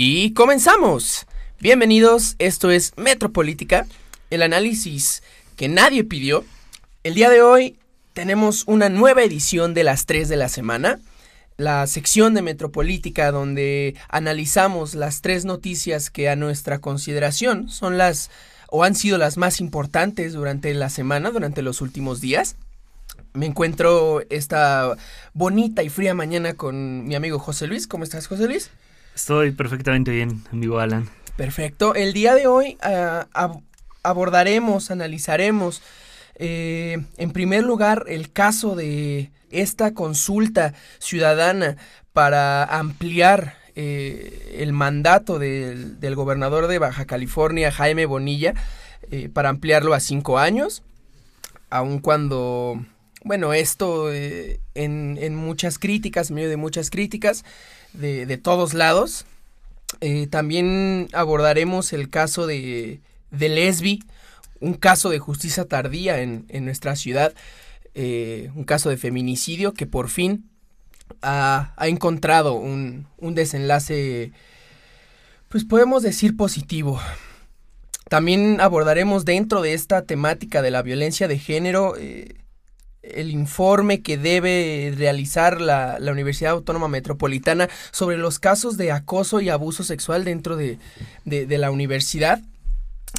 Y 0.00 0.32
comenzamos. 0.32 1.26
Bienvenidos, 1.58 2.36
esto 2.38 2.70
es 2.70 2.92
Metropolítica, 2.96 3.84
el 4.30 4.42
análisis 4.42 5.24
que 5.56 5.66
nadie 5.66 6.04
pidió. 6.04 6.44
El 7.02 7.14
día 7.14 7.30
de 7.30 7.42
hoy 7.42 7.80
tenemos 8.12 8.62
una 8.68 8.90
nueva 8.90 9.24
edición 9.24 9.74
de 9.74 9.82
las 9.82 10.06
3 10.06 10.28
de 10.28 10.36
la 10.36 10.48
semana, 10.48 11.00
la 11.56 11.84
sección 11.88 12.32
de 12.34 12.42
Metropolítica 12.42 13.32
donde 13.32 13.96
analizamos 14.08 14.94
las 14.94 15.20
tres 15.20 15.44
noticias 15.44 16.10
que 16.10 16.28
a 16.28 16.36
nuestra 16.36 16.78
consideración 16.78 17.68
son 17.68 17.98
las 17.98 18.30
o 18.68 18.84
han 18.84 18.94
sido 18.94 19.18
las 19.18 19.36
más 19.36 19.60
importantes 19.60 20.32
durante 20.32 20.72
la 20.74 20.90
semana, 20.90 21.32
durante 21.32 21.60
los 21.60 21.80
últimos 21.80 22.20
días. 22.20 22.54
Me 23.32 23.46
encuentro 23.46 24.22
esta 24.30 24.96
bonita 25.34 25.82
y 25.82 25.88
fría 25.88 26.14
mañana 26.14 26.54
con 26.54 27.04
mi 27.04 27.16
amigo 27.16 27.40
José 27.40 27.66
Luis. 27.66 27.88
¿Cómo 27.88 28.04
estás, 28.04 28.28
José 28.28 28.46
Luis? 28.46 28.70
Estoy 29.18 29.50
perfectamente 29.50 30.12
bien, 30.12 30.44
amigo 30.52 30.78
Alan. 30.78 31.08
Perfecto. 31.36 31.96
El 31.96 32.12
día 32.12 32.36
de 32.36 32.46
hoy 32.46 32.78
uh, 32.84 33.58
abordaremos, 34.04 34.92
analizaremos, 34.92 35.82
eh, 36.36 36.98
en 37.16 37.32
primer 37.32 37.64
lugar, 37.64 38.04
el 38.06 38.30
caso 38.30 38.76
de 38.76 39.32
esta 39.50 39.92
consulta 39.92 40.72
ciudadana 41.00 41.76
para 42.12 42.62
ampliar 42.62 43.56
eh, 43.74 44.58
el 44.58 44.72
mandato 44.72 45.40
del, 45.40 45.98
del, 45.98 46.14
gobernador 46.14 46.68
de 46.68 46.78
Baja 46.78 47.04
California, 47.04 47.72
Jaime 47.72 48.06
Bonilla, 48.06 48.54
eh, 49.10 49.28
para 49.28 49.48
ampliarlo 49.48 49.94
a 49.94 50.00
cinco 50.00 50.38
años, 50.38 50.84
aun 51.70 51.98
cuando, 51.98 52.80
bueno, 53.24 53.52
esto 53.52 54.12
eh, 54.12 54.60
en, 54.76 55.18
en, 55.20 55.34
muchas 55.34 55.80
críticas, 55.80 56.30
en 56.30 56.36
medio 56.36 56.48
de 56.48 56.56
muchas 56.56 56.88
críticas 56.88 57.44
de, 57.92 58.26
de 58.26 58.38
todos 58.38 58.74
lados, 58.74 59.24
eh, 60.00 60.26
también 60.26 61.08
abordaremos 61.12 61.92
el 61.92 62.10
caso 62.10 62.46
de, 62.46 63.00
de 63.30 63.48
Lesbi, 63.48 64.04
un 64.60 64.74
caso 64.74 65.10
de 65.10 65.18
justicia 65.18 65.64
tardía 65.64 66.20
en, 66.20 66.44
en 66.48 66.64
nuestra 66.64 66.96
ciudad, 66.96 67.32
eh, 67.94 68.50
un 68.54 68.64
caso 68.64 68.90
de 68.90 68.96
feminicidio 68.96 69.72
que 69.72 69.86
por 69.86 70.08
fin 70.08 70.48
ha, 71.22 71.72
ha 71.76 71.88
encontrado 71.88 72.54
un, 72.54 73.06
un, 73.16 73.34
desenlace, 73.34 74.32
pues 75.48 75.64
podemos 75.64 76.02
decir 76.02 76.36
positivo. 76.36 77.00
También 78.08 78.60
abordaremos 78.60 79.24
dentro 79.24 79.62
de 79.62 79.74
esta 79.74 80.02
temática 80.02 80.62
de 80.62 80.70
la 80.70 80.82
violencia 80.82 81.28
de 81.28 81.38
género 81.38 81.94
eh, 81.98 82.36
el 83.02 83.30
informe 83.30 84.02
que 84.02 84.18
debe 84.18 84.92
realizar 84.96 85.60
la, 85.60 85.98
la, 85.98 86.12
Universidad 86.12 86.52
Autónoma 86.52 86.88
Metropolitana 86.88 87.68
sobre 87.90 88.18
los 88.18 88.38
casos 88.38 88.76
de 88.76 88.92
acoso 88.92 89.40
y 89.40 89.48
abuso 89.48 89.84
sexual 89.84 90.24
dentro 90.24 90.56
de, 90.56 90.78
de, 91.24 91.58
la 91.58 91.70
universidad. 91.70 92.40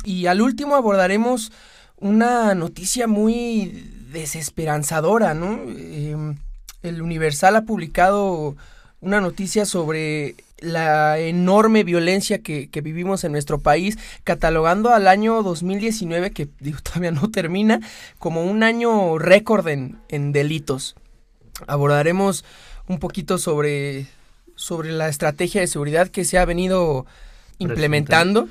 Y 0.03 0.25
al 0.25 0.41
último 0.41 0.75
abordaremos 0.75 1.51
una 1.97 2.53
noticia 2.55 3.07
muy 3.07 3.89
desesperanzadora, 4.11 5.33
¿no? 5.33 5.59
Eh, 5.67 6.35
el 6.83 7.01
Universal 7.01 7.55
ha 7.55 7.61
publicado 7.63 8.55
una 9.01 9.21
noticia 9.21 9.65
sobre 9.65 10.35
la 10.61 11.19
enorme 11.19 11.83
violencia 11.83 12.39
que, 12.39 12.69
que, 12.69 12.81
vivimos 12.81 13.23
en 13.23 13.31
nuestro 13.31 13.59
país, 13.59 13.97
catalogando 14.23 14.89
al 14.89 15.07
año 15.07 15.41
2019, 15.43 16.31
que 16.31 16.49
digo, 16.59 16.79
todavía 16.81 17.11
no 17.11 17.29
termina, 17.31 17.79
como 18.17 18.43
un 18.43 18.63
año 18.63 19.17
récord 19.17 19.67
en, 19.67 19.99
en 20.09 20.31
delitos. 20.31 20.95
Abordaremos 21.67 22.45
un 22.87 22.99
poquito 22.99 23.37
sobre, 23.37 24.07
sobre 24.55 24.91
la 24.91 25.09
estrategia 25.09 25.61
de 25.61 25.67
seguridad 25.67 26.09
que 26.09 26.25
se 26.25 26.37
ha 26.37 26.45
venido 26.45 27.05
implementando. 27.59 28.49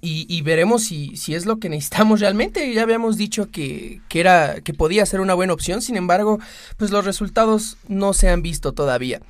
Y, 0.00 0.26
y, 0.28 0.42
veremos 0.42 0.82
si, 0.82 1.16
si, 1.16 1.36
es 1.36 1.46
lo 1.46 1.58
que 1.58 1.68
necesitamos 1.68 2.18
realmente. 2.20 2.72
Ya 2.74 2.82
habíamos 2.82 3.16
dicho 3.16 3.50
que, 3.52 4.00
que, 4.08 4.18
era, 4.18 4.60
que 4.62 4.74
podía 4.74 5.06
ser 5.06 5.20
una 5.20 5.34
buena 5.34 5.52
opción, 5.52 5.80
sin 5.80 5.96
embargo, 5.96 6.40
pues 6.76 6.90
los 6.90 7.04
resultados 7.04 7.76
no 7.86 8.12
se 8.12 8.28
han 8.28 8.42
visto 8.42 8.72
todavía. 8.72 9.20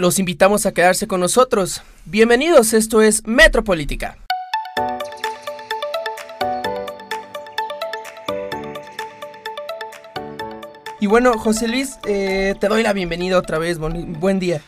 Los 0.00 0.20
invitamos 0.20 0.64
a 0.64 0.70
quedarse 0.70 1.08
con 1.08 1.18
nosotros. 1.18 1.82
Bienvenidos, 2.04 2.72
esto 2.72 3.02
es 3.02 3.26
Metropolítica. 3.26 4.16
Y 11.00 11.08
bueno, 11.08 11.36
José 11.36 11.66
Luis, 11.66 11.98
eh, 12.06 12.54
te 12.60 12.68
doy 12.68 12.84
la 12.84 12.92
bienvenida 12.92 13.36
otra 13.36 13.58
vez. 13.58 13.80
Buen, 13.80 14.12
buen 14.20 14.38
día. 14.38 14.62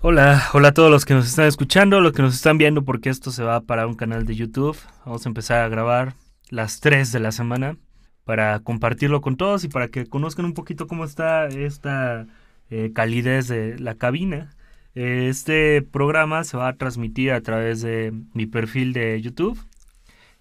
Hola, 0.00 0.48
hola 0.52 0.68
a 0.68 0.74
todos 0.74 0.90
los 0.90 1.04
que 1.04 1.14
nos 1.14 1.28
están 1.28 1.46
escuchando, 1.46 2.00
los 2.00 2.12
que 2.12 2.22
nos 2.22 2.34
están 2.34 2.58
viendo, 2.58 2.84
porque 2.84 3.10
esto 3.10 3.30
se 3.30 3.44
va 3.44 3.60
para 3.60 3.86
un 3.86 3.94
canal 3.94 4.26
de 4.26 4.34
YouTube. 4.34 4.76
Vamos 5.06 5.24
a 5.24 5.28
empezar 5.28 5.60
a 5.60 5.68
grabar 5.68 6.14
las 6.50 6.80
3 6.80 7.12
de 7.12 7.20
la 7.20 7.30
semana 7.30 7.76
para 8.24 8.58
compartirlo 8.58 9.20
con 9.20 9.36
todos 9.36 9.62
y 9.62 9.68
para 9.68 9.86
que 9.86 10.08
conozcan 10.08 10.46
un 10.46 10.54
poquito 10.54 10.88
cómo 10.88 11.04
está 11.04 11.46
esta 11.46 12.26
eh, 12.70 12.92
calidez 12.94 13.48
de 13.48 13.78
la 13.78 13.94
cabina. 13.94 14.50
Este 14.94 15.82
programa 15.82 16.44
se 16.44 16.56
va 16.56 16.68
a 16.68 16.76
transmitir 16.76 17.32
a 17.32 17.40
través 17.40 17.82
de 17.82 18.12
mi 18.34 18.46
perfil 18.46 18.92
de 18.92 19.20
YouTube, 19.20 19.58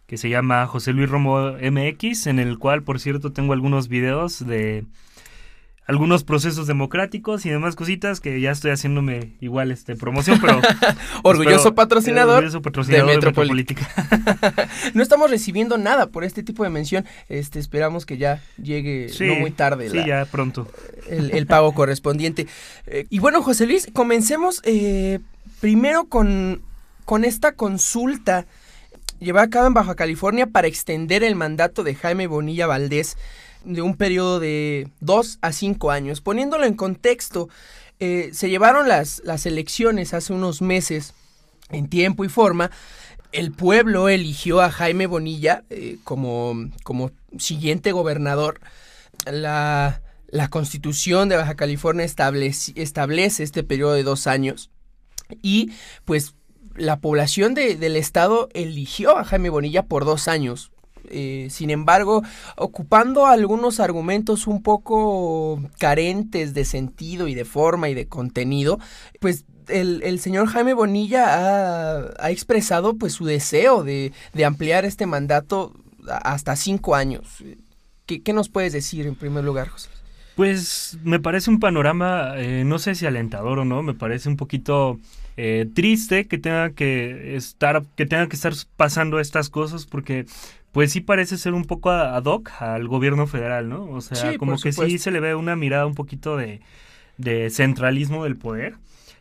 que 0.08 0.18
se 0.18 0.30
llama 0.30 0.66
José 0.68 0.94
Luis 0.94 1.10
Romo 1.10 1.54
MX, 1.54 2.28
en 2.28 2.40
el 2.40 2.58
cual, 2.58 2.84
por 2.84 3.00
cierto, 3.00 3.34
tengo 3.34 3.54
algunos 3.54 3.88
videos 3.88 4.46
de 4.46 4.86
algunos 5.88 6.26
procesos 6.26 6.68
democráticos 6.68 7.46
y 7.46 7.50
demás 7.50 7.76
cositas 7.76 8.20
que 8.20 8.42
ya 8.42 8.52
estoy 8.52 8.72
haciéndome 8.72 9.32
igual 9.40 9.72
este 9.72 9.96
promoción, 9.96 10.40
pero 10.42 10.60
orgulloso 11.24 11.76
patrocinador, 11.76 12.36
orgulloso 12.36 12.62
patrocinador 12.62 13.08
de 13.08 13.16
Metropolítica. 13.16 13.90
no 14.94 15.02
estamos 15.02 15.32
recibiendo 15.32 15.78
nada 15.78 16.08
por 16.08 16.26
este 16.26 16.44
tipo 16.44 16.64
de 16.64 16.70
mención. 16.70 17.06
Este 17.30 17.60
esperamos 17.60 18.06
que 18.06 18.18
ya 18.18 18.44
llegue 18.62 19.08
sí, 19.10 19.26
no 19.28 19.36
muy 19.36 19.52
tarde. 19.52 19.90
Sí, 19.90 19.98
la, 19.98 20.08
ya 20.08 20.26
pronto. 20.26 20.68
El, 21.10 21.32
el 21.32 21.48
pago 21.48 21.74
correspondiente. 21.74 22.48
Eh, 22.86 23.08
y 23.10 23.20
bueno, 23.20 23.42
José 23.42 23.66
Luis, 23.66 23.88
comencemos 23.94 24.62
eh, 24.66 25.20
primero 25.62 26.10
con, 26.10 26.62
con 27.06 27.24
esta 27.24 27.54
consulta 27.54 28.46
llevada 29.20 29.46
a 29.46 29.50
cabo 29.50 29.68
en 29.68 29.74
Baja 29.74 29.96
California 29.96 30.48
para 30.48 30.68
extender 30.68 31.24
el 31.24 31.36
mandato 31.36 31.84
de 31.84 31.96
Jaime 31.96 32.28
Bonilla 32.28 32.68
Valdés 32.68 33.18
de 33.68 33.82
un 33.82 33.96
periodo 33.96 34.40
de 34.40 34.90
dos 35.00 35.38
a 35.42 35.52
cinco 35.52 35.92
años. 35.92 36.22
Poniéndolo 36.22 36.66
en 36.66 36.74
contexto, 36.74 37.50
eh, 38.00 38.32
se 38.34 38.50
llevaron 38.50 38.88
las, 38.88 39.22
las 39.24 39.46
elecciones 39.46 40.14
hace 40.14 40.34
unos 40.34 40.62
meses 40.62 41.14
en 41.70 41.90
tiempo 41.90 42.26
y 42.26 42.30
forma. 42.30 42.72
El 43.32 43.52
pueblo 43.52 44.10
eligió 44.10 44.62
a 44.62 44.72
Jaime 44.72 45.06
Bonilla 45.06 45.64
eh, 45.70 45.98
como, 46.04 46.56
como 46.84 47.12
siguiente 47.38 47.92
gobernador. 47.92 48.62
La, 49.26 50.02
la 50.28 50.48
constitución 50.50 51.28
de 51.28 51.36
Baja 51.36 51.56
California 51.56 52.06
establece, 52.06 52.72
establece 52.76 53.44
este 53.44 53.64
periodo 53.64 53.94
de 53.94 54.04
dos 54.04 54.28
años. 54.28 54.70
Y 55.42 55.72
pues 56.06 56.36
la 56.76 57.00
población 57.00 57.54
de, 57.54 57.76
del 57.76 57.98
estado 57.98 58.48
eligió 58.54 59.18
a 59.18 59.26
Jaime 59.26 59.50
Bonilla 59.50 59.84
por 59.84 60.06
dos 60.06 60.28
años. 60.28 60.72
Eh, 61.10 61.48
sin 61.50 61.70
embargo, 61.70 62.24
ocupando 62.56 63.26
algunos 63.26 63.80
argumentos 63.80 64.48
un 64.48 64.62
poco 64.62 65.62
carentes 65.80 66.54
de 66.54 66.66
sentido 66.66 67.28
y 67.28 67.36
de 67.36 67.46
forma 67.46 67.90
y 67.90 67.94
de 67.94 68.08
contenido, 68.08 68.80
pues 69.20 69.46
el, 69.68 70.02
el, 70.04 70.20
señor 70.20 70.48
Jaime 70.48 70.74
Bonilla 70.74 71.26
ha, 71.28 72.14
ha 72.20 72.32
expresado 72.32 72.98
pues 72.98 73.14
su 73.14 73.26
deseo 73.26 73.84
de, 73.84 74.14
de, 74.34 74.46
ampliar 74.46 74.86
este 74.86 75.06
mandato 75.06 75.74
hasta 76.08 76.56
cinco 76.56 76.96
años. 76.96 77.44
¿Qué, 78.06 78.22
¿Qué, 78.22 78.34
nos 78.34 78.50
puedes 78.50 78.72
decir 78.72 79.08
en 79.08 79.16
primer 79.16 79.44
lugar, 79.44 79.68
José? 79.68 79.90
Pues 80.38 80.98
me 81.04 81.20
parece 81.20 81.50
un 81.50 81.60
panorama, 81.60 82.34
eh, 82.38 82.64
no 82.64 82.78
sé 82.78 82.94
si 82.94 83.08
alentador 83.08 83.58
o 83.58 83.66
no, 83.66 83.82
me 83.82 83.96
parece 83.96 84.30
un 84.30 84.38
poquito 84.38 85.00
eh, 85.36 85.68
triste 85.74 86.28
que 86.28 86.38
tenga 86.38 86.72
que 86.72 87.36
estar, 87.36 87.84
que 87.96 88.06
tenga 88.06 88.28
que 88.28 88.36
estar 88.36 88.54
pasando 88.76 89.20
estas 89.20 89.50
cosas 89.50 89.86
porque 89.86 90.26
pues 90.72 90.92
sí 90.92 91.02
parece 91.02 91.38
ser 91.38 91.54
un 91.54 91.66
poco 91.66 91.90
ad 91.90 92.24
hoc 92.26 92.52
al 92.60 92.88
gobierno 92.88 93.28
federal, 93.28 93.70
¿no? 93.70 93.86
O 93.86 94.02
sea, 94.02 94.32
sí, 94.32 94.38
como 94.38 94.54
que 94.54 94.72
supuesto. 94.72 94.86
sí 94.86 94.98
se 94.98 95.12
le 95.12 95.20
ve 95.20 95.36
una 95.36 95.56
mirada 95.56 95.86
un 95.86 95.96
poquito 95.96 96.38
de, 96.38 96.62
de, 97.18 97.50
centralismo 97.50 98.24
del 98.24 98.38
poder. 98.38 98.76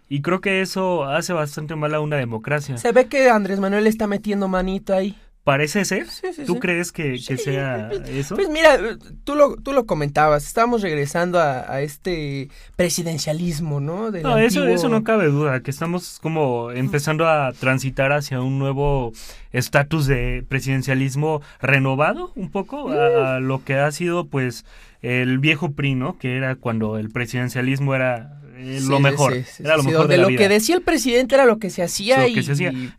Y 0.08 0.22
creo 0.22 0.40
que 0.40 0.60
eso 0.60 1.04
hace 1.04 1.32
bastante 1.32 1.74
mal 1.74 1.94
a 1.94 2.00
una 2.00 2.16
democracia. 2.16 2.76
Se 2.78 2.92
ve 2.92 3.06
que 3.06 3.28
Andrés 3.28 3.58
Manuel 3.58 3.86
está 3.86 4.06
metiendo 4.06 4.46
manito 4.46 4.94
ahí. 4.94 5.18
Parece 5.46 5.84
ser. 5.84 6.08
Sí, 6.08 6.26
sí, 6.34 6.42
¿Tú 6.44 6.54
sí. 6.54 6.58
crees 6.58 6.90
que, 6.90 7.18
sea 7.18 7.88
eso? 8.08 8.34
Pues 8.34 8.48
mira, 8.48 8.80
tú 9.22 9.36
lo, 9.36 9.54
tú 9.54 9.72
lo 9.72 9.86
comentabas, 9.86 10.44
estamos 10.44 10.82
regresando 10.82 11.38
a, 11.38 11.72
a 11.72 11.82
este 11.82 12.48
presidencialismo, 12.74 13.78
¿no? 13.78 14.10
Del 14.10 14.24
No, 14.24 14.38
eso, 14.38 14.66
eso 14.66 14.88
no 14.88 15.04
cabe 15.04 15.26
duda, 15.26 15.60
que 15.62 15.70
estamos 15.70 16.18
como 16.20 16.72
empezando 16.72 17.28
a 17.28 17.52
transitar 17.52 18.10
hacia 18.10 18.40
un 18.40 18.58
nuevo 18.58 19.12
estatus 19.52 20.08
de 20.08 20.44
presidencialismo 20.48 21.42
renovado 21.60 22.32
un 22.34 22.50
poco 22.50 22.90
a, 22.90 23.36
a 23.36 23.40
lo 23.40 23.62
que 23.62 23.74
ha 23.74 23.92
sido 23.92 24.26
pues 24.26 24.64
el 25.00 25.38
viejo 25.38 25.70
PRI, 25.70 25.94
¿no? 25.94 26.18
Que 26.18 26.36
era 26.36 26.56
cuando 26.56 26.98
el 26.98 27.10
presidencialismo 27.10 27.94
era 27.94 28.40
eh, 28.56 28.80
lo 28.82 29.00
mejor. 29.00 29.34
era 29.58 29.76
lo 29.76 29.82
mejor 29.82 30.08
de, 30.08 30.18
lo 30.18 30.28
que 30.28 30.48
decía 30.48 30.74
el 30.74 30.82
presidente 30.82 31.34
era 31.34 31.44
lo 31.44 31.58
que 31.58 31.70
se 31.70 31.82
hacía. 31.82 32.26
y, 32.28 32.34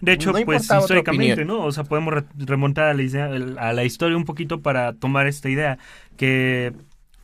De 0.02 0.14
hecho, 0.14 0.34
pues 0.46 0.70
históricamente, 0.70 1.46
¿no? 1.46 1.64
O 1.64 1.72
sea, 1.72 1.84
podemos 1.84 2.24
remontar 2.36 2.86
a 2.86 2.94
la, 2.94 3.62
a 3.62 3.74
la 3.74 3.84
historia 3.84 4.18
un 4.18 4.26
poquito 4.26 4.62
para 4.62 4.94
tomar 4.94 5.28
esta 5.28 5.50
idea. 5.50 5.78
Que 6.16 6.74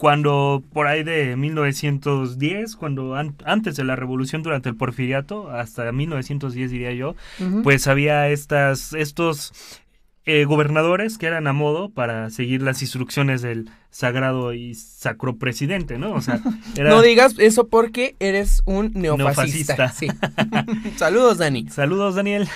cuando 0.04 0.62
por 0.74 0.88
ahí 0.88 1.04
de 1.04 1.38
1910, 1.38 2.76
cuando 2.76 3.16
antes 3.16 3.78
de 3.78 3.84
la 3.86 3.96
revolución 3.96 4.44
durante 4.44 4.68
el 4.68 4.76
porfiriato, 4.76 5.50
hasta 5.50 5.90
1910 5.92 6.72
diría 6.72 6.92
yo, 6.92 7.16
pues 7.64 7.88
había 7.88 8.28
estas, 8.28 8.92
estos 8.92 9.54
eh, 10.26 10.46
gobernadores 10.46 11.18
que 11.18 11.26
eran 11.26 11.48
a 11.48 11.54
modo 11.54 11.90
para 11.90 12.30
seguir 12.30 12.62
las 12.62 12.82
instrucciones 12.82 13.42
del 13.42 13.70
sagrado 13.90 14.54
y 14.54 14.74
sacro 14.74 15.36
presidente, 15.36 15.98
¿no? 15.98 16.14
O 16.14 16.22
sea, 16.22 16.40
no 16.78 17.02
digas 17.02 17.36
eso 17.40 17.68
porque 17.68 18.16
eres 18.20 18.64
un 18.66 18.92
neofascista. 18.96 19.94
Saludos, 20.96 21.40
Dani. 21.40 21.68
Saludos, 21.70 22.16
Daniel. 22.16 22.48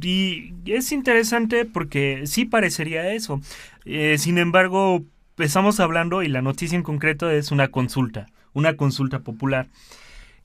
y 0.00 0.52
es 0.66 0.92
interesante 0.92 1.64
porque 1.64 2.22
sí 2.26 2.44
parecería 2.44 3.12
eso. 3.12 3.40
Eh, 3.84 4.16
sin 4.18 4.38
embargo, 4.38 5.02
estamos 5.38 5.80
hablando 5.80 6.22
y 6.22 6.28
la 6.28 6.42
noticia 6.42 6.76
en 6.76 6.84
concreto 6.84 7.28
es 7.28 7.50
una 7.50 7.68
consulta, 7.68 8.28
una 8.52 8.76
consulta 8.76 9.18
popular 9.18 9.66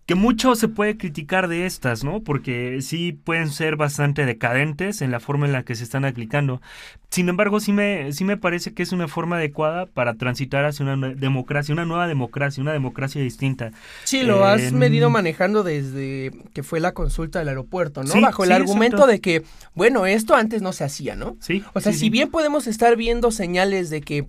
que 0.07 0.15
mucho 0.15 0.55
se 0.55 0.69
puede 0.69 0.97
criticar 0.97 1.49
de 1.49 1.65
estas, 1.65 2.05
¿no? 2.05 2.21
Porque 2.21 2.81
sí 2.81 3.11
pueden 3.11 3.51
ser 3.51 3.75
bastante 3.75 4.25
decadentes 4.25 5.01
en 5.01 5.11
la 5.11 5.19
forma 5.19 5.45
en 5.45 5.51
la 5.51 5.63
que 5.63 5.75
se 5.75 5.83
están 5.83 6.05
aplicando. 6.05 6.61
Sin 7.09 7.27
embargo, 7.27 7.59
sí 7.59 7.73
me, 7.73 8.13
sí 8.13 8.23
me 8.23 8.37
parece 8.37 8.73
que 8.73 8.83
es 8.83 8.93
una 8.93 9.09
forma 9.09 9.35
adecuada 9.35 9.85
para 9.85 10.13
transitar 10.13 10.63
hacia 10.63 10.85
una 10.85 11.09
democracia, 11.09 11.73
una 11.73 11.83
nueva 11.83 12.07
democracia, 12.07 12.61
una 12.61 12.71
democracia 12.71 13.21
distinta. 13.21 13.73
Sí, 14.05 14.23
lo 14.23 14.45
has 14.45 14.71
medido 14.71 15.09
manejando 15.09 15.63
desde 15.63 16.31
que 16.53 16.63
fue 16.63 16.79
la 16.79 16.93
consulta 16.93 17.39
del 17.39 17.49
aeropuerto, 17.49 18.01
¿no? 18.03 18.21
Bajo 18.21 18.45
el 18.45 18.53
argumento 18.53 19.07
de 19.07 19.19
que, 19.19 19.43
bueno, 19.75 20.05
esto 20.05 20.35
antes 20.35 20.61
no 20.61 20.71
se 20.71 20.85
hacía, 20.85 21.17
¿no? 21.17 21.35
Sí. 21.41 21.65
O 21.73 21.81
sea, 21.81 21.91
si 21.91 22.09
bien 22.09 22.29
podemos 22.29 22.65
estar 22.67 22.95
viendo 22.95 23.29
señales 23.29 23.89
de 23.89 23.99
que 23.99 24.25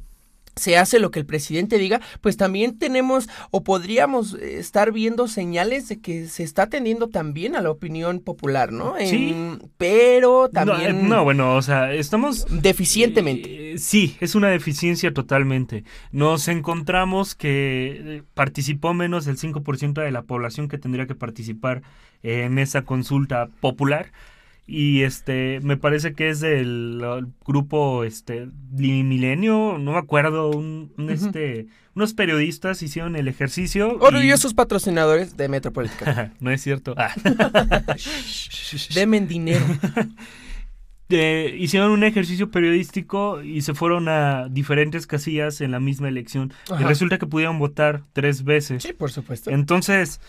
se 0.58 0.76
hace 0.76 0.98
lo 0.98 1.10
que 1.10 1.20
el 1.20 1.26
presidente 1.26 1.78
diga, 1.78 2.00
pues 2.20 2.36
también 2.36 2.78
tenemos 2.78 3.28
o 3.50 3.62
podríamos 3.64 4.34
eh, 4.34 4.58
estar 4.58 4.92
viendo 4.92 5.28
señales 5.28 5.88
de 5.88 6.00
que 6.00 6.28
se 6.28 6.42
está 6.42 6.64
atendiendo 6.64 7.08
también 7.08 7.56
a 7.56 7.62
la 7.62 7.70
opinión 7.70 8.20
popular, 8.20 8.72
¿no? 8.72 8.94
sí. 8.98 9.34
Pero 9.76 10.48
también... 10.48 11.08
No, 11.08 11.24
bueno, 11.24 11.56
o 11.56 11.62
sea, 11.62 11.92
estamos... 11.92 12.46
Deficientemente. 12.50 13.72
Eh, 13.72 13.78
sí, 13.78 14.16
es 14.20 14.34
una 14.34 14.48
deficiencia 14.48 15.12
totalmente. 15.14 15.84
Nos 16.10 16.48
encontramos 16.48 17.34
que 17.34 18.00
eh, 18.04 18.22
participó 18.34 18.94
menos 18.94 19.24
del 19.24 19.38
5% 19.38 20.02
de 20.02 20.10
la 20.10 20.22
población 20.22 20.68
que 20.68 20.78
tendría 20.78 21.06
que 21.06 21.14
participar 21.14 21.82
en 22.22 22.58
esa 22.58 22.82
consulta 22.82 23.48
popular 23.60 24.12
y 24.68 25.02
este 25.02 25.60
me 25.62 25.78
parece 25.78 26.12
que 26.12 26.28
es 26.28 26.40
del 26.40 27.02
grupo 27.44 28.04
este 28.04 28.48
Milenio 28.70 29.78
no 29.78 29.92
me 29.92 29.98
acuerdo 29.98 30.50
un, 30.50 30.92
este 31.08 31.68
unos 31.98 32.14
periodistas 32.14 32.80
hicieron 32.82 33.16
el 33.16 33.26
ejercicio 33.26 33.96
orgullosos 33.98 34.54
patrocinadores 34.54 35.36
de 35.36 35.48
Metropolítica. 35.48 36.32
No 36.40 36.52
es 36.52 36.62
cierto. 36.62 36.94
Ah. 36.96 37.12
demen 38.94 39.26
dinero. 39.26 39.64
Hicieron 41.10 41.90
un 41.90 42.04
ejercicio 42.04 42.50
periodístico 42.50 43.42
y 43.42 43.62
se 43.62 43.74
fueron 43.74 44.08
a 44.08 44.48
diferentes 44.48 45.06
casillas 45.06 45.60
en 45.62 45.72
la 45.72 45.80
misma 45.80 46.08
elección. 46.08 46.52
Y 46.78 46.84
resulta 46.84 47.18
que 47.18 47.26
pudieron 47.26 47.58
votar 47.58 48.02
tres 48.12 48.44
veces. 48.44 48.84
Sí 48.84 48.92
por 48.92 49.10
supuesto. 49.10 49.50
Entonces 49.50 50.20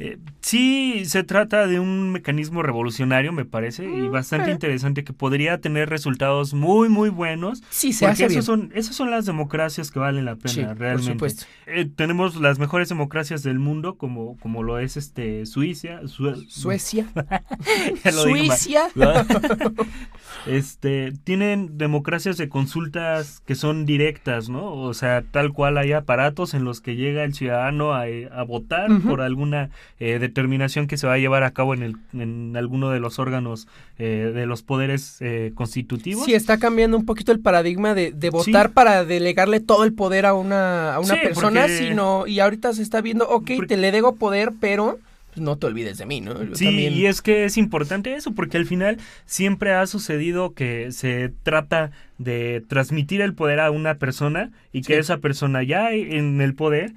eh, 0.00 0.16
sí, 0.42 1.02
se 1.06 1.24
trata 1.24 1.66
de 1.66 1.80
un 1.80 2.12
mecanismo 2.12 2.62
revolucionario, 2.62 3.32
me 3.32 3.44
parece, 3.44 3.82
y 3.82 3.88
mm, 3.88 4.12
bastante 4.12 4.50
eh. 4.50 4.52
interesante 4.52 5.02
que 5.02 5.12
podría 5.12 5.60
tener 5.60 5.90
resultados 5.90 6.54
muy, 6.54 6.88
muy 6.88 7.08
buenos. 7.08 7.64
Sí, 7.68 7.92
se 7.92 8.06
porque 8.06 8.26
hace 8.26 8.42
son, 8.42 8.70
esas 8.76 8.94
son 8.94 9.10
las 9.10 9.26
democracias 9.26 9.90
que 9.90 9.98
valen 9.98 10.24
la 10.24 10.36
pena, 10.36 10.74
realmente. 10.74 11.26
Eh, 11.66 11.90
tenemos 11.96 12.36
las 12.36 12.60
mejores 12.60 12.88
democracias 12.88 13.42
del 13.42 13.58
mundo, 13.58 13.96
como, 13.96 14.36
como 14.38 14.62
lo 14.62 14.78
es 14.78 14.96
este 14.96 15.44
Suiza, 15.46 16.06
Suecia, 16.06 17.08
Suiza. 18.12 18.90
este, 20.46 21.12
tienen 21.24 21.76
democracias 21.76 22.36
de 22.36 22.48
consultas 22.48 23.42
que 23.46 23.56
son 23.56 23.84
directas, 23.84 24.48
¿no? 24.48 24.74
O 24.74 24.94
sea, 24.94 25.24
tal 25.28 25.52
cual 25.52 25.76
hay 25.76 25.90
aparatos 25.92 26.54
en 26.54 26.62
los 26.62 26.80
que 26.80 26.94
llega 26.94 27.24
el 27.24 27.34
ciudadano 27.34 27.94
a, 27.94 28.06
votar 28.44 28.88
por 29.00 29.20
alguna 29.20 29.70
eh, 30.00 30.18
determinación 30.18 30.86
que 30.86 30.96
se 30.96 31.06
va 31.06 31.14
a 31.14 31.18
llevar 31.18 31.42
a 31.42 31.50
cabo 31.50 31.74
en, 31.74 31.82
el, 31.82 31.96
en 32.12 32.56
alguno 32.56 32.90
de 32.90 33.00
los 33.00 33.18
órganos 33.18 33.66
eh, 33.98 34.30
de 34.34 34.46
los 34.46 34.62
poderes 34.62 35.16
eh, 35.20 35.52
constitutivos. 35.54 36.24
Sí, 36.24 36.34
está 36.34 36.58
cambiando 36.58 36.96
un 36.96 37.04
poquito 37.04 37.32
el 37.32 37.40
paradigma 37.40 37.94
de, 37.94 38.12
votar 38.30 38.70
para 38.70 39.04
delegarle 39.04 39.60
todo 39.60 39.84
el 39.84 39.92
poder 39.92 40.26
a 40.26 40.34
una, 40.34 40.94
a 40.94 41.00
una 41.00 41.14
persona, 41.20 41.68
sino, 41.68 42.26
y 42.26 42.40
ahorita 42.40 42.72
se 42.72 42.82
está 42.82 43.00
viendo, 43.00 43.28
ok, 43.28 43.50
te 43.66 43.76
le 43.76 43.90
dego 43.90 44.14
poder, 44.14 44.52
pero 44.60 44.98
pues, 45.38 45.44
no 45.44 45.56
te 45.56 45.66
olvides 45.66 45.98
de 45.98 46.06
mí, 46.06 46.20
¿no? 46.20 46.34
sí, 46.54 46.68
y 46.68 47.06
es 47.06 47.22
que 47.22 47.44
es 47.44 47.56
importante 47.56 48.14
eso, 48.14 48.32
porque 48.32 48.56
al 48.56 48.66
final 48.66 48.98
siempre 49.24 49.72
ha 49.72 49.86
sucedido 49.86 50.52
que 50.52 50.90
se 50.90 51.32
trata 51.42 51.90
de 52.18 52.62
transmitir 52.68 53.20
el 53.20 53.34
poder 53.34 53.60
a 53.60 53.70
una 53.70 53.96
persona 53.96 54.50
y 54.72 54.82
que 54.82 54.98
esa 54.98 55.18
persona 55.18 55.62
ya 55.62 55.92
en 55.92 56.40
el 56.40 56.54
poder 56.54 56.92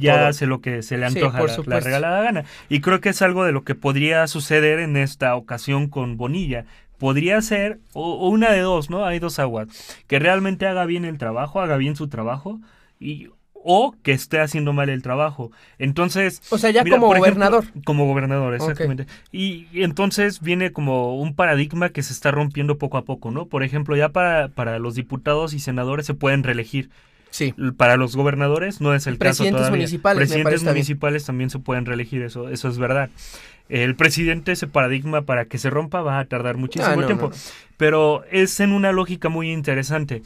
ya 0.00 0.28
hace 0.28 0.46
lo 0.46 0.60
que 0.60 0.82
se 0.82 0.96
le 0.96 1.06
antoja 1.06 1.40
la, 1.66 1.80
regalada 1.80 2.22
gana. 2.22 2.44
Y 2.68 2.80
creo 2.80 3.00
que 3.00 3.10
es 3.10 3.22
algo 3.22 3.44
de 3.44 3.52
lo 3.52 3.64
que 3.64 3.74
podría 3.74 4.26
suceder 4.26 4.78
en 4.78 4.96
esta 4.96 5.34
ocasión 5.36 5.88
con 5.88 6.16
Bonilla. 6.16 6.64
Podría 6.98 7.40
ser 7.40 7.78
o, 7.92 8.28
una 8.28 8.50
de 8.50 8.60
dos, 8.60 8.90
¿no? 8.90 9.06
Hay 9.06 9.18
dos 9.18 9.38
aguas. 9.38 9.68
Que 10.06 10.18
realmente 10.18 10.66
haga 10.66 10.84
bien 10.84 11.04
el 11.04 11.18
trabajo, 11.18 11.60
haga 11.60 11.76
bien 11.76 11.96
su 11.96 12.08
trabajo 12.08 12.60
y 12.98 13.28
o 13.62 13.94
que 14.02 14.12
esté 14.12 14.40
haciendo 14.40 14.72
mal 14.72 14.88
el 14.88 15.02
trabajo. 15.02 15.50
Entonces... 15.78 16.42
O 16.50 16.58
sea, 16.58 16.70
ya 16.70 16.84
como 16.84 17.08
gobernador. 17.08 17.64
como 17.84 18.06
gobernador, 18.06 18.54
exactamente. 18.54 19.06
Y, 19.32 19.66
entonces 19.74 20.40
viene 20.40 20.72
como 20.72 21.20
un 21.20 21.34
paradigma 21.34 21.90
que 21.90 22.02
se 22.02 22.12
está 22.12 22.30
rompiendo 22.30 22.78
poco 22.78 22.96
a 22.96 23.04
poco, 23.04 23.30
¿no? 23.30 23.46
Por 23.46 23.62
ejemplo, 23.62 23.96
ya 23.96 24.10
para, 24.10 24.48
para 24.48 24.78
los 24.78 24.94
diputados 24.94 25.52
y 25.52 25.60
senadores 25.60 26.06
se 26.06 26.14
pueden 26.14 26.42
reelegir. 26.42 26.90
Sí. 27.30 27.54
Para 27.76 27.96
los 27.96 28.16
gobernadores 28.16 28.80
no 28.80 28.94
es 28.94 29.06
el 29.06 29.18
caso 29.18 29.44
todavía. 29.44 29.70
Municipales, 29.70 30.28
Presidentes 30.28 30.64
municipales 30.64 31.24
también 31.24 31.50
se 31.50 31.58
pueden 31.58 31.86
reelegir, 31.86 32.22
eso, 32.22 32.48
eso 32.48 32.68
es 32.68 32.78
verdad. 32.78 33.10
El 33.68 33.94
presidente, 33.94 34.52
ese 34.52 34.66
paradigma 34.66 35.22
para 35.22 35.44
que 35.44 35.58
se 35.58 35.70
rompa 35.70 36.02
va 36.02 36.18
a 36.18 36.24
tardar 36.24 36.56
muchísimo 36.56 37.00
ah, 37.02 37.06
tiempo. 37.06 37.30
Pero 37.80 38.24
es 38.30 38.60
en 38.60 38.72
una 38.72 38.92
lógica 38.92 39.30
muy 39.30 39.50
interesante. 39.50 40.20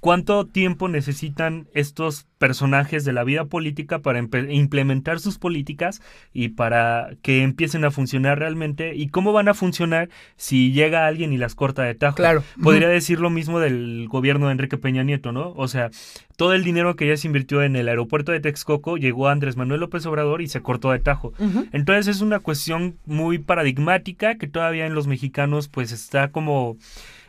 ¿Cuánto 0.00 0.44
tiempo 0.46 0.88
necesitan 0.88 1.68
estos 1.72 2.26
personajes 2.38 3.04
de 3.04 3.12
la 3.12 3.24
vida 3.24 3.46
política 3.46 4.00
para 4.00 4.20
implementar 4.20 5.20
sus 5.20 5.38
políticas 5.38 6.02
y 6.32 6.50
para 6.50 7.10
que 7.22 7.42
empiecen 7.42 7.84
a 7.84 7.90
funcionar 7.90 8.38
realmente? 8.38 8.94
¿Y 8.94 9.08
cómo 9.08 9.32
van 9.32 9.48
a 9.48 9.54
funcionar 9.54 10.08
si 10.36 10.72
llega 10.72 11.06
alguien 11.06 11.32
y 11.32 11.38
las 11.38 11.54
corta 11.54 11.82
de 11.82 11.94
tajo? 11.94 12.16
Claro. 12.16 12.42
Podría 12.62 12.88
decir 12.88 13.20
lo 13.20 13.30
mismo 13.30 13.58
del 13.58 14.06
gobierno 14.08 14.46
de 14.46 14.52
Enrique 14.52 14.78
Peña 14.78 15.02
Nieto, 15.02 15.32
¿no? 15.32 15.52
O 15.56 15.66
sea, 15.66 15.90
todo 16.36 16.52
el 16.52 16.62
dinero 16.62 16.94
que 16.94 17.08
ya 17.08 17.16
se 17.16 17.26
invirtió 17.26 17.62
en 17.62 17.74
el 17.74 17.88
aeropuerto 17.88 18.30
de 18.30 18.40
Texcoco 18.40 18.98
llegó 18.98 19.28
a 19.28 19.32
Andrés 19.32 19.56
Manuel 19.56 19.80
López 19.80 20.06
Obrador 20.06 20.42
y 20.42 20.48
se 20.48 20.60
cortó 20.60 20.92
de 20.92 20.98
tajo. 20.98 21.32
Entonces 21.72 22.06
es 22.14 22.20
una 22.20 22.40
cuestión 22.40 22.96
muy 23.06 23.38
paradigmática 23.38 24.36
que 24.36 24.46
todavía 24.46 24.86
en 24.86 24.94
los 24.94 25.06
mexicanos 25.06 25.68
pues 25.68 25.90
está 25.92 26.30
como 26.30 26.76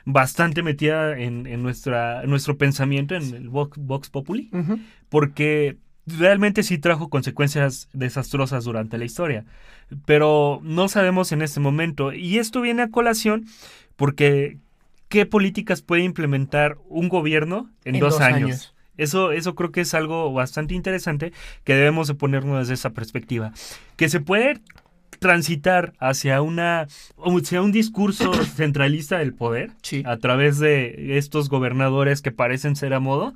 bastante 0.10 0.64
metida 0.64 1.20
en, 1.20 1.46
en 1.48 1.62
nuestra, 1.62 2.24
nuestro 2.26 2.58
pensamiento, 2.58 3.14
en 3.14 3.36
el 3.36 3.50
Vox, 3.50 4.10
Populi, 4.10 4.50
porque 5.10 5.76
realmente 6.06 6.64
sí 6.64 6.78
trajo 6.78 7.10
consecuencias 7.10 7.90
desastrosas 7.92 8.64
durante 8.64 8.98
la 8.98 9.04
historia. 9.04 9.44
Pero 10.06 10.62
no 10.64 10.88
sabemos 10.88 11.34
en 11.34 11.42
este 11.42 11.60
momento. 11.60 12.14
Y 12.14 12.38
esto 12.38 12.62
viene 12.62 12.84
a 12.84 12.90
colación 12.90 13.48
porque 13.98 14.60
¿qué 15.10 15.26
políticas 15.26 15.82
puede 15.82 16.04
implementar 16.04 16.78
un 16.88 17.10
gobierno 17.10 17.70
en, 17.84 18.00
dos, 18.00 18.22
años? 18.22 18.74
Eso, 18.96 19.34
eso 19.34 19.56
creo 19.56 19.74
que 19.74 19.82
es 19.82 19.94
algo 19.94 20.32
bastante 20.32 20.74
interesante 20.74 21.34
que 21.66 21.76
debemos 21.76 22.08
de 22.08 22.16
ponernos 22.16 22.60
desde 22.60 22.76
esa 22.76 22.92
perspectiva. 22.92 23.52
Que 23.98 24.08
se 24.08 24.22
puede 24.22 24.62
transitar 25.20 25.94
hacia 26.00 26.42
una 26.42 26.88
hacia 27.18 27.62
un 27.62 27.72
discurso 27.72 28.34
centralista 28.56 29.18
del 29.18 29.34
poder 29.34 29.72
a 30.06 30.18
través 30.18 30.60
de 30.60 31.18
estos 31.18 31.50
gobernadores 31.50 32.22
que 32.22 32.32
parecen 32.32 32.76
ser 32.76 32.94
a 32.94 33.00
modo 33.00 33.34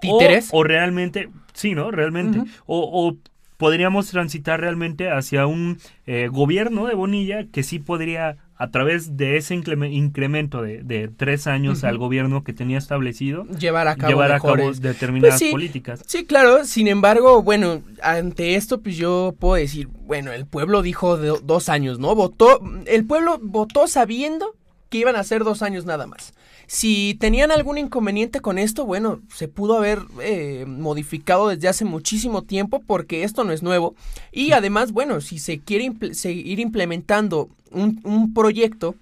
títeres. 0.00 0.48
o, 0.52 0.64
realmente 0.64 1.28
sí 1.52 1.74
no 1.74 1.90
realmente. 1.90 2.42
O, 2.66 3.16
podríamos 3.64 4.08
transitar 4.08 4.60
realmente 4.60 5.08
hacia 5.08 5.46
un 5.46 5.78
eh, 6.06 6.28
gobierno 6.30 6.84
de 6.86 6.94
Bonilla 6.94 7.46
que 7.50 7.62
sí 7.62 7.78
podría 7.78 8.36
a 8.56 8.70
través 8.70 9.16
de 9.16 9.38
ese 9.38 9.54
incremento 9.54 10.60
de, 10.60 11.10
tres 11.16 11.46
años 11.46 11.82
al 11.82 11.96
gobierno 11.96 12.44
que 12.44 12.52
tenía 12.52 12.76
establecido, 12.76 13.46
llevar 13.58 13.88
a 13.88 13.96
cabo, 13.96 14.10
llevar 14.10 14.32
a 14.32 14.40
cabo 14.40 14.70
determinadas 14.74 15.40
pues 15.40 15.50
políticas. 15.50 16.02
Sí, 16.06 16.26
claro, 16.26 16.66
sin 16.66 16.88
embargo, 16.88 17.42
bueno, 17.42 17.80
ante 18.02 18.56
esto, 18.56 18.82
pues 18.82 18.98
yo 18.98 19.34
puedo 19.38 19.54
decir, 19.54 19.88
bueno, 20.02 20.30
el 20.32 20.44
pueblo 20.44 20.82
dijo 20.82 21.16
dos 21.16 21.70
años, 21.70 21.98
¿no? 21.98 22.14
Votó, 22.14 22.60
el 22.84 23.06
pueblo 23.06 23.38
votó 23.40 23.88
sabiendo 23.88 24.54
que 24.94 25.00
iban 25.00 25.16
a 25.16 25.24
ser 25.24 25.42
dos 25.42 25.62
años 25.62 25.86
nada 25.86 26.06
más. 26.06 26.34
Si 26.68 27.16
tenían 27.18 27.50
algún 27.50 27.78
inconveniente 27.78 28.38
con 28.38 28.58
esto, 28.58 28.86
bueno, 28.86 29.22
se 29.34 29.48
pudo 29.48 29.76
haber 29.76 30.02
eh, 30.22 30.66
modificado 30.68 31.48
desde 31.48 31.66
hace 31.66 31.84
muchísimo 31.84 32.42
tiempo 32.42 32.80
porque 32.86 33.24
esto 33.24 33.42
no 33.42 33.50
es 33.50 33.64
nuevo. 33.64 33.96
Y 34.30 34.52
además, 34.52 34.92
bueno, 34.92 35.20
si 35.20 35.40
se 35.40 35.58
quiere 35.58 35.90
seguir 36.12 36.60
implementando 36.60 37.48
un, 37.72 38.32
proyecto, 38.32 38.94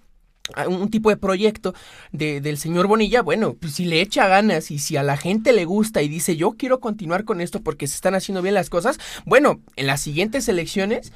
un 0.66 0.90
tipo 0.90 1.11
de 1.11 1.18
proyecto 1.18 1.75
del 2.11 2.56
señor 2.56 2.87
Bonilla, 2.87 3.20
bueno, 3.20 3.52
pues 3.52 3.75
si 3.75 3.84
le 3.84 4.00
echa 4.00 4.28
ganas 4.28 4.70
y 4.70 4.78
si 4.78 4.96
a 4.96 5.02
la 5.02 5.18
gente 5.18 5.52
le 5.52 5.66
gusta 5.66 6.00
y 6.00 6.08
dice 6.08 6.37
yo 6.37 6.52
quiero 6.52 6.80
continuar 6.80 7.25
con 7.25 7.42
esto 7.42 7.61
porque 7.61 7.87
se 7.87 7.96
están 7.96 8.14
haciendo 8.14 8.40
bien 8.40 8.54
las 8.54 8.70
cosas, 8.70 8.99
bueno, 9.26 9.61
en 9.76 9.88
las 9.88 10.00
siguientes 10.00 10.49
elecciones 10.49 11.12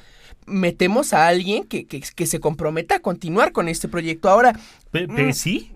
metemos 0.47 1.13
a 1.13 1.27
alguien 1.27 1.63
que, 1.65 1.85
que, 1.85 2.25
se 2.25 2.39
comprometa 2.39 2.95
a 2.95 2.99
continuar 2.99 3.51
con 3.51 3.67
este 3.67 3.87
proyecto. 3.87 4.29
Ahora... 4.29 4.53
Mm, 4.93 5.31
¿Sí? 5.31 5.71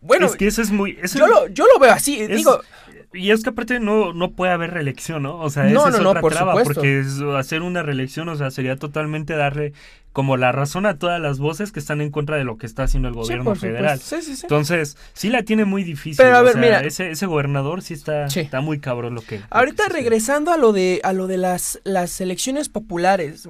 Bueno, 0.00 0.26
es 0.26 0.36
que 0.36 0.46
eso 0.46 0.62
es 0.62 0.70
muy. 0.70 0.96
yo, 1.14 1.26
lo, 1.26 1.48
yo 1.48 1.66
lo 1.66 1.78
veo 1.80 1.92
así, 1.92 2.26
digo. 2.26 2.60
Y 3.12 3.30
es 3.30 3.42
que 3.42 3.50
aparte 3.50 3.80
no, 3.80 4.12
no 4.12 4.32
puede 4.32 4.52
haber 4.52 4.70
reelección, 4.72 5.22
¿no? 5.22 5.38
O 5.40 5.50
sea, 5.50 5.66
esa 5.68 5.88
es 5.88 5.94
otra 5.94 6.20
traba, 6.20 6.62
porque 6.62 7.02
hacer 7.36 7.62
una 7.62 7.82
reelección, 7.82 8.28
o 8.28 8.36
sea, 8.36 8.50
sería 8.50 8.76
totalmente 8.76 9.34
darle 9.34 9.72
como 10.18 10.36
la 10.36 10.50
razón 10.50 10.84
a 10.84 10.98
todas 10.98 11.20
las 11.20 11.38
voces 11.38 11.70
que 11.70 11.78
están 11.78 12.00
en 12.00 12.10
contra 12.10 12.36
de 12.36 12.42
lo 12.42 12.58
que 12.58 12.66
está 12.66 12.82
haciendo 12.82 13.06
el 13.06 13.14
gobierno 13.14 13.54
federal. 13.54 14.00
Sí, 14.00 14.20
sí, 14.20 14.32
Entonces, 14.42 14.96
sí 15.12 15.28
la 15.28 15.44
tiene 15.44 15.64
muy 15.64 15.84
difícil. 15.84 16.16
Pero 16.16 16.38
a 16.38 16.42
ver, 16.42 16.56
mira, 16.56 16.80
ese, 16.80 17.12
ese 17.12 17.26
gobernador 17.26 17.82
sí 17.82 17.94
está, 17.94 18.26
está 18.26 18.60
muy 18.60 18.80
cabrón 18.80 19.14
lo 19.14 19.20
que. 19.20 19.40
Ahorita 19.48 19.84
regresando 19.88 20.50
a 20.50 20.56
lo 20.56 20.72
de 20.72 21.00
a 21.04 21.12
lo 21.12 21.28
de 21.28 21.36
las, 21.36 21.80
las 21.84 22.20
elecciones 22.20 22.68
populares, 22.68 23.48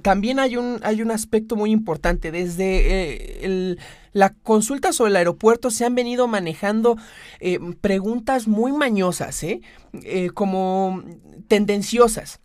también 0.00 0.38
hay 0.38 0.56
un, 0.56 0.80
hay 0.82 1.02
un 1.02 1.10
aspecto 1.10 1.56
muy 1.56 1.72
importante. 1.72 2.32
Desde 2.32 2.62
eh, 2.64 3.44
el 3.44 3.78
la 4.12 4.30
consulta 4.30 4.92
sobre 4.92 5.10
el 5.10 5.16
aeropuerto 5.16 5.70
se 5.70 5.84
han 5.84 5.94
venido 5.94 6.26
manejando 6.26 6.96
eh, 7.40 7.58
preguntas 7.80 8.48
muy 8.48 8.72
mañosas, 8.72 9.42
¿eh? 9.42 9.60
¿eh? 10.02 10.30
como 10.30 11.04
tendenciosas. 11.48 12.40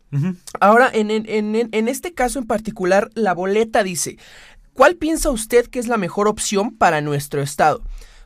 Ahora, 0.60 0.90
en, 0.94 1.10
en, 1.12 1.88
este 1.88 2.14
caso 2.14 2.40
en 2.40 2.46
particular, 2.46 3.10
la 3.16 3.34
boleta 3.34 3.84
dice, 3.84 4.18
¿cuál 4.74 4.96
piensa 4.96 5.30
usted 5.30 5.68
que 5.68 5.80
es 5.80 5.88
la 5.88 5.98
mejor 5.98 6.28
opción 6.28 6.76
para 6.76 7.02
nuestro 7.02 7.42
estado? 7.42 7.82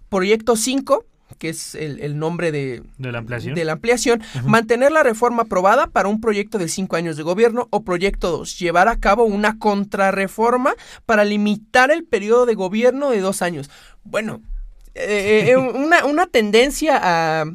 Proyecto 0.10 0.56
5, 0.56 1.06
que 1.38 1.50
es 1.50 1.75
el, 1.75 2.17
nombre 2.17 2.51
de, 2.51 2.84
la 2.98 3.20
ampliación, 3.20 3.56
de 3.56 3.65
la 3.65 3.74
ampliación 3.74 4.22
mantener 4.44 4.91
la 4.91 5.03
reforma 5.03 5.44
aprobada 5.44 5.88
para 5.88 6.08
un 6.08 6.22
proyecto 6.22 6.58
de 6.58 6.67
cinco 6.67 6.96
años 6.96 7.17
de 7.17 7.24
gobierno 7.24 7.67
o 7.70 7.84
proyecto 7.84 8.32
2, 8.32 8.60
llevar 8.60 8.88
a 8.88 9.00
cabo 9.00 9.25
una 9.25 9.58
contrarreforma 9.60 10.74
para 11.06 11.24
limitar 11.25 11.91
el 11.91 12.06
periodo 12.06 12.46
de 12.46 12.56
gobierno 12.56 13.12
de 13.12 13.22
dos 13.22 13.41
años. 13.41 13.70
Bueno, 14.03 14.41
eh, 14.96 15.50
eh, 15.50 15.58
una, 15.58 16.06
una, 16.06 16.27
tendencia 16.27 17.00
a, 17.01 17.46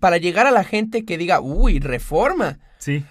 para 0.00 0.16
llegar 0.16 0.46
a 0.46 0.50
la 0.50 0.64
gente 0.64 1.04
que 1.04 1.18
diga, 1.18 1.40
uy, 1.40 1.78
reforma. 1.80 2.58
Sí 2.78 3.04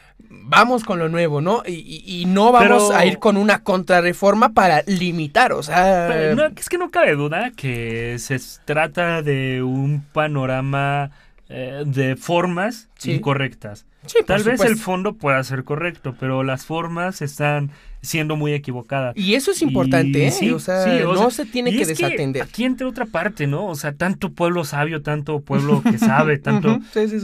vamos 0.43 0.83
con 0.83 0.99
lo 0.99 1.09
nuevo, 1.09 1.41
¿no? 1.41 1.63
Y, 1.65 2.25
no 2.27 2.51
vamos 2.51 2.91
a 2.91 3.05
ir 3.05 3.19
con 3.19 3.37
una 3.37 3.63
contrarreforma 3.63 4.53
para 4.53 4.83
limitar, 4.85 5.53
o 5.53 5.63
sea... 5.63 6.31
es 6.55 6.69
que 6.69 6.77
no 6.77 6.91
cabe 6.91 7.15
duda 7.15 7.51
que 7.55 8.17
se 8.19 8.39
trata 8.65 9.21
de 9.21 9.63
un 9.63 10.05
panorama 10.13 11.11
eh, 11.49 11.83
de 11.85 12.15
formas 12.15 12.89
incorrectas. 13.03 13.85
Tal 14.25 14.43
vez 14.43 14.61
el 14.61 14.77
fondo 14.77 15.13
pueda 15.13 15.43
ser 15.43 15.63
correcto, 15.63 16.15
pero 16.19 16.43
las 16.43 16.65
formas 16.65 17.21
están 17.21 17.71
siendo 18.01 18.35
muy 18.35 18.53
equivocadas. 18.53 19.15
Y 19.15 19.35
eso 19.35 19.51
es 19.51 19.61
importante, 19.61 20.27
¿eh? 20.27 20.53
o 20.53 20.59
sea, 20.59 20.85
no 21.03 21.29
se 21.29 21.45
tiene 21.45 21.71
que 21.71 21.85
desatender. 21.85 22.41
aquí 22.41 22.63
entre 22.63 22.87
otra 22.87 23.05
parte, 23.05 23.47
¿no? 23.47 23.67
O 23.67 23.75
sea, 23.75 23.93
tanto 23.93 24.31
pueblo 24.31 24.65
sabio, 24.65 25.01
tanto 25.01 25.41
pueblo 25.41 25.81
que 25.83 25.97
sabe, 25.97 26.39
tanto... 26.39 26.79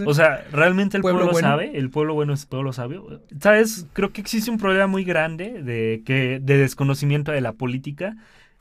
o 0.05 0.13
sea, 0.13 0.46
realmente 0.51 0.98
el 0.98 1.01
pueblo, 1.01 1.34
sabe, 1.34 1.77
el 1.77 1.89
pueblo 1.89 2.13
bueno 2.13 2.34
es 2.34 2.46
pueblo 2.46 2.74
sabio. 2.74 3.22
¿Sabes? 3.39 3.88
Creo 3.93 4.12
que 4.12 4.22
existe 4.22 4.51
un 4.51 4.57
problema 4.57 4.88
muy 4.88 5.03
grande 5.03 5.62
de, 5.63 6.03
que, 6.05 6.39
de 6.41 6.57
desconocimiento 6.57 7.31
de 7.31 7.41
la 7.41 7.53
política 7.53 8.15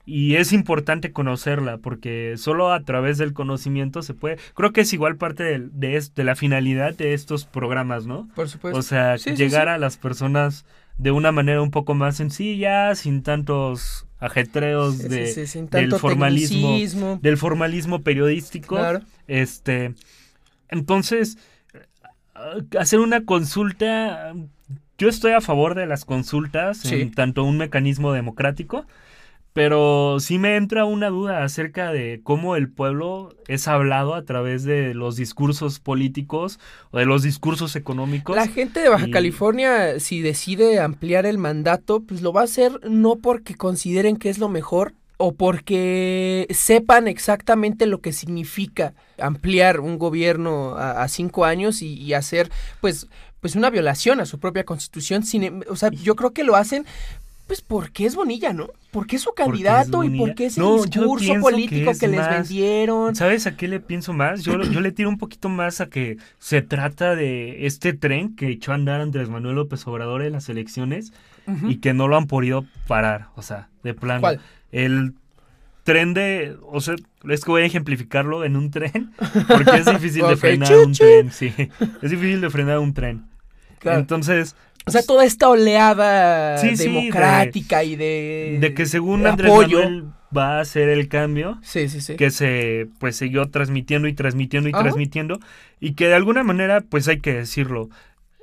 y 0.06 0.37
es 0.37 0.52
importante 0.52 1.12
conocerla 1.12 1.78
porque 1.78 2.35
solo 2.37 2.73
a 2.73 2.80
través 2.80 3.18
del 3.18 3.32
conocimiento 3.32 4.02
se 4.02 4.14
puede, 4.14 4.38
creo 4.54 4.73
que 4.73 4.82
es 4.82 4.92
igual 4.92 5.16
parte 5.16 5.42
de, 5.42 5.68
de, 6.14 6.25
la 6.25 6.37
finalidad 6.37 6.94
de 6.94 7.12
estos 7.12 7.44
programas, 7.44 8.06
¿no? 8.06 8.28
Por 8.37 8.49
supuesto. 8.49 8.78
O 8.78 8.82
sea, 8.82 9.16
llegar 9.16 9.68
a 9.68 9.78
las 9.78 9.96
personas 9.96 10.64
de 10.99 11.11
una 11.11 11.33
manera 11.33 11.62
un 11.62 11.71
poco 11.71 11.95
más 11.95 12.17
sencilla, 12.17 12.95
sin 12.95 13.23
tantos 13.23 14.07
ajetreos 14.19 14.99
de, 14.99 15.35
del 15.71 15.95
formalismo, 15.95 17.19
del 17.21 17.37
formalismo 17.37 18.03
periodístico. 18.03 18.79
Este, 19.26 19.95
entonces, 20.69 21.38
hacer 22.79 23.00
una 23.00 23.25
consulta, 23.25 24.33
yo 24.99 25.09
estoy 25.09 25.33
a 25.33 25.41
favor 25.41 25.75
de 25.75 25.87
las 25.87 26.05
consultas 26.05 26.85
en 26.91 27.12
tanto 27.12 27.45
un 27.45 27.59
mecanismo 27.59 28.12
democrático 28.12 28.87
pero 29.57 30.21
sí 30.21 30.39
me 30.39 30.57
entra 30.57 30.85
una 30.85 31.09
duda 31.09 31.43
acerca 31.43 31.91
de 31.91 32.21
cómo 32.23 32.57
el 32.57 32.69
pueblo 32.69 33.35
es 33.49 33.69
hablado 33.69 34.15
a 34.15 34.23
través 34.23 34.65
de 34.65 34.93
los 34.93 35.17
discursos 35.17 35.81
políticos 35.81 36.61
o 36.91 36.99
de 36.99 37.07
los 37.07 37.23
discursos 37.23 37.75
económicos. 37.75 38.37
La 38.37 38.49
gente 38.49 38.81
de 38.81 38.91
Baja 38.91 39.09
California, 39.11 39.99
si 39.99 40.21
decide 40.21 40.79
ampliar 40.79 41.25
el 41.25 41.39
mandato, 41.39 42.01
pues 42.01 42.21
lo 42.21 42.35
va 42.35 42.43
a 42.43 42.45
hacer 42.45 42.81
no 42.87 43.17
porque 43.17 43.55
consideren 43.55 44.19
que 44.19 44.29
es 44.29 44.37
lo 44.37 44.51
mejor, 44.51 44.93
o 45.17 45.33
porque 45.33 46.47
sepan 46.51 47.09
exactamente 47.09 47.87
lo 47.87 48.03
que 48.03 48.13
significa 48.13 48.93
ampliar 49.19 49.81
un 49.81 49.99
gobierno 49.99 50.77
a, 50.77 51.09
cinco 51.09 51.47
años 51.47 51.81
y, 51.81 52.13
hacer 52.13 52.51
pues 52.83 53.09
pues 53.41 53.55
una 53.55 53.71
violación 53.71 54.21
a 54.21 54.27
su 54.27 54.39
propia 54.39 54.65
constitución 54.65 55.23
sin, 55.23 55.45
em, 55.45 55.61
o 55.71 55.77
sea 55.77 55.91
yo 55.91 56.17
creo 56.17 56.33
que 56.33 56.43
lo 56.43 56.57
hacen 56.57 56.85
pues 57.47 57.61
porque 57.61 58.07
es 58.07 58.15
Bonilla, 58.17 58.53
¿no? 58.53 58.69
Porque 58.91 59.17
es 59.17 59.23
su 59.23 59.33
candidato 59.33 60.03
y 60.05 60.19
porque 60.19 60.47
es 60.47 60.59
el 60.59 60.65
discurso 60.65 61.35
político 61.41 61.93
que, 61.99 62.09
les 62.09 62.29
vendieron. 62.29 63.15
¿Sabes 63.15 63.47
a 63.47 63.57
qué 63.57 63.69
le 63.69 63.79
pienso 63.79 64.12
más? 64.12 64.43
Yo, 64.43 64.61
yo 64.62 64.81
le 64.81 64.91
tiro 64.91 65.09
un 65.09 65.19
poquito 65.19 65.49
más 65.49 65.81
a 65.81 65.87
que 65.88 66.17
se 66.38 66.62
trata 66.62 67.15
de 67.15 67.67
este 67.67 67.93
tren 67.93 68.35
que 68.35 68.49
echó 68.49 68.73
a 68.73 68.75
andar 68.75 69.00
Andrés 69.00 69.29
Manuel 69.29 69.57
López 69.57 69.87
Obrador 69.87 70.23
en 70.23 70.33
las 70.33 70.49
elecciones 70.49 71.12
y 71.69 71.76
que 71.76 71.95
no 71.95 72.09
lo 72.09 72.17
han 72.17 72.26
podido 72.26 72.65
parar. 72.88 73.29
O 73.37 73.43
sea, 73.43 73.69
de 73.85 73.95
plano. 73.95 74.21
¿Cuál? 74.21 74.41
El 74.73 75.15
tren 75.87 76.15
de, 76.15 76.57
o 76.62 76.81
sea, 76.81 76.97
es 77.29 77.45
que 77.45 77.50
voy 77.50 77.62
a 77.62 77.67
ejemplificarlo 77.67 78.45
en 78.45 78.57
un 78.57 78.73
tren, 78.73 79.12
porque 79.47 79.76
es 79.76 79.87
difícil 79.93 80.26
de 80.26 80.37
frenar 80.37 80.75
un 80.75 80.93
tren, 80.93 81.31
sí, 81.31 81.53
es 82.03 82.11
difícil 82.11 82.41
de 82.41 82.50
frenar 82.50 82.81
un 82.81 82.93
tren. 82.93 83.25
Entonces, 83.85 84.57
o 84.88 84.93
sea, 84.93 85.02
toda 85.02 85.25
esta 85.25 85.49
oleada 85.49 86.62
democrática 86.62 87.83
y 87.83 87.97
de. 87.97 88.59
De 88.61 88.73
que 88.73 88.87
según 88.87 89.26
Andrés 89.26 89.52
Manuel 89.52 90.05
va 90.37 90.59
a 90.59 90.61
hacer 90.61 90.88
el 90.88 91.09
cambio. 91.09 91.59
Sí, 91.62 91.88
sí, 91.88 92.00
sí. 92.00 92.14
Que 92.14 92.31
se 92.31 92.87
pues 93.00 93.16
siguió 93.16 93.50
transmitiendo 93.50 94.07
y 94.07 94.14
transmitiendo 94.14 94.69
y 94.69 94.73
transmitiendo. 94.73 95.40
Y 95.81 95.95
que 95.95 96.07
de 96.07 96.14
alguna 96.14 96.45
manera, 96.45 96.83
pues 96.83 97.09
hay 97.09 97.19
que 97.19 97.35
decirlo. 97.35 97.90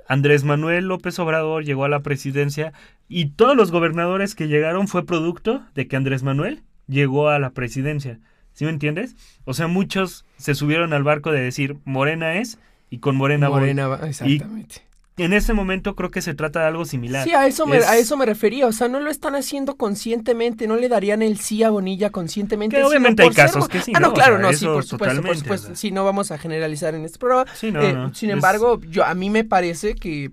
Andrés 0.09 0.43
Manuel 0.43 0.85
López 0.88 1.17
Obrador 1.17 1.63
llegó 1.63 1.85
a 1.85 1.89
la 1.89 2.01
presidencia 2.01 2.73
y 3.07 3.27
todos 3.27 3.55
los 3.55 3.71
gobernadores 3.71 4.35
que 4.35 4.50
llegaron 4.50 4.89
fue 4.89 5.05
producto 5.05 5.63
de 5.75 5.88
que 5.88 5.95
Andrés 5.95 6.23
Manuel 6.23 6.62
llegó 6.88 7.29
a 7.29 7.39
la 7.39 7.51
presidencia. 7.51 8.19
¿Sí 8.51 8.65
me 8.65 8.71
entiendes? 8.71 9.15
O 9.45 9.53
sea, 9.53 9.67
muchos 9.67 10.25
se 10.35 10.55
subieron 10.55 10.91
al 10.91 11.03
barco 11.03 11.31
de 11.31 11.39
decir 11.39 11.77
Morena 11.85 12.35
es 12.35 12.59
y 12.89 12.97
con 12.97 13.15
Morena, 13.15 13.50
Morena 13.50 13.88
voy. 13.88 14.09
exactamente 14.09 14.92
en 15.17 15.34
este 15.34 15.53
momento 15.53 15.96
creo 15.96 16.10
que 16.10 16.22
se 16.22 16.34
trata 16.34 16.62
de 16.62 16.67
algo 16.67 16.86
similar. 16.86 17.24
Sí, 17.24 17.34
a 17.34 17.46
eso, 17.46 17.67
me, 17.67 17.77
a 17.77 17.98
eso 17.98 18.17
me 18.17 18.25
refería. 18.25 18.65
O 18.65 18.72
sea, 18.72 18.88
no 18.88 19.00
lo 19.00 19.12
están 19.12 19.36
haciendo 19.36 19.75
conscientemente, 19.75 20.67
no 20.67 20.75
le 20.75 20.89
darían 20.89 21.22
el 21.22 21.39
sí 21.39 21.62
a 21.62 21.70
Bonilla 21.70 22.10
conscientemente. 22.10 22.77
Que 22.77 22.84
obviamente 22.84 23.22
hay 23.22 23.29
casos 23.29 23.67
que 23.67 23.82
sí. 23.82 23.93
Ah, 23.96 24.00
no, 24.00 24.13
claro, 24.13 24.39
no, 24.39 24.51
sí, 24.53 24.65
por 24.65 24.84
supuesto, 24.84 25.22
por 25.22 25.38
supuesto. 25.38 25.75
Sí, 25.75 25.91
no 25.91 26.03
vamos 26.03 26.32
a 26.32 26.38
generalizar 26.38 26.96
en 26.96 27.05
este 27.05 27.20
programa. 27.20 27.46
Sí, 27.53 27.72
no, 27.72 27.82
eh, 27.82 28.10
sin 28.13 28.32
embargo, 28.32 28.82
yo 28.82 29.05
a 29.05 29.13
mí 29.13 29.29
me 29.29 29.43
parece 29.43 29.93
que, 29.93 30.32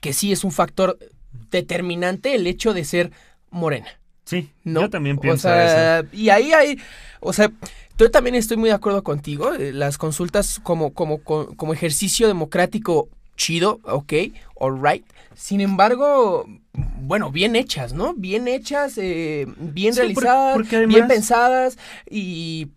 que 0.00 0.12
sí 0.12 0.32
es 0.32 0.42
un 0.42 0.50
factor 0.50 0.98
determinante 1.50 2.34
el 2.34 2.46
hecho 2.48 2.74
de 2.74 2.84
ser 2.84 3.12
morena. 3.50 3.88
Sí, 4.24 4.50
¿no? 4.64 4.82
yo 4.82 4.90
también 4.90 5.18
pienso 5.18 5.48
o 5.48 5.50
sea, 5.50 6.00
eso. 6.00 6.08
Y 6.12 6.30
ahí 6.30 6.52
hay, 6.52 6.80
o 7.20 7.32
sea, 7.32 7.52
yo 7.96 8.10
también 8.10 8.34
estoy 8.34 8.56
muy 8.56 8.70
de 8.70 8.74
acuerdo 8.74 9.04
contigo. 9.04 9.52
Eh, 9.54 9.72
las 9.72 9.98
consultas 9.98 10.58
como, 10.62 10.94
como, 10.94 11.22
como 11.22 11.72
ejercicio 11.72 12.26
democrático 12.26 13.08
chido, 13.36 13.80
ok, 13.84 14.12
alright. 14.60 15.04
Sin 15.34 15.60
embargo, 15.60 16.46
bueno, 17.00 17.30
bien 17.30 17.56
hechas, 17.56 17.92
¿no? 17.92 18.14
Bien 18.14 18.46
hechas, 18.48 18.96
eh, 18.98 19.46
bien 19.58 19.92
Sí, 19.94 20.00
realizadas, 20.00 20.56
además- 20.72 20.94
bien 20.94 21.08
pensadas 21.08 21.78
y 22.08 22.68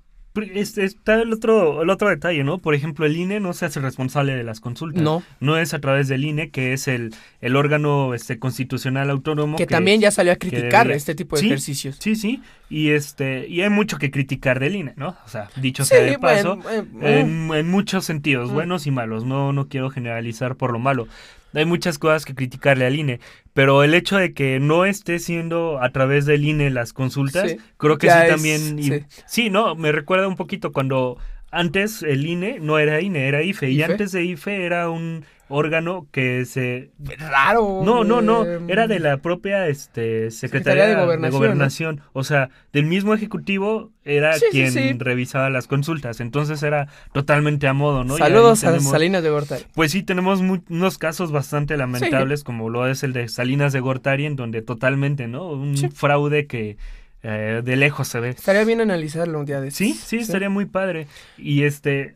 está 0.43 1.21
el 1.21 1.33
otro, 1.33 1.81
el 1.83 1.89
otro 1.89 2.09
detalle, 2.09 2.43
¿no? 2.43 2.57
Por 2.59 2.75
ejemplo, 2.75 3.05
el 3.05 3.15
INE 3.17 3.39
no 3.39 3.53
se 3.53 3.65
hace 3.65 3.79
responsable 3.79 4.35
de 4.35 4.43
las 4.43 4.59
consultas. 4.59 5.01
No. 5.03 5.23
No 5.39 5.57
es 5.57 5.73
a 5.73 5.79
través 5.79 6.07
del 6.07 6.23
INE, 6.25 6.49
que 6.49 6.73
es 6.73 6.87
el, 6.87 7.13
el 7.41 7.55
órgano 7.55 8.13
este, 8.13 8.39
constitucional 8.39 9.09
autónomo. 9.09 9.57
que, 9.57 9.65
también 9.67 10.01
ya 10.01 10.11
salió 10.11 10.31
a 10.33 10.35
criticar 10.35 10.89
este 10.91 11.15
tipo 11.15 11.35
de 11.35 11.41
Sí, 11.41 11.47
ejercicios. 11.47 11.97
Sí, 11.99 12.15
sí. 12.15 12.41
Y 12.69 12.89
este, 12.89 13.47
y 13.47 13.61
hay 13.61 13.69
mucho 13.69 13.97
que 13.97 14.11
criticar 14.11 14.59
del 14.59 14.75
INE, 14.75 14.93
¿no? 14.97 15.15
O 15.25 15.29
sea, 15.29 15.49
dicho 15.55 15.83
Sí, 15.83 15.89
sea 15.89 16.01
de 16.03 16.19
paso, 16.19 16.57
bueno, 16.57 16.87
eh, 17.01 17.19
en, 17.21 17.49
en 17.53 17.69
muchos 17.69 18.05
sentidos, 18.05 18.51
Mm. 18.51 18.53
buenos 18.53 18.87
y 18.87 18.91
malos. 18.91 19.23
No, 19.25 19.53
no 19.53 19.67
quiero 19.69 19.89
generalizar 19.89 20.55
por 20.55 20.71
lo 20.73 20.79
malo. 20.79 21.07
Hay 21.53 21.65
muchas 21.65 21.97
cosas 21.97 22.25
que 22.25 22.35
criticarle 22.35 22.85
al 22.85 22.95
INE, 22.95 23.19
pero 23.53 23.83
el 23.83 23.93
hecho 23.93 24.17
de 24.17 24.33
que 24.33 24.59
no 24.59 24.85
esté 24.85 25.17
siendo 25.19 25.81
a 25.81 25.89
través 25.91 26.25
del 26.25 26.45
INE 26.45 26.69
las 26.69 26.93
consultas, 26.93 27.51
Sí. 27.51 27.57
creo 27.77 27.97
que 27.97 28.07
Ya 28.07 28.19
sí 28.19 28.25
es- 28.25 28.31
también. 28.31 28.79
y- 28.79 28.83
sí. 28.83 29.03
sí, 29.25 29.49
no, 29.49 29.75
me 29.75 29.91
recuerda 29.91 30.27
un 30.27 30.35
poquito 30.35 30.71
cuando 30.71 31.17
antes 31.49 32.03
el 32.03 32.25
INE 32.25 32.59
no 32.59 32.77
era 32.77 32.99
INE, 33.01 33.27
era 33.27 33.41
IFE, 33.41 33.69
y 33.71 33.75
IFE. 33.81 33.91
antes 33.91 34.11
de 34.11 34.23
IFE 34.25 34.65
era 34.65 34.89
un 34.89 35.25
órgano 35.49 36.07
que 36.11 36.45
se 36.45 36.91
Raro. 37.17 37.81
no, 37.83 38.03
no, 38.03 38.21
no, 38.21 38.45
eh, 38.45 38.59
era 38.67 38.87
de 38.87 38.99
la 38.99 39.17
propia 39.17 39.67
este, 39.67 40.31
Secretaría 40.31 40.83
Secretaría 40.83 40.83
de 40.83 40.95
de 40.95 41.01
Gobernación, 41.01 41.39
Gobernación, 41.39 42.01
o 42.13 42.23
sea, 42.23 42.49
del 42.73 42.85
mismo 42.85 43.13
Ejecutivo 43.13 43.91
era 44.03 44.37
Sí, 44.37 44.45
quien 44.51 44.71
sí. 44.71 44.93
revisaba 44.97 45.49
las 45.49 45.67
consultas, 45.67 46.19
entonces 46.19 46.63
era 46.63 46.87
totalmente 47.13 47.67
a 47.67 47.73
modo, 47.73 48.03
¿no? 48.03 48.17
Saludos 48.17 48.63
a 48.63 48.79
Salinas 48.79 49.23
de 49.23 49.29
Gortari. 49.29 49.65
Pues 49.73 49.91
sí, 49.91 50.03
tenemos 50.03 50.39
unos 50.39 50.97
casos 50.97 51.31
bastante 51.31 51.77
lamentables, 51.77 52.43
como 52.43 52.69
lo 52.69 52.87
es 52.87 53.03
el 53.03 53.13
de 53.13 53.27
Salinas 53.27 53.73
de 53.73 53.79
Gortari, 53.79 54.25
en 54.25 54.35
donde 54.35 54.61
totalmente, 54.61 55.27
¿no? 55.27 55.49
Un 55.49 55.75
fraude 55.91 56.47
que 56.47 56.77
eh, 57.23 57.61
de 57.63 57.75
lejos 57.75 58.07
se 58.07 58.19
ve. 58.19 58.29
Estaría 58.29 58.63
bien 58.63 58.79
analizarlo 58.79 59.39
un 59.39 59.45
día 59.45 59.59
de. 59.59 59.71
Sí, 59.71 59.93
sí, 59.93 60.17
estaría 60.17 60.49
muy 60.49 60.65
padre. 60.65 61.07
Y 61.37 61.63
este, 61.63 62.15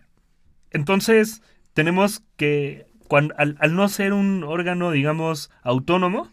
entonces 0.71 1.41
tenemos 1.73 2.23
que, 2.37 2.85
cuan- 3.11 3.33
al, 3.37 3.57
al 3.59 3.75
no 3.75 3.89
ser 3.89 4.13
un 4.13 4.43
órgano, 4.45 4.91
digamos, 4.91 5.51
autónomo, 5.63 6.29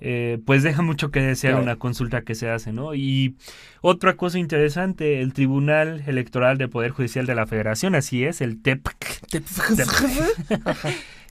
eh, 0.00 0.38
pues 0.46 0.62
deja 0.62 0.80
mucho 0.80 1.10
que 1.10 1.20
desear 1.20 1.52
Claro. 1.52 1.64
una 1.64 1.76
consulta 1.76 2.22
que 2.22 2.34
se 2.34 2.48
hace, 2.48 2.72
¿no? 2.72 2.94
Y 2.94 3.36
otra 3.82 4.16
cosa 4.16 4.38
interesante, 4.38 5.20
el 5.20 5.34
Tribunal 5.34 6.02
Electoral 6.06 6.56
del 6.56 6.70
Poder 6.70 6.90
Judicial 6.92 7.26
de 7.26 7.34
la 7.34 7.46
Federación, 7.46 7.94
así 7.94 8.24
es, 8.24 8.40
el 8.40 8.62
TEP, 8.62 8.88
Te- 9.30 9.42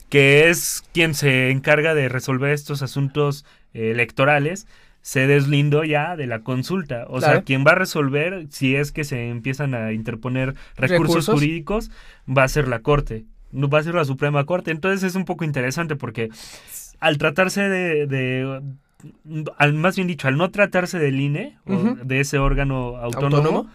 que 0.08 0.48
es 0.50 0.82
quien 0.92 1.14
se 1.14 1.50
encarga 1.50 1.94
de 1.94 2.08
resolver 2.08 2.50
estos 2.52 2.82
asuntos 2.82 3.44
eh, 3.74 3.90
electorales, 3.92 4.66
se 5.02 5.26
deslindó 5.26 5.82
ya 5.84 6.16
de 6.16 6.26
la 6.26 6.40
consulta. 6.40 7.04
O 7.08 7.18
Claro. 7.18 7.34
sea, 7.34 7.42
quien 7.42 7.64
va 7.66 7.72
a 7.72 7.76
resolver, 7.76 8.46
si 8.50 8.76
es 8.76 8.92
que 8.92 9.04
se 9.04 9.28
empiezan 9.28 9.74
a 9.74 9.92
interponer 9.92 10.54
recursos, 10.76 10.90
Recursos. 11.26 11.34
jurídicos, 11.34 11.90
va 12.28 12.42
a 12.44 12.48
ser 12.48 12.68
la 12.68 12.80
Corte, 12.80 13.24
va 13.52 13.78
a 13.78 13.82
ser 13.82 13.94
la 13.94 14.04
Suprema 14.04 14.44
Corte. 14.44 14.70
Entonces 14.70 15.02
es 15.02 15.14
un 15.14 15.24
poco 15.24 15.44
interesante 15.44 15.96
porque 15.96 16.28
al 17.00 17.18
tratarse 17.18 17.62
de... 17.68 18.06
de- 18.06 18.62
al, 19.56 19.72
más 19.72 19.96
bien 19.96 20.08
dicho, 20.08 20.28
al 20.28 20.36
no 20.36 20.50
tratarse 20.50 20.98
del 20.98 21.18
INE, 21.20 21.56
o 21.66 21.94
de 22.04 22.20
ese 22.20 22.38
órgano 22.38 22.98
autónomo, 22.98 23.36
¿Autónomo? 23.38 23.70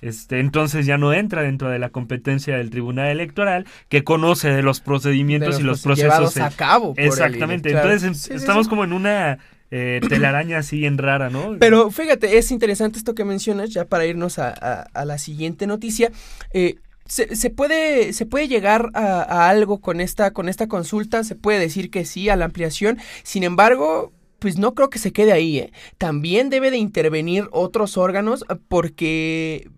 este, 0.00 0.40
entonces 0.40 0.86
ya 0.86 0.96
no 0.96 1.12
entra 1.12 1.42
dentro 1.42 1.68
de 1.68 1.78
la 1.78 1.90
competencia 1.90 2.56
del 2.56 2.70
Tribunal 2.70 3.08
Electoral, 3.08 3.66
que 3.90 4.04
conoce 4.04 4.48
de 4.50 4.62
los 4.62 4.80
procedimientos 4.80 5.56
de 5.56 5.62
y 5.62 5.66
los 5.66 5.82
procesos. 5.82 6.34
a 6.38 6.48
cabo. 6.50 6.94
por 6.94 7.00
el 7.00 7.08
Exactamente. 7.08 7.68
INE, 7.68 7.78
claro. 7.80 7.92
Entonces 7.94 8.22
Sí, 8.22 8.28
sí, 8.30 8.34
estamos 8.36 8.64
sí. 8.66 8.70
como 8.70 8.84
en 8.84 8.94
una 8.94 9.36
eh, 9.70 10.00
telaraña 10.08 10.56
así 10.60 10.78
bien 10.78 10.96
rara, 10.96 11.28
¿no? 11.28 11.56
Pero 11.58 11.90
fíjate, 11.90 12.38
es 12.38 12.50
interesante 12.50 12.96
esto 12.98 13.14
que 13.14 13.26
mencionas, 13.26 13.68
ya 13.68 13.84
para 13.84 14.06
irnos 14.06 14.38
a, 14.38 14.48
a- 14.48 14.86
a 14.94 15.04
la 15.04 15.18
siguiente 15.18 15.66
noticia. 15.66 16.10
Eh, 16.54 16.76
se, 17.10 17.34
se 17.34 17.50
puede, 17.50 18.12
se 18.12 18.24
puede 18.24 18.46
llegar 18.46 18.90
a, 18.94 19.48
algo 19.48 19.80
con 19.80 20.00
esta, 20.00 20.30
con 20.32 20.48
esta 20.48 20.68
consulta, 20.68 21.24
se 21.24 21.34
puede 21.34 21.58
decir 21.58 21.90
que 21.90 22.04
sí 22.04 22.28
a 22.28 22.36
la 22.36 22.44
ampliación. 22.44 22.98
Sin 23.24 23.42
embargo, 23.42 24.12
pues 24.38 24.58
no 24.58 24.74
creo 24.74 24.90
que 24.90 25.00
se 25.00 25.12
quede 25.12 25.32
ahí. 25.32 25.58
¿eh? 25.58 25.72
También 25.98 26.50
debe 26.50 26.70
de 26.70 26.76
intervenir 26.76 27.48
otros 27.50 27.96
órganos 27.96 28.44
eh, 28.48 28.54
porque 28.68 29.68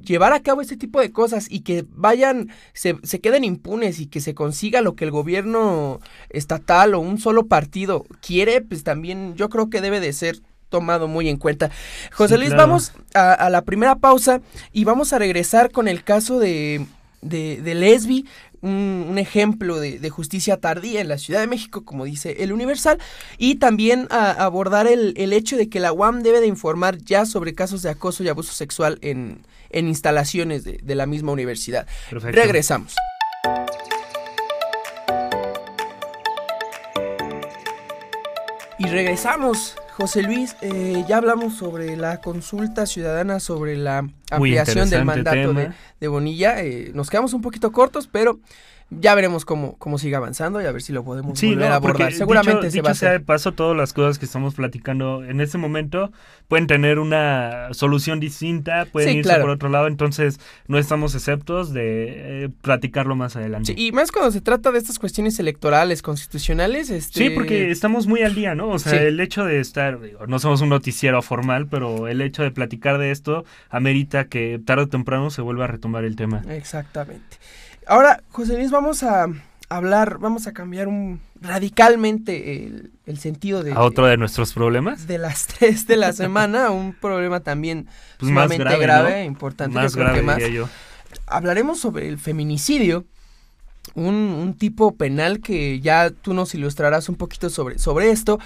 llevar 0.00 0.32
a 0.32 0.42
cabo 0.44 0.60
este 0.60 0.76
tipo 0.76 1.00
de 1.00 1.10
cosas 1.10 1.48
y 1.50 1.62
que 1.62 1.84
vayan, 1.88 2.50
se, 2.72 2.98
se 3.02 3.20
queden 3.20 3.42
impunes 3.42 3.98
y 3.98 4.06
que 4.06 4.20
se 4.20 4.34
consiga 4.34 4.80
lo 4.80 4.94
que 4.94 5.04
el 5.04 5.10
gobierno 5.10 5.98
estatal 6.28 6.94
o 6.94 7.00
un 7.00 7.18
solo 7.18 7.48
partido 7.48 8.06
quiere, 8.24 8.60
pues 8.60 8.84
también 8.84 9.34
yo 9.34 9.48
creo 9.48 9.70
que 9.70 9.80
debe 9.80 9.98
de 9.98 10.12
ser 10.12 10.40
tomado 10.74 11.06
muy 11.06 11.28
en 11.28 11.36
cuenta. 11.36 11.70
José 12.12 12.34
Sí, 12.34 12.40
Luis, 12.40 12.50
claro. 12.50 12.66
vamos 12.66 12.92
a, 13.14 13.32
a 13.32 13.48
la 13.48 13.62
primera 13.62 13.94
pausa 13.94 14.40
y 14.72 14.82
vamos 14.84 15.12
a 15.12 15.18
regresar 15.18 15.70
con 15.70 15.86
el 15.86 16.02
caso 16.02 16.40
de, 16.40 16.84
de, 17.22 17.60
de 17.62 17.74
Lesbi, 17.76 18.26
un, 18.60 19.06
un 19.10 19.18
ejemplo 19.18 19.78
de, 19.78 20.00
de 20.00 20.10
justicia 20.10 20.56
tardía 20.56 21.00
en 21.00 21.08
la 21.08 21.18
Ciudad 21.18 21.40
de 21.40 21.46
México, 21.46 21.84
como 21.84 22.04
dice 22.06 22.42
el 22.42 22.52
Universal, 22.52 22.98
y 23.38 23.56
también 23.56 24.08
a, 24.10 24.32
abordar 24.32 24.86
el, 24.88 25.14
el 25.16 25.32
hecho 25.32 25.56
de 25.56 25.68
que 25.68 25.78
la 25.78 25.92
UAM 25.92 26.22
debe 26.22 26.40
de 26.40 26.48
informar 26.48 26.96
ya 26.98 27.24
sobre 27.24 27.54
casos 27.54 27.82
de 27.82 27.90
acoso 27.90 28.24
y 28.24 28.28
abuso 28.28 28.52
sexual 28.52 28.98
en, 29.00 29.38
en 29.70 29.86
instalaciones 29.86 30.64
de, 30.64 30.80
de 30.82 30.94
la 30.96 31.06
misma 31.06 31.30
universidad. 31.30 31.86
Perfecto. 32.10 32.40
Regresamos. 32.40 32.94
Y 38.84 38.88
regresamos, 38.88 39.76
José 39.96 40.22
Luis. 40.22 40.56
eh, 40.60 41.04
ya 41.08 41.16
hablamos 41.16 41.56
sobre 41.56 41.96
la 41.96 42.20
consulta 42.20 42.84
ciudadana 42.84 43.40
sobre 43.40 43.76
la 43.76 44.06
ampliación 44.30 44.90
del 44.90 45.04
mandato 45.04 45.54
de 46.00 46.08
Bonilla. 46.08 46.60
eh, 46.60 46.90
nos 46.94 47.08
quedamos 47.08 47.32
un 47.32 47.40
poquito 47.40 47.72
cortos, 47.72 48.08
pero 48.10 48.40
ya 48.90 49.14
veremos 49.14 49.44
cómo, 49.44 49.76
cómo 49.78 49.98
sigue 49.98 50.14
avanzando 50.16 50.60
y 50.62 50.66
a 50.66 50.72
ver 50.72 50.82
si 50.82 50.92
lo 50.92 51.04
podemos 51.04 51.38
Sí, 51.38 51.48
volver 51.50 51.68
no, 51.68 51.72
a 51.72 51.76
abordar. 51.76 52.12
Seguramente 52.12 52.66
dicho, 52.66 52.70
se 52.72 52.82
va 52.82 52.90
a 52.90 52.92
dicho 52.92 53.00
sea 53.00 53.10
de 53.10 53.16
hacer. 53.16 53.26
paso, 53.26 53.52
todas 53.52 53.76
las 53.76 53.92
cosas 53.92 54.18
que 54.18 54.24
estamos 54.24 54.54
platicando 54.54 55.24
en 55.24 55.40
este 55.40 55.58
momento 55.58 56.12
pueden 56.48 56.66
tener 56.66 56.98
una 56.98 57.68
solución 57.72 58.20
distinta, 58.20 58.86
pueden 58.92 59.10
Sí, 59.10 59.16
irse 59.18 59.28
claro. 59.30 59.42
por 59.42 59.50
otro 59.50 59.68
lado, 59.68 59.86
entonces 59.88 60.38
no 60.68 60.78
estamos 60.78 61.14
exceptos 61.14 61.72
de 61.72 62.44
eh, 62.44 62.48
platicarlo 62.62 63.16
más 63.16 63.36
adelante. 63.36 63.74
Sí, 63.74 63.86
y 63.88 63.92
más 63.92 64.12
cuando 64.12 64.30
se 64.30 64.40
trata 64.40 64.70
de 64.70 64.78
estas 64.78 64.98
cuestiones 64.98 65.38
electorales, 65.38 66.02
constitucionales. 66.02 66.90
Este... 66.90 67.18
Sí, 67.18 67.30
porque 67.30 67.70
estamos 67.70 68.06
muy 68.06 68.22
al 68.22 68.34
día, 68.34 68.54
¿no? 68.54 68.68
O 68.68 68.78
sea, 68.78 69.00
el 69.02 69.18
hecho 69.20 69.44
de 69.44 69.60
estar, 69.60 70.00
digo, 70.00 70.26
no 70.26 70.38
somos 70.38 70.60
un 70.60 70.68
noticiero 70.68 71.20
formal, 71.22 71.66
pero 71.66 72.06
el 72.08 72.20
hecho 72.20 72.42
de 72.42 72.50
platicar 72.50 72.98
de 72.98 73.10
esto 73.10 73.44
amerita 73.70 74.26
que 74.26 74.60
tarde 74.64 74.84
o 74.84 74.88
temprano 74.88 75.30
se 75.30 75.42
vuelva 75.42 75.64
a 75.64 75.68
retomar 75.68 76.04
el 76.04 76.16
tema. 76.16 76.42
Exactamente. 76.48 77.38
Ahora, 77.86 78.22
José 78.30 78.56
Luis, 78.56 78.70
vamos 78.70 79.02
a 79.02 79.26
hablar, 79.68 80.18
vamos 80.18 80.46
a 80.46 80.52
cambiar 80.52 80.88
un 80.88 81.20
radicalmente 81.40 82.64
el, 82.64 82.90
el 83.06 83.18
sentido 83.18 83.62
de, 83.62 83.72
A 83.72 83.82
otro 83.82 84.06
de 84.06 84.16
nuestros 84.16 84.52
problemas, 84.54 85.06
de 85.06 85.18
las 85.18 85.46
tres 85.58 85.86
de 85.86 85.96
la 85.96 86.12
semana, 86.12 86.70
un 86.70 86.94
problema 86.94 87.40
también 87.40 87.86
pues 88.18 88.32
más 88.32 88.44
sumamente 88.44 88.64
grave, 88.64 88.82
grave, 88.82 89.20
¿no? 89.20 89.26
importante, 89.26 89.74
Más 89.74 89.94
grave, 89.96 90.20
que 90.20 90.22
más. 90.24 90.36
diría 90.36 90.52
yo. 90.54 90.68
Hablaremos 91.26 91.78
sobre 91.78 92.08
el 92.08 92.18
feminicidio, 92.18 93.04
un, 93.94 94.14
un 94.14 94.54
tipo 94.54 94.96
penal 94.96 95.40
que 95.40 95.80
ya 95.80 96.10
tú 96.10 96.32
nos 96.34 96.54
ilustrarás 96.54 97.08
un 97.08 97.16
poquito 97.16 97.50
sobre, 97.50 97.78
sobre 97.78 98.10
esto. 98.10 98.38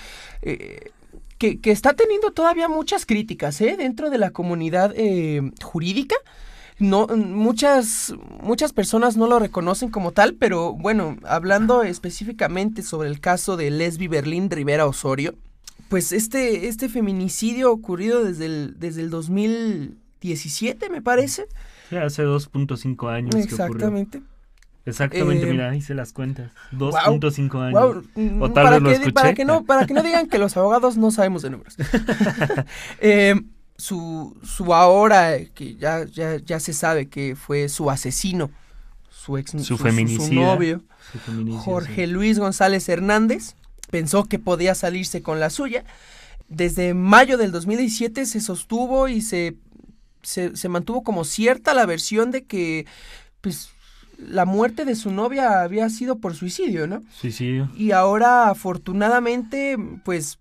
eh, 0.42 0.90
que, 1.38 1.61
que 1.61 1.70
está 1.70 1.92
teniendo 1.94 2.33
todavía 2.33 2.68
muchas 2.68 3.07
críticas 3.07 3.61
¿eh? 3.61 3.77
dentro 3.79 4.11
de 4.11 4.18
la 4.18 4.31
comunidad 4.31 4.92
eh, 4.96 5.40
jurídica. 5.62 6.16
No, 6.80 7.06
muchas, 7.08 8.14
muchas 8.40 8.72
personas 8.72 9.16
no 9.16 9.26
lo 9.26 9.38
reconocen 9.40 9.90
como 9.90 10.12
tal, 10.12 10.34
pero 10.34 10.74
bueno, 10.74 11.16
hablando 11.24 11.82
específicamente 11.82 12.82
sobre 12.82 13.08
el 13.08 13.18
caso 13.20 13.56
de 13.56 13.70
Lesbi 13.70 14.06
Berlín 14.06 14.48
Rivera 14.48 14.86
Osorio, 14.86 15.34
pues 15.88 16.12
este, 16.12 16.68
este 16.68 16.88
feminicidio 16.88 17.72
ocurrido 17.72 18.22
desde 18.24 18.46
el, 18.46 18.74
desde 18.78 19.00
el 19.02 19.10
2017, 19.10 20.88
me 20.90 21.02
parece. 21.02 21.46
Sí, 21.90 21.96
hace 21.96 22.22
2.5 22.24 23.10
años 23.10 23.30
que 23.34 23.42
ocurrió. 23.42 23.64
Exactamente. 23.64 24.22
Exactamente, 24.86 25.46
Eh, 25.48 25.50
mira, 25.52 25.74
hice 25.76 25.94
las 25.94 26.12
cuentas. 26.12 26.50
2.5 26.72 27.60
años. 27.60 27.72
Guau, 27.72 28.02
mm, 28.14 28.40
O 28.42 28.50
tal 28.52 28.64
para, 28.64 28.70
vez 28.70 28.82
lo 28.82 28.88
que, 28.88 28.94
escuché. 28.94 29.12
para 29.12 29.34
que 29.34 29.44
no 29.44 29.64
para 29.64 29.86
que 29.86 29.92
no 29.94 30.02
digan 30.02 30.28
que 30.28 30.38
los 30.38 30.56
abogados 30.56 30.96
no 30.96 31.10
sabemos 31.10 31.42
de 31.42 31.50
números. 31.50 31.76
Eh, 33.00 33.34
su, 33.78 34.36
su 34.42 34.74
ahora, 34.74 35.36
eh, 35.36 35.50
que 35.54 35.76
ya, 35.76 36.04
ya, 36.04 36.36
ya 36.36 36.60
se 36.60 36.72
sabe 36.72 37.08
que 37.08 37.36
fue 37.36 37.68
su 37.68 37.90
asesino, 37.90 38.50
su 39.08 39.38
ex 39.38 39.52
Su 39.62 39.78
novio, 40.34 40.82
Jorge 41.60 42.06
sí. 42.06 42.12
Luis 42.12 42.38
González 42.38 42.88
Hernández, 42.88 43.54
pensó 43.90 44.24
que 44.24 44.38
podía 44.38 44.74
salirse 44.74 45.22
con 45.22 45.38
la 45.40 45.48
suya. 45.48 45.84
Desde 46.48 46.92
mayo 46.92 47.38
del 47.38 47.52
2017 47.52 48.26
se 48.26 48.40
sostuvo 48.40 49.06
y 49.06 49.20
se, 49.20 49.56
se, 50.22 50.56
se 50.56 50.68
mantuvo 50.68 51.04
como 51.04 51.24
cierta 51.24 51.72
la 51.72 51.86
versión 51.86 52.30
de 52.30 52.44
que 52.44 52.86
pues 53.40 53.70
la 54.18 54.44
muerte 54.44 54.84
de 54.84 54.96
su 54.96 55.12
novia 55.12 55.62
había 55.62 55.88
sido 55.90 56.18
por 56.18 56.34
suicidio, 56.34 56.86
¿no? 56.86 57.02
Suicidio. 57.12 57.70
Y 57.76 57.92
ahora, 57.92 58.50
afortunadamente, 58.50 59.76
pues 60.04 60.38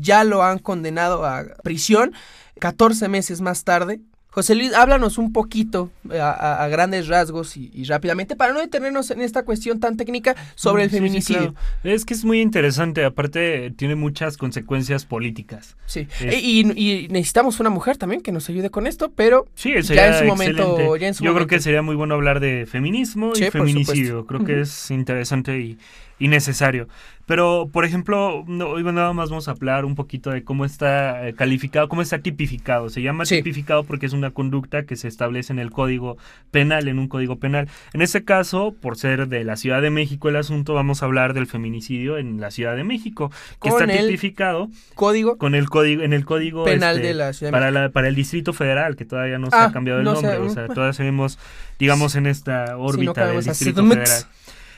ya 0.00 0.24
lo 0.24 0.42
han 0.42 0.58
condenado 0.58 1.24
a 1.24 1.44
prisión 1.62 2.12
14 2.60 3.08
meses 3.08 3.40
más 3.40 3.64
tarde. 3.64 4.00
José 4.34 4.56
Luis, 4.56 4.74
háblanos 4.74 5.16
un 5.16 5.32
poquito 5.32 5.92
eh, 6.10 6.18
a, 6.20 6.66
grandes 6.66 7.06
rasgos 7.06 7.56
y, 7.56 7.84
rápidamente 7.84 8.34
para 8.34 8.52
no 8.52 8.58
detenernos 8.58 9.12
en 9.12 9.20
esta 9.20 9.44
cuestión 9.44 9.78
tan 9.78 9.96
técnica 9.96 10.34
sobre 10.56 10.82
el 10.82 10.90
feminicidio. 10.90 11.54
Es 11.84 12.04
que 12.04 12.14
es 12.14 12.24
muy 12.24 12.40
interesante, 12.40 13.04
aparte 13.04 13.72
tiene 13.76 13.94
muchas 13.94 14.36
consecuencias 14.36 15.06
políticas. 15.06 15.76
Sí, 15.86 16.08
e, 16.20 16.40
y, 16.40 17.06
necesitamos 17.10 17.60
una 17.60 17.70
mujer 17.70 17.96
también 17.96 18.22
que 18.22 18.32
nos 18.32 18.48
ayude 18.48 18.70
con 18.70 18.88
esto, 18.88 19.12
pero 19.12 19.46
sí, 19.54 19.72
ya 19.84 20.08
en 20.08 20.18
su 20.18 20.24
momento. 20.24 20.96
Yo 20.98 21.32
creo 21.32 21.46
que 21.46 21.60
sería 21.60 21.82
muy 21.82 21.94
bueno 21.94 22.16
hablar 22.16 22.40
de 22.40 22.66
feminismo 22.66 23.34
y 23.36 23.44
feminicidio. 23.52 24.26
Creo 24.26 24.44
que 24.44 24.62
es 24.62 24.90
interesante 24.90 25.60
y, 25.60 25.78
y 26.18 26.28
necesario. 26.28 26.88
Pero, 27.26 27.70
por 27.72 27.86
ejemplo, 27.86 28.44
hoy 28.44 28.82
nada 28.82 29.14
más 29.14 29.30
vamos 29.30 29.48
a 29.48 29.52
hablar 29.52 29.86
un 29.86 29.94
poquito 29.94 30.30
de 30.30 30.44
cómo 30.44 30.66
está 30.66 31.26
eh, 31.26 31.34
calificado, 31.34 31.88
cómo 31.88 32.02
está 32.02 32.18
tipificado. 32.18 32.90
Se 32.90 33.00
llama 33.00 33.24
tipificado 33.24 33.84
porque 33.84 34.04
es 34.04 34.12
una 34.12 34.30
conducta 34.30 34.84
que 34.84 34.96
se 34.96 35.08
establece 35.08 35.50
en 35.50 35.58
el 35.58 35.70
código 35.70 36.18
penal, 36.50 36.86
en 36.86 36.98
un 36.98 37.08
código 37.08 37.38
penal. 37.38 37.68
En 37.94 38.02
este 38.02 38.24
caso, 38.24 38.74
por 38.78 38.98
ser 38.98 39.26
de 39.28 39.42
la 39.42 39.56
Ciudad 39.56 39.80
de 39.80 39.88
México 39.88 40.28
el 40.28 40.36
asunto, 40.36 40.74
vamos 40.74 41.02
a 41.02 41.06
hablar 41.06 41.32
del 41.32 41.46
feminicidio 41.46 42.18
en 42.18 42.42
la 42.42 42.50
Ciudad 42.50 42.76
de 42.76 42.84
México, 42.84 43.32
que 43.62 43.70
está 43.70 43.86
tipificado 43.86 44.68
código 44.94 45.38
con 45.38 45.54
el 45.54 45.70
código 45.70 46.02
en 46.02 46.12
el 46.12 46.26
código 46.26 46.64
penal 46.64 46.96
este, 46.96 47.08
de 47.08 47.14
la 47.14 47.32
Ciudad 47.32 47.52
de 47.52 47.58
para 47.58 47.70
la, 47.70 47.88
para 47.88 48.08
el 48.08 48.14
Distrito 48.14 48.52
Federal, 48.52 48.96
que 48.96 49.06
todavía 49.06 49.38
no 49.38 49.48
se 49.48 49.56
ha 49.56 49.64
ah, 49.66 49.72
cambiado 49.72 50.00
el 50.00 50.04
nombre, 50.04 50.36
o 50.36 50.50
sea, 50.50 50.68
todavía 50.68 50.92
seguimos 50.92 51.38
digamos 51.78 52.16
en 52.16 52.26
esta 52.26 52.76
órbita 52.76 53.28
del 53.28 53.42
Distrito 53.42 53.82
Federal. 53.86 54.24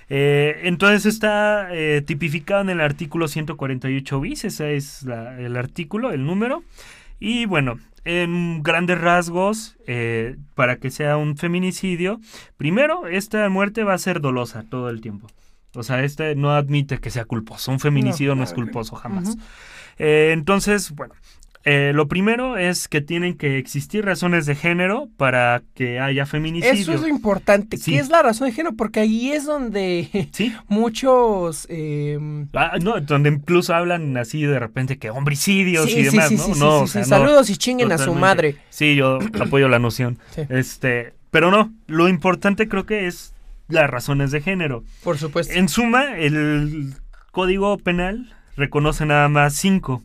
Eh, 0.08 0.60
entonces 0.64 1.06
está 1.06 1.68
eh, 1.72 2.02
tipificado 2.06 2.60
en 2.60 2.70
el 2.70 2.80
artículo 2.80 3.26
148 3.28 4.20
bis, 4.20 4.44
ese 4.44 4.76
es 4.76 5.04
el 5.04 5.56
artículo, 5.56 6.12
el 6.12 6.24
número. 6.24 6.62
Y 7.18 7.46
bueno, 7.46 7.78
en 8.04 8.62
grandes 8.62 9.00
rasgos, 9.00 9.76
eh, 9.86 10.36
para 10.54 10.76
que 10.76 10.90
sea 10.90 11.16
un 11.16 11.36
feminicidio, 11.36 12.20
primero, 12.56 13.06
esta 13.08 13.48
muerte 13.48 13.84
va 13.84 13.94
a 13.94 13.98
ser 13.98 14.20
dolosa 14.20 14.64
todo 14.68 14.90
el 14.90 15.00
tiempo. 15.00 15.28
O 15.74 15.82
sea, 15.82 16.02
este 16.04 16.34
no 16.36 16.52
admite 16.52 16.98
que 16.98 17.10
sea 17.10 17.24
culposo. 17.24 17.72
Un 17.72 17.80
feminicidio 17.80 18.34
no, 18.34 18.44
es 18.44 18.54
culposo 18.54 18.96
jamás. 18.96 19.36
entonces, 19.98 20.92
bueno, 20.92 21.14
eh, 21.68 21.90
lo 21.92 22.06
primero 22.06 22.56
es 22.56 22.86
que 22.86 23.00
tienen 23.00 23.36
que 23.36 23.58
existir 23.58 24.04
razones 24.04 24.46
de 24.46 24.54
género 24.54 25.08
para 25.16 25.64
que 25.74 25.98
haya 25.98 26.24
feminicidio. 26.24 26.80
Eso 26.80 26.92
es 26.92 27.00
lo 27.00 27.08
importante. 27.08 27.76
¿Qué 27.76 27.98
es 27.98 28.08
la 28.08 28.22
razón 28.22 28.46
de 28.46 28.52
género? 28.52 28.76
Porque 28.76 29.00
ahí 29.00 29.32
es 29.32 29.46
donde 29.46 30.30
muchos... 30.68 31.66
Em, 31.68 32.46
ah, 32.54 32.76
no, 32.80 33.00
donde 33.00 33.30
incluso 33.30 33.74
hablan 33.74 34.16
así 34.16 34.42
de 34.42 34.60
repente 34.60 34.98
que 34.98 35.10
homicidios 35.10 35.90
y 35.90 36.04
demás, 36.04 36.30
¿no? 36.56 36.86
Saludos 36.86 37.50
y 37.50 37.56
chinguen 37.56 37.90
a 37.90 37.98
su 37.98 38.14
madre. 38.14 38.58
Sí, 38.70 38.94
yo 38.94 39.18
apoyo 39.40 39.68
la 39.68 39.80
noción. 39.80 40.20
Este, 40.48 41.14
pero 41.32 41.50
no, 41.50 41.72
lo 41.88 42.08
importante 42.08 42.68
creo 42.68 42.86
que 42.86 43.08
es 43.08 43.34
las 43.66 43.90
razones 43.90 44.30
de 44.30 44.40
género. 44.40 44.84
Por 45.02 45.18
supuesto. 45.18 45.52
En 45.52 45.68
suma, 45.68 46.16
el 46.16 46.94
Código 47.32 47.76
Penal 47.78 48.32
reconoce 48.56 49.04
nada 49.04 49.28
más 49.28 49.54
cinco 49.54 50.04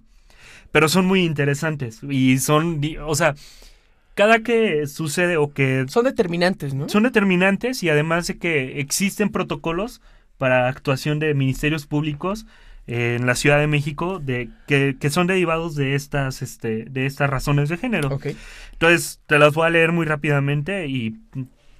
pero 0.71 0.89
son 0.89 1.05
muy 1.05 1.23
interesantes 1.23 1.99
y 2.03 2.39
son, 2.39 2.81
o 3.05 3.15
sea, 3.15 3.35
cada 4.15 4.39
que 4.39 4.87
sucede 4.87 5.37
o 5.37 5.53
que... 5.53 5.85
Son 5.87 6.03
determinantes, 6.03 6.73
¿no? 6.73 6.89
Son 6.89 7.03
determinantes 7.03 7.83
y 7.83 7.89
además 7.89 8.27
de 8.27 8.37
que 8.37 8.79
existen 8.79 9.29
protocolos 9.29 10.01
para 10.37 10.67
actuación 10.67 11.19
de 11.19 11.33
ministerios 11.33 11.85
públicos 11.85 12.45
en 12.87 13.25
la 13.25 13.35
Ciudad 13.35 13.59
de 13.59 13.67
México 13.67 14.19
de 14.19 14.49
que, 14.67 14.97
que, 14.99 15.09
son 15.09 15.27
derivados 15.27 15.75
de 15.75 15.93
estas 15.95 16.41
este 16.41 16.85
de 16.85 17.05
estas 17.05 17.29
razones 17.29 17.69
de 17.69 17.77
género. 17.77 18.09
Okay. 18.15 18.35
Entonces, 18.73 19.21
te 19.27 19.37
las 19.37 19.53
voy 19.53 19.67
a 19.67 19.69
leer 19.69 19.91
muy 19.91 20.05
rápidamente 20.05 20.87
y 20.87 21.15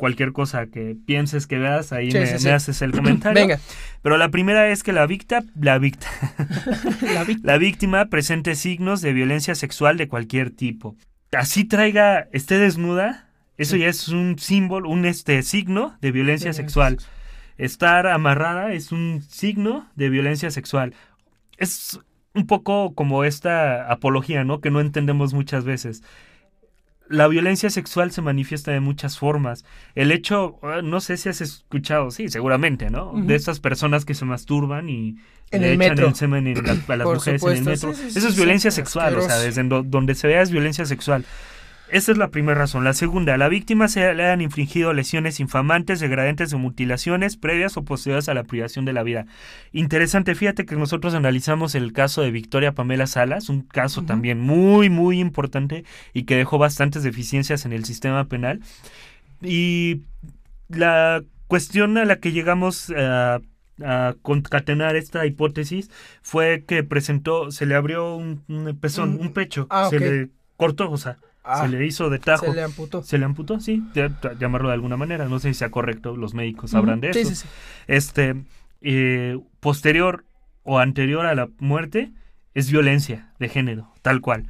cualquier 0.02 0.34
cosa 0.34 0.66
que 0.66 0.98
pienses 1.06 1.46
que 1.46 1.60
veas, 1.60 1.94
ahí 1.94 2.10
me, 2.12 2.24
haces 2.24 2.82
el 2.82 2.92
comentario. 2.92 3.40
Venga. 3.40 3.60
Pero 4.02 4.18
la 4.18 4.30
primera 4.30 4.68
es 4.70 4.82
que 4.82 4.94
la, 4.94 5.06
víctima, 5.06 5.44
la, 5.60 5.80
la, 7.44 7.58
víctima 7.60 8.06
presente 8.08 8.56
signos 8.56 9.02
de 9.02 9.14
violencia 9.14 9.54
sexual 9.54 9.98
de 9.98 10.08
cualquier 10.08 10.50
tipo. 10.50 10.96
Así 11.32 11.66
traiga, 11.66 12.28
esté 12.32 12.58
desnuda, 12.58 13.30
eso 13.60 13.76
ya 13.76 13.90
es 13.90 14.08
un 14.08 14.40
símbolo, 14.40 14.90
un 14.90 15.06
este 15.06 15.44
signo 15.44 15.96
de 16.02 16.12
violencia 16.12 16.52
sexual. 16.52 16.98
Estar 17.60 18.08
amarrada 18.08 18.74
es 18.74 18.92
un 18.92 19.22
signo 19.22 19.88
de 19.96 20.10
violencia 20.10 20.50
sexual. 20.50 20.96
Es 21.58 22.00
un 22.34 22.48
poco 22.48 22.96
como 22.96 23.24
esta 23.24 23.92
apología, 23.92 24.44
¿no? 24.46 24.62
Que 24.62 24.72
no 24.72 24.82
entendemos 24.82 25.36
muchas 25.36 25.64
veces 25.64 26.02
la 27.12 27.28
violencia 27.28 27.69
sexual 27.69 28.12
se 28.12 28.21
manifiesta 28.21 28.71
de 28.71 28.80
muchas 28.80 29.17
formas. 29.17 29.65
El 29.95 30.12
hecho, 30.12 30.60
ah, 30.63 30.82
no 30.82 31.02
sé 31.02 31.17
si 31.17 31.30
has 31.30 31.41
escuchado, 31.41 32.10
sí, 32.12 32.30
seguramente, 32.30 32.89
¿no? 32.89 33.13
De 33.15 33.36
estas 33.36 33.60
personas 33.60 34.06
que 34.06 34.13
se 34.13 34.26
masturban 34.26 34.89
y 34.89 35.17
en 35.52 35.62
le 35.62 35.74
el 35.74 35.82
echan 35.82 36.00
el 36.00 36.15
semen 36.15 36.47
a 36.88 36.95
las 36.95 37.08
mujeres 37.08 37.43
en 37.43 37.50
el 37.50 37.63
metro. 37.63 37.91
Eso 37.91 38.28
es 38.28 38.36
violencia 38.36 38.71
sexual, 38.71 39.17
o 39.17 39.21
sea, 39.21 39.38
desde 39.38 39.63
donde 39.63 40.15
se 40.15 40.28
vea 40.28 40.41
es 40.41 40.52
violencia 40.52 40.86
sexual. 40.86 41.26
Esa 41.91 42.13
es 42.13 42.17
la 42.17 42.30
primera 42.30 42.58
razón. 42.58 42.86
La 42.86 42.93
segunda, 42.93 43.34
a 43.34 43.38
la 43.38 43.49
víctima 43.49 43.89
se 43.89 44.13
le 44.13 44.30
han 44.30 44.39
infligido 44.39 44.93
lesiones 44.93 45.41
infamantes, 45.41 45.99
degradantes 45.99 46.54
o 46.54 46.58
mutilaciones 46.58 47.36
previas 47.36 47.75
o 47.75 47.84
posteriores 47.84 48.30
a 48.30 48.34
la 48.34 48.45
privación 48.45 48.86
de 48.86 48.93
la 48.93 49.04
vida. 49.04 49.25
Interesante, 49.73 50.34
fíjate 50.34 50.65
que 50.65 50.77
nosotros 50.77 51.13
analizamos 51.15 51.75
el 51.75 51.91
caso 51.91 52.21
de 52.21 52.32
Victoria 52.32 52.71
Pamela 52.71 53.08
Salas, 53.08 53.49
un 53.49 53.63
caso 53.63 54.04
también 54.04 54.39
muy, 54.39 54.89
muy 54.89 55.19
importante 55.19 55.84
y 56.13 56.23
que 56.23 56.38
dejó 56.38 56.58
bastantes 56.58 57.04
deficiencias 57.04 57.65
en 57.65 57.73
el 57.73 57.84
sistema 57.84 58.23
penal. 58.23 58.62
Y 59.41 60.04
la 60.69 61.23
cuestión 61.47 61.97
a 61.97 62.06
la 62.06 62.19
que 62.19 62.32
llegamos 62.32 62.89
a 62.95 63.41
concatenar 64.21 64.95
esta 64.95 65.25
hipótesis 65.25 65.89
fue 66.21 66.63
que 66.65 66.84
presentó, 66.84 67.51
se 67.51 67.65
le 67.65 67.75
abrió 67.75 68.15
un, 68.15 68.77
pezón, 68.80 69.19
un 69.19 69.34
pecho, 69.34 69.67
ah, 69.69 69.88
se 69.89 69.99
le 69.99 70.30
cortó, 70.56 70.89
o 70.89 70.97
sea, 70.97 71.17
se 71.43 71.49
ah, 71.49 71.67
le 71.67 71.86
hizo 71.86 72.10
de 72.12 72.19
tajo. 72.19 72.45
Se 72.45 72.54
le 72.54 72.62
amputó. 72.62 73.01
Se 73.01 73.17
le 73.17 73.25
amputó, 73.25 73.60
sí, 73.60 73.84
llamarlo 74.39 74.67
de 74.67 74.75
alguna 74.75 74.95
manera. 74.95 75.25
No 75.25 75.39
sé 75.39 75.49
si 75.49 75.56
sea 75.56 75.71
correcto, 75.71 76.15
los 76.15 76.36
médicos 76.36 76.71
sabrán 76.71 77.01
de 77.01 77.10
eso. 77.10 77.45
Este, 77.88 78.36
eh, 78.82 79.39
posterior 79.60 80.23
o 80.63 80.77
anterior 80.77 81.25
a 81.25 81.34
la 81.34 81.49
muerte 81.58 82.12
es 82.54 82.69
violencia 82.69 83.32
de 83.39 83.49
género, 83.49 83.91
tal 84.04 84.21
cual. 84.21 84.47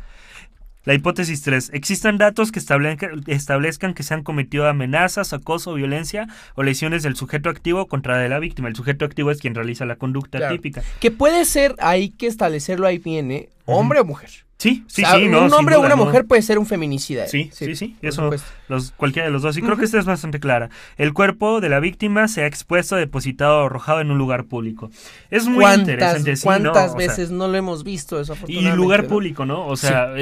La 0.83 0.95
hipótesis 0.95 1.43
3. 1.43 1.69
Existan 1.73 2.17
datos 2.17 2.51
que 2.51 2.59
establezcan, 2.59 3.93
que 3.93 4.03
se 4.03 4.13
han 4.13 4.23
cometido 4.23 4.67
amenazas, 4.67 5.31
acoso, 5.31 5.75
violencia 5.75 6.27
o 6.55 6.63
lesiones 6.63 7.03
del 7.03 7.15
sujeto 7.15 7.49
activo 7.49 7.87
contra 7.87 8.17
de 8.17 8.27
la 8.29 8.39
víctima. 8.39 8.67
El 8.67 8.75
sujeto 8.75 9.05
activo 9.05 9.29
es 9.29 9.39
quien 9.39 9.53
realiza 9.53 9.85
la 9.85 9.95
conducta 9.95 10.49
típica. 10.49 10.81
Que 10.99 11.11
puede 11.11 11.45
ser, 11.45 11.75
hay 11.79 12.09
que 12.09 12.25
establecerlo 12.25 12.87
ahí 12.87 12.97
viene, 12.97 13.49
hombre 13.65 13.99
o 13.99 14.05
mujer. 14.05 14.31
Sí, 14.61 14.83
sí, 14.85 15.03
sí. 15.03 15.27
No, 15.27 15.45
un 15.45 15.53
hombre 15.53 15.75
o 15.75 15.81
una 15.81 15.95
mujer 15.95 16.25
puede 16.25 16.43
ser 16.43 16.59
un 16.59 16.67
feminicida. 16.67 17.25
Sí, 17.25 17.49
sí, 17.51 17.75
sí. 17.75 17.95
Eso, 18.03 18.29
los, 18.67 18.91
cualquiera 18.91 19.25
de 19.25 19.31
los 19.31 19.41
dos. 19.41 19.57
Y 19.57 19.61
creo 19.63 19.75
que 19.75 19.85
esta 19.85 19.97
es 19.97 20.05
bastante 20.05 20.39
clara. 20.39 20.69
El 20.99 21.13
cuerpo 21.13 21.61
de 21.61 21.69
la 21.69 21.79
víctima 21.79 22.27
se 22.27 22.43
ha 22.43 22.45
expuesto, 22.45 22.95
depositado 22.95 23.63
o 23.63 23.65
arrojado 23.65 24.01
en 24.01 24.11
un 24.11 24.19
lugar 24.19 24.43
público. 24.43 24.91
Es 25.31 25.47
muy 25.47 25.65
interesante. 25.65 26.35
¿Cuántas 26.43 26.95
veces 26.95 27.31
no 27.31 27.47
lo 27.47 27.57
hemos 27.57 27.83
visto 27.83 28.21
eso? 28.21 28.37
Y 28.45 28.61
lugar 28.61 29.07
público, 29.07 29.47
¿no? 29.47 29.65
O 29.65 29.75
sea, 29.75 30.13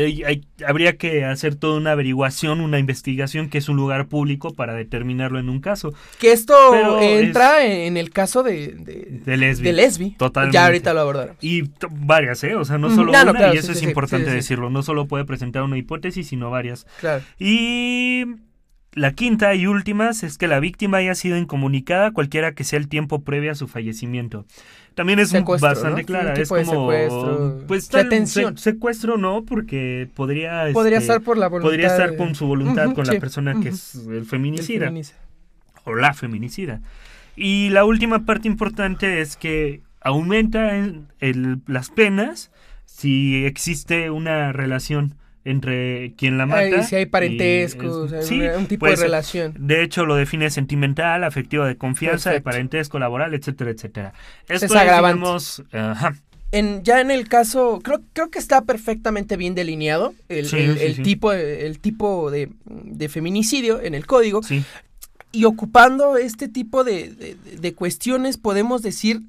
habría 0.66 0.96
que 0.96 1.26
hacer 1.26 1.56
toda 1.56 1.78
una 1.78 1.92
averiguación, 1.92 2.62
una 2.62 2.80
investigación 2.80 3.50
que 3.50 3.58
es 3.58 3.68
un 3.68 3.76
lugar 3.76 4.08
público 4.08 4.54
para 4.54 4.74
determinarlo 4.74 5.40
en 5.40 5.50
un 5.50 5.60
caso. 5.60 5.94
Que 6.18 6.32
esto 6.32 7.02
entra 7.02 7.66
en 7.66 7.98
el 7.98 8.12
caso 8.12 8.42
de, 8.44 8.68
de, 8.70 9.22
de 9.26 9.36
lesbi. 9.36 9.66
De 9.66 9.74
lesbi. 9.74 10.12
Totalmente. 10.12 10.54
Ya 10.54 10.66
ahorita 10.66 10.94
lo 10.94 11.02
abordaremos. 11.02 11.44
Y 11.44 11.70
varias, 11.90 12.42
¿eh? 12.46 12.56
O 12.56 12.64
sea, 12.64 12.78
no 12.78 12.90
solo 12.90 13.12
una, 13.12 13.54
y 13.54 13.58
eso 13.58 13.74
es 13.74 13.84
importante 13.84 14.29
decirlo. 14.32 14.70
No 14.70 14.84
solo 14.84 15.08
puede 15.08 15.26
presentar 15.26 15.64
una 15.64 15.78
hipótesis, 15.78 16.28
sino 16.28 16.50
varias. 16.50 16.86
Claro. 17.00 17.24
Y 17.38 18.26
la 18.94 19.14
quinta 19.14 19.54
y 19.54 19.68
última 19.68 20.10
es 20.10 20.38
que 20.38 20.48
la 20.48 20.60
víctima 20.60 20.98
haya 20.98 21.14
sido 21.14 21.38
incomunicada 21.38 22.12
cualquiera 22.12 22.54
que 22.54 22.64
sea 22.64 22.80
el 22.80 22.88
tiempo 22.88 23.24
previo 23.24 23.52
a 23.52 23.56
su 23.56 23.68
fallecimiento. 23.68 24.46
También 24.96 25.20
es 25.20 25.32
bastante 25.62 26.04
clara. 26.04 26.34
Es 26.34 26.50
como. 26.50 26.92
Secuestro. 26.92 27.64
Pues 27.68 27.90
secuestro 28.56 29.18
no, 29.18 29.46
porque 29.46 30.10
podría. 30.16 30.70
Podría 30.74 30.98
este, 30.98 31.14
estar 31.14 31.22
por 31.24 31.38
la 31.38 31.48
voluntad. 31.48 31.70
Podría 31.70 31.88
estar 31.88 32.16
con 32.18 32.36
su 32.36 32.48
voluntad 32.48 32.94
con 32.94 33.06
la 33.06 33.20
persona 33.20 33.60
que 33.62 33.70
es 33.70 33.96
el 33.96 34.26
feminicida. 34.26 34.92
O 35.86 35.96
la 35.96 36.14
feminicida. 36.14 36.82
Y 37.36 37.70
la 37.70 37.86
última 37.86 38.26
parte 38.26 38.48
importante 38.48 39.22
es 39.22 39.38
que 39.38 39.82
aumenta 40.02 40.76
el, 40.76 41.62
las 41.68 41.90
penas 41.90 42.52
si 43.00 43.46
existe 43.46 44.10
una 44.10 44.52
relación 44.52 45.16
entre 45.46 46.14
quien 46.18 46.38
la 46.38 46.46
mata. 46.46 46.84
si 46.84 46.98
hay 46.98 47.06
parentesco, 47.06 48.10
sí, 48.22 48.42
un 48.42 48.68
tipo 48.68 48.88
de 48.88 48.98
relación. 48.98 49.54
De 49.58 49.84
hecho, 49.84 50.06
lo 50.06 50.16
define 50.16 50.50
sentimental, 50.50 51.24
afectivo 51.24 51.64
de 51.64 51.78
confianza, 51.78 52.32
de 52.32 52.42
parentesco, 52.42 53.00
laboral, 53.00 53.34
etcétera, 53.34 53.72
etcétera. 53.72 54.14
Esto 54.50 54.66
es 54.66 54.76
agravante. 54.76 55.26
En, 56.52 56.84
ya 56.84 57.00
en 57.00 57.12
el 57.12 57.30
caso, 57.30 57.80
creo, 57.84 58.02
creo 58.14 58.32
que 58.32 58.40
está 58.40 58.64
perfectamente 58.64 59.38
bien 59.38 59.54
delineado 59.54 60.16
el, 60.30 61.02
tipo, 61.04 61.32
el 61.32 61.80
tipo 61.80 62.32
de, 62.32 62.50
de, 62.66 63.08
feminicidio 63.08 63.80
en 63.82 63.94
el 63.94 64.06
código. 64.08 64.42
Y 65.32 65.46
ocupando 65.46 66.18
este 66.18 66.48
tipo 66.48 66.84
de, 66.84 67.38
de 67.60 67.74
cuestiones, 67.76 68.38
podemos 68.38 68.82
decir, 68.82 69.22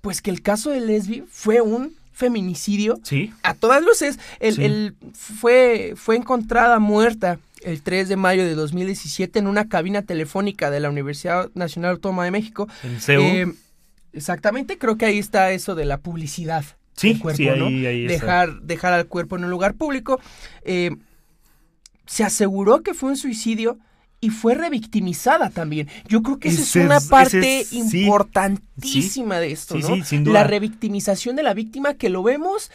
pues 0.00 0.20
que 0.20 0.30
el 0.30 0.42
caso 0.42 0.70
de 0.70 0.80
Lesbi 0.80 1.24
fue 1.30 1.60
un 1.60 1.94
feminicidio. 2.16 2.98
Sí. 3.02 3.30
A 3.42 3.52
todas 3.52 3.82
luces, 3.82 4.18
el, 4.40 4.96
fue, 5.12 5.92
fue 5.96 6.16
encontrada 6.16 6.78
muerta 6.78 7.38
el 7.62 7.82
3 7.82 8.08
de 8.08 8.16
mayo 8.16 8.42
de 8.42 8.54
2017 8.54 9.38
en 9.38 9.46
una 9.46 9.68
cabina 9.68 10.00
telefónica 10.00 10.70
de 10.70 10.80
la 10.80 10.88
Universidad 10.88 11.50
Nacional 11.54 11.92
Autónoma 11.92 12.24
de 12.24 12.30
México. 12.30 12.68
En 12.82 12.98
eh, 13.08 13.52
exactamente, 14.14 14.78
creo 14.78 14.96
que 14.96 15.04
ahí 15.04 15.18
está 15.18 15.52
eso 15.52 15.74
de 15.74 15.84
la 15.84 15.98
publicidad. 15.98 16.64
Sí, 16.94 17.18
cuerpo, 17.18 17.36
sí, 17.36 17.48
ahí, 17.48 18.06
dejar, 18.06 18.62
dejar 18.62 18.94
al 18.94 19.06
cuerpo 19.08 19.36
en 19.36 19.44
un 19.44 19.50
lugar 19.50 19.74
público. 19.74 20.18
Eh, 20.62 20.92
se 22.06 22.24
aseguró 22.24 22.82
que 22.82 22.94
fue 22.94 23.10
un 23.10 23.18
suicidio 23.18 23.78
y 24.26 24.30
fue 24.30 24.56
revictimizada 24.56 25.50
también. 25.50 25.86
Yo 26.08 26.20
creo 26.20 26.40
que 26.40 26.48
esa 26.48 26.62
es, 26.62 26.74
una 26.84 26.98
parte 26.98 27.64
importantísima 27.70 29.38
de 29.38 29.52
esto, 29.52 29.78
¿no? 29.78 29.98
La 30.32 30.42
revictimización 30.42 31.36
de 31.36 31.44
la 31.44 31.54
víctima 31.54 31.94
que 31.94 32.10
lo 32.10 32.24
vemos 32.24 32.72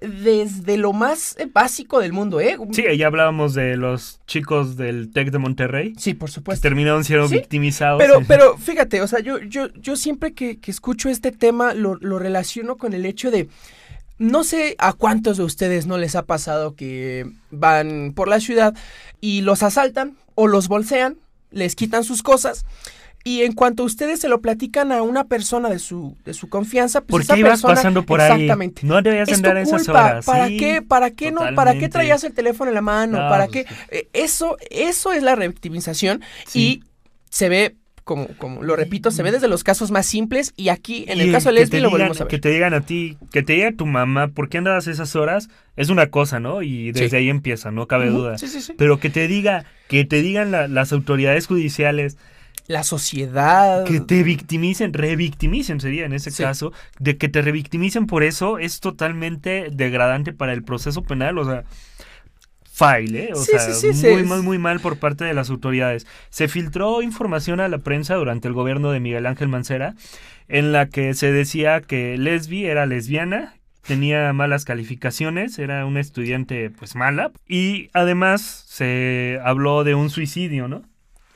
desde 0.00 0.76
lo 0.76 0.92
más 0.92 1.34
eh, 1.40 1.48
básico 1.52 1.98
del 1.98 2.12
mundo, 2.12 2.40
¿eh? 2.40 2.56
Sí, 2.70 2.84
ya 2.96 3.08
hablábamos 3.08 3.52
de 3.54 3.76
los 3.76 4.20
chicos 4.28 4.76
del 4.76 5.10
TEC 5.12 5.32
de 5.32 5.38
Monterrey. 5.38 5.92
Sí, 5.98 6.14
por 6.14 6.30
supuesto. 6.30 6.62
terminaron 6.62 7.02
siendo 7.02 7.28
victimizados. 7.28 8.00
Pero, 8.00 8.22
pero 8.28 8.56
fíjate, 8.56 9.02
o 9.02 9.08
sea, 9.08 9.18
yo, 9.18 9.40
yo, 9.40 9.72
yo 9.74 9.96
siempre 9.96 10.34
que, 10.34 10.60
escucho 10.68 11.08
este 11.08 11.32
tema 11.32 11.74
lo, 11.74 11.96
lo 11.96 12.20
relaciono 12.20 12.76
con 12.76 12.92
el 12.92 13.06
hecho 13.06 13.32
de 13.32 13.48
no 14.18 14.44
sé 14.44 14.76
a 14.78 14.92
cuántos 14.92 15.36
de 15.38 15.42
ustedes 15.42 15.86
no 15.86 15.98
les 15.98 16.14
ha 16.14 16.26
pasado 16.26 16.76
que 16.76 17.28
van 17.50 18.12
por 18.14 18.28
la 18.28 18.38
ciudad 18.38 18.72
y 19.20 19.40
los 19.40 19.64
asaltan 19.64 20.16
o 20.34 20.46
los 20.46 20.68
bolsean, 20.68 21.16
les 21.50 21.76
quitan 21.76 22.04
sus 22.04 22.22
cosas. 22.22 22.64
Y 23.24 23.42
en 23.42 23.52
cuanto 23.52 23.84
ustedes 23.84 24.18
se 24.18 24.28
lo 24.28 24.40
platican 24.40 24.90
a 24.90 25.02
una 25.02 25.24
persona 25.24 25.68
de 25.68 25.78
su, 25.78 26.16
de 26.24 26.34
su 26.34 26.48
confianza, 26.48 27.02
pues 27.02 27.26
¿Por 27.26 27.34
qué 27.36 27.40
ibas 27.40 27.62
pasando 27.62 28.04
por 28.04 28.20
ahí? 28.20 28.32
Exactamente. 28.32 28.84
No 28.84 29.00
debías 29.00 29.32
andar 29.32 29.56
en 29.58 29.62
esas 29.62 29.88
horas. 29.88 30.26
¿Para 30.26 30.48
qué? 30.48 30.82
¿Para 30.82 31.10
qué 31.12 31.30
no? 31.30 31.42
¿Para 31.54 31.78
qué 31.78 31.88
traías 31.88 32.24
el 32.24 32.34
teléfono 32.34 32.70
en 32.70 32.74
la 32.74 32.80
mano? 32.80 33.18
¿Para 33.18 33.46
pues 33.46 33.66
qué? 33.66 33.74
Eh, 33.90 34.08
eso, 34.12 34.56
eso 34.70 35.12
es 35.12 35.22
la 35.22 35.36
revictimización 35.36 36.20
y 36.52 36.82
se 37.30 37.48
ve 37.48 37.76
como, 38.04 38.28
como 38.38 38.62
lo 38.62 38.76
repito, 38.76 39.10
se 39.10 39.22
ve 39.22 39.30
desde 39.30 39.48
los 39.48 39.64
casos 39.64 39.90
más 39.90 40.06
simples 40.06 40.52
y 40.56 40.68
aquí 40.68 41.04
en 41.08 41.20
el 41.20 41.32
caso 41.32 41.50
de 41.50 41.54
Leslie 41.56 41.80
lo 41.80 41.90
volvemos 41.90 42.20
a 42.20 42.24
ver. 42.24 42.30
Que 42.30 42.38
te 42.38 42.50
digan 42.50 42.74
a 42.74 42.80
ti, 42.80 43.16
que 43.32 43.42
te 43.42 43.54
diga 43.54 43.72
tu 43.72 43.86
mamá, 43.86 44.28
¿por 44.28 44.48
qué 44.48 44.58
andabas 44.58 44.86
esas 44.86 45.14
horas? 45.16 45.48
Es 45.76 45.88
una 45.88 46.08
cosa, 46.08 46.40
¿no? 46.40 46.62
Y 46.62 46.92
desde 46.92 47.16
ahí 47.16 47.28
empieza, 47.28 47.70
no 47.70 47.86
cabe 47.86 48.10
duda. 48.10 48.38
Sí, 48.38 48.48
sí, 48.48 48.72
Pero 48.76 48.98
que 48.98 49.10
te 49.10 49.28
diga, 49.28 49.64
que 49.88 50.04
te 50.04 50.22
digan 50.22 50.50
las 50.50 50.92
autoridades 50.92 51.46
judiciales, 51.46 52.16
la 52.66 52.84
sociedad. 52.84 53.84
Que 53.84 54.00
te 54.00 54.22
victimicen, 54.22 54.92
revictimicen 54.92 55.80
sería 55.80 56.06
en 56.06 56.12
ese 56.12 56.32
caso, 56.32 56.72
de 56.98 57.16
que 57.16 57.28
te 57.28 57.42
revictimicen 57.42 58.06
por 58.06 58.22
eso 58.22 58.58
es 58.58 58.80
totalmente 58.80 59.68
degradante 59.72 60.32
para 60.32 60.52
el 60.52 60.62
proceso 60.62 61.02
penal, 61.02 61.38
o 61.38 61.44
sea, 61.44 61.64
file, 62.72 63.24
¿eh? 63.24 63.32
O 63.34 63.36
sea, 63.36 63.68
muy, 64.12 64.22
muy, 64.24 64.42
muy 64.42 64.58
mal 64.58 64.80
por 64.80 64.98
parte 64.98 65.24
de 65.24 65.34
las 65.34 65.50
autoridades. 65.50 66.06
Se 66.30 66.48
filtró 66.48 67.02
información 67.02 67.60
a 67.60 67.68
la 67.68 67.78
prensa 67.78 68.14
durante 68.14 68.48
el 68.48 68.54
gobierno 68.54 68.90
de 68.90 69.00
Miguel 69.00 69.26
Ángel 69.26 69.48
Mancera, 69.48 69.94
en 70.48 70.72
la 70.72 70.88
que 70.88 71.12
se 71.12 71.32
decía 71.32 71.82
que 71.82 72.16
Lesbi 72.16 72.64
era 72.64 72.86
lesbiana, 72.86 73.54
tenía 73.86 74.32
malas 74.32 74.64
calificaciones, 74.64 75.58
era 75.58 75.84
una 75.84 76.00
estudiante 76.00 76.70
pues 76.70 76.94
mala, 76.94 77.30
y 77.46 77.90
además 77.92 78.64
se 78.66 79.38
habló 79.44 79.84
de 79.84 79.94
un 79.94 80.08
suicidio, 80.08 80.66
¿no? 80.66 80.82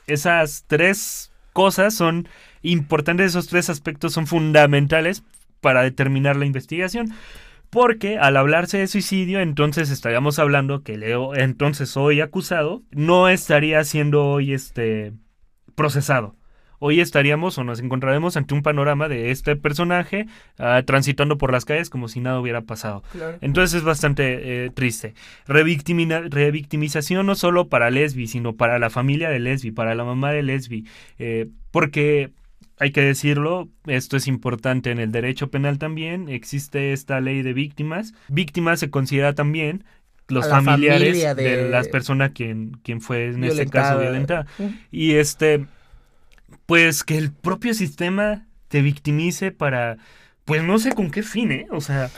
Esas 0.07 0.65
tres 0.67 1.31
cosas 1.53 1.93
son 1.93 2.27
importantes, 2.63 3.27
esos 3.27 3.47
tres 3.47 3.69
aspectos 3.69 4.13
son 4.13 4.25
fundamentales 4.25 5.23
para 5.61 5.83
determinar 5.83 6.35
la 6.35 6.45
investigación. 6.45 7.13
Porque 7.69 8.17
al 8.17 8.37
hablarse 8.37 8.77
de 8.77 8.87
suicidio, 8.87 9.39
entonces 9.41 9.89
estaríamos 9.89 10.39
hablando 10.39 10.83
que 10.83 10.97
Leo, 10.97 11.35
entonces 11.35 11.97
hoy 11.97 12.21
acusado, 12.21 12.81
no 12.91 13.27
estaría 13.27 13.83
siendo 13.83 14.25
hoy 14.25 14.53
este 14.53 15.13
procesado. 15.75 16.35
Hoy 16.79 16.99
estaríamos 16.99 17.57
o 17.57 17.63
nos 17.63 17.79
encontraremos 17.79 18.37
ante 18.37 18.53
un 18.53 18.61
panorama 18.61 19.07
de 19.07 19.31
este 19.31 19.55
personaje 19.55 20.27
ah, 20.59 20.83
transitando 20.85 21.37
por 21.37 21.51
las 21.51 21.65
calles 21.65 21.89
como 21.89 22.07
si 22.07 22.19
nada 22.19 22.39
hubiera 22.39 22.61
pasado. 22.61 23.01
Entonces 23.41 23.79
es 23.79 23.83
bastante 23.83 24.65
eh, 24.65 24.69
triste. 24.69 25.15
revictimización 25.47 27.25
no 27.25 27.35
solo 27.35 27.67
para 27.67 27.89
Lesbi, 27.89 28.27
sino 28.27 28.55
para 28.55 28.77
la 28.77 28.91
familia 28.91 29.29
de 29.29 29.39
Lesbi, 29.39 29.71
para 29.71 29.95
la 29.95 30.03
mamá 30.03 30.31
de 30.31 30.43
Lesbi. 30.43 30.85
Eh, 31.17 31.47
porque 31.71 32.31
hay 32.79 32.91
que 32.91 33.01
decirlo, 33.01 33.69
esto 33.85 34.17
es 34.17 34.27
importante 34.27 34.91
en 34.91 34.99
el 34.99 35.11
derecho 35.11 35.49
penal 35.49 35.79
también, 35.79 36.29
existe 36.29 36.93
esta 36.93 37.19
ley 37.21 37.41
de 37.41 37.53
víctimas. 37.53 38.13
Víctimas 38.27 38.79
se 38.79 38.89
considera 38.89 39.33
también 39.33 39.83
los 40.27 40.47
familiares 40.47 41.35
de... 41.35 41.69
las 41.69 41.87
personas 41.87 42.31
quien, 42.31 42.79
quien 42.83 43.01
fue 43.01 43.27
en 43.27 43.43
este 43.43 43.67
caso 43.67 43.99
violentada. 43.99 44.45
Y 44.91 45.13
este, 45.13 45.65
pues 46.65 47.03
que 47.03 47.17
el 47.17 47.31
propio 47.31 47.73
sistema 47.73 48.45
te 48.67 48.81
victimice 48.81 49.51
para, 49.51 49.97
pues 50.45 50.63
no 50.63 50.77
sé 50.77 50.91
con 50.91 51.09
qué 51.09 51.23
fin, 51.23 51.51
¿eh? 51.51 51.67
O 51.71 51.81
sea, 51.81 52.11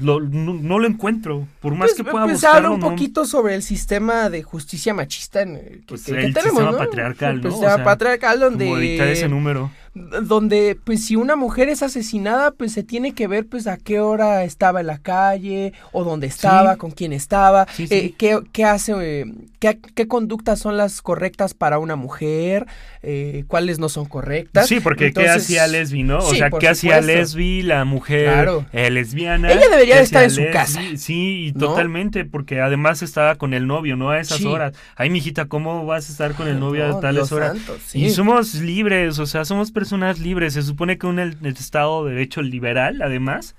no, 0.00 0.18
lo 0.20 0.86
encuentro, 0.86 1.46
por 1.60 1.74
más 1.74 1.90
pues, 1.90 1.96
que 1.96 2.04
pueda 2.10 2.24
pues 2.24 2.44
habla 2.44 2.70
un 2.70 2.80
poquito 2.80 3.24
sobre 3.24 3.54
el 3.54 3.62
sistema 3.62 4.28
de 4.28 4.42
justicia 4.42 4.92
machista 4.92 5.42
en 5.42 5.56
el 5.56 5.80
que, 5.80 5.84
pues 5.86 6.08
el 6.08 6.34
sistema 6.34 6.76
patriarcal, 6.76 7.40
¿no? 7.40 7.48
El 7.48 7.52
sistema 7.52 7.84
patriarcal 7.84 8.40
donde... 8.40 8.66
Como 8.66 8.78
ese 8.78 9.28
número 9.28 9.70
donde 9.94 10.78
pues 10.82 11.04
si 11.04 11.16
una 11.16 11.36
mujer 11.36 11.68
es 11.68 11.82
asesinada 11.82 12.52
pues 12.52 12.72
se 12.72 12.82
tiene 12.82 13.12
que 13.12 13.26
ver 13.26 13.46
pues 13.46 13.66
a 13.66 13.76
qué 13.76 14.00
hora 14.00 14.42
estaba 14.42 14.80
en 14.80 14.86
la 14.86 14.98
calle 14.98 15.74
o 15.92 16.02
dónde 16.02 16.26
estaba, 16.26 16.76
con 16.76 16.92
quién 16.92 17.12
estaba, 17.12 17.66
eh, 17.78 18.14
qué, 18.16 18.64
hace, 18.64 18.94
eh, 19.02 19.26
qué, 19.58 20.08
conductas 20.08 20.60
son 20.60 20.78
las 20.78 21.02
correctas 21.02 21.52
para 21.52 21.78
una 21.78 21.96
mujer, 21.96 22.66
eh, 23.02 23.44
cuáles 23.48 23.78
no 23.78 23.90
son 23.90 24.06
correctas. 24.06 24.66
Sí, 24.66 24.80
porque 24.80 25.12
qué 25.12 25.28
hacía 25.28 25.66
Lesbi, 25.66 26.04
¿no? 26.04 26.18
O 26.18 26.34
sea, 26.34 26.50
qué 26.50 26.68
hacía 26.68 27.02
Lesbi, 27.02 27.60
la 27.62 27.84
mujer 27.84 28.48
lesbiana. 28.72 29.52
Ella 29.52 29.68
debería 29.68 30.00
estar 30.00 30.24
en 30.24 30.30
su 30.30 30.42
casa. 30.52 30.80
Sí, 30.96 31.52
totalmente, 31.58 32.24
porque 32.24 32.62
además 32.62 33.02
estaba 33.02 33.34
con 33.34 33.52
el 33.52 33.66
novio, 33.66 33.96
¿no? 33.96 34.10
A 34.10 34.20
esas 34.20 34.42
horas. 34.46 34.72
Ay, 34.96 35.10
mijita, 35.10 35.46
¿cómo 35.46 35.84
vas 35.84 36.08
a 36.08 36.12
estar 36.12 36.34
con 36.34 36.48
el 36.48 36.58
novio 36.58 36.96
a 36.96 37.00
tales 37.00 37.30
horas? 37.30 37.58
y 37.92 38.08
somos 38.08 38.54
libres, 38.54 39.18
o 39.18 39.26
sea, 39.26 39.44
somos 39.44 39.70
personas 39.70 39.81
libres. 40.20 40.54
Se 40.54 40.62
supone 40.62 40.98
que 40.98 41.08
el, 41.08 41.36
Estado 41.46 42.04
de 42.04 42.12
Derecho 42.12 42.42
liberal, 42.42 43.02
además, 43.02 43.56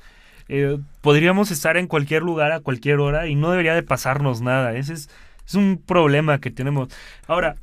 eh, 0.47 0.77
podríamos 1.01 1.51
estar 1.51 1.77
en 1.77 1.87
cualquier 1.87 2.23
lugar 2.23 2.51
a 2.51 2.59
cualquier 2.61 2.99
hora 2.99 3.27
y 3.27 3.35
no 3.35 3.51
debería 3.51 3.75
de 3.75 3.83
pasarnos 3.83 4.41
nada. 4.41 4.73
Ese 4.73 4.93
es, 4.93 5.09
es 5.45 5.55
un 5.55 5.81
problema 5.85 6.39
que 6.39 6.51
tenemos. 6.51 6.89
Ahora, 7.27 7.55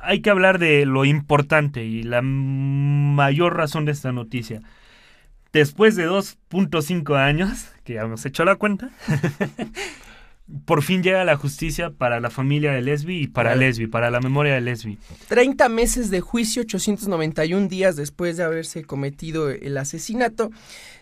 hay 0.00 0.20
que 0.20 0.30
hablar 0.30 0.58
de 0.58 0.86
lo 0.86 1.04
importante 1.04 1.84
y 1.84 2.02
la 2.02 2.22
mayor 2.22 3.56
razón 3.56 3.84
de 3.84 3.92
esta 3.92 4.12
noticia. 4.12 4.62
Después 5.52 5.96
de 5.96 6.08
2.5 6.08 7.16
años, 7.16 7.70
que 7.84 7.94
ya 7.94 8.02
hemos 8.02 8.24
hecho 8.26 8.44
la 8.44 8.56
cuenta, 8.56 8.90
por 10.64 10.82
fin 10.82 11.02
llega 11.02 11.24
la 11.24 11.36
justicia 11.36 11.90
para 11.90 12.20
la 12.20 12.30
familia 12.30 12.72
de 12.72 12.80
Lesbi 12.80 13.22
y 13.22 13.26
para 13.26 13.54
Lesbi, 13.54 13.86
para 13.86 14.10
la 14.10 14.20
memoria 14.20 14.54
de 14.54 14.60
Lesbi. 14.62 14.98
30 15.28 15.68
meses 15.68 16.10
de 16.10 16.20
juicio, 16.20 16.62
891 16.62 17.68
días 17.68 17.96
después 17.96 18.36
de 18.36 18.44
haberse 18.44 18.84
cometido 18.84 19.50
el 19.50 19.76
asesinato. 19.76 20.50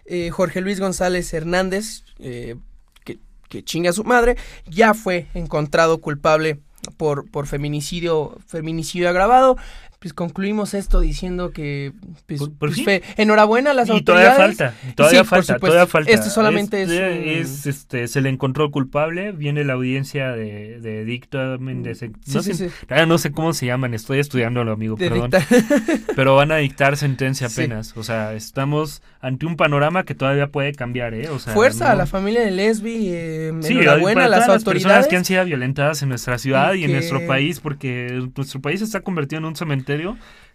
Eh, 0.04 0.30
Jorge 0.30 0.60
Luis 0.60 0.80
González 0.80 1.32
Hernández, 1.32 2.02
eh, 2.18 2.56
que, 3.04 3.18
que 3.48 3.62
chinga 3.62 3.90
a 3.90 3.92
su 3.92 4.04
madre, 4.04 4.36
ya 4.66 4.94
fue 4.94 5.26
encontrado 5.34 5.98
culpable 6.00 6.58
por, 6.96 7.30
por 7.30 7.46
feminicidio, 7.46 8.38
feminicidio 8.46 9.08
agravado. 9.08 9.56
Pues 9.98 10.12
concluimos 10.12 10.74
esto 10.74 11.00
diciendo 11.00 11.50
que 11.52 11.92
pues, 12.26 12.38
Por- 12.40 12.50
por 12.50 12.58
pues, 12.68 12.74
fin. 12.76 12.84
fe- 12.84 13.02
enhorabuena 13.16 13.70
a 13.70 13.74
las 13.74 13.88
y 13.88 14.02
todavía 14.02 14.30
autoridades. 14.32 14.56
falta, 14.58 14.94
todavía 14.94 15.20
Sí, 15.24 15.26
falta, 15.28 15.58
todavía 15.58 15.86
falta. 15.86 16.10
Esto 16.10 16.30
solamente 16.30 16.82
es 16.82 16.88
un- 16.88 16.94
es, 17.28 17.66
este, 17.66 18.06
se 18.08 18.20
le 18.20 18.28
encontró 18.28 18.70
culpable, 18.70 19.32
viene 19.32 19.64
la 19.64 19.72
audiencia 19.72 20.32
de, 20.32 20.80
de 20.80 21.04
dictamen, 21.04 21.82
de 21.82 21.92
sec- 21.92 22.16
Sí, 22.24 22.34
no, 22.34 22.42
sé, 22.42 22.70
todavía 22.86 23.06
no 23.06 23.18
sé 23.18 23.32
cómo 23.32 23.52
se 23.52 23.66
llaman, 23.66 23.94
estoy 23.94 24.18
estudiándolo, 24.18 24.72
amigo, 24.72 24.96
de 24.96 25.08
perdón. 25.08 25.30
Pero 26.16 26.36
van 26.36 26.52
a 26.52 26.56
dictar 26.56 26.96
sentencia 26.96 27.46
apenas. 27.48 27.96
O 27.96 28.02
sea, 28.02 28.34
estamos 28.34 29.02
ante 29.20 29.46
un 29.46 29.56
panorama 29.56 30.04
que 30.04 30.14
todavía 30.14 30.48
puede 30.48 30.72
cambiar, 30.72 31.14
¿eh? 31.14 31.28
O 31.30 31.38
sea, 31.38 31.52
Fuerza 31.54 31.88
a 31.88 31.92
no- 31.92 31.98
la 31.98 32.06
familia 32.06 32.42
de 32.42 32.50
Lesbi, 32.50 33.08
eh, 33.10 33.52
Sí, 33.62 33.72
enhorabuena 33.72 34.24
a 34.26 34.28
las 34.28 34.40
las 34.40 34.46
personas 34.48 34.66
autoridades. 34.66 35.06
que 35.08 35.16
han 35.16 35.24
sido 35.24 35.44
violentadas 35.44 36.02
en 36.02 36.10
nuestra 36.10 36.38
ciudad 36.38 36.74
Y 36.74 36.80
y, 36.82 36.84
en 36.84 36.92
nuestro 36.92 37.20
que- 37.20 37.26
país, 37.26 37.60
porque 37.60 38.22
nuestro 38.36 38.60
país 38.60 38.82
está 38.82 39.00
convirtiendo 39.00 39.48
en 39.48 39.52
un 39.52 39.56
cementerio 39.56 39.86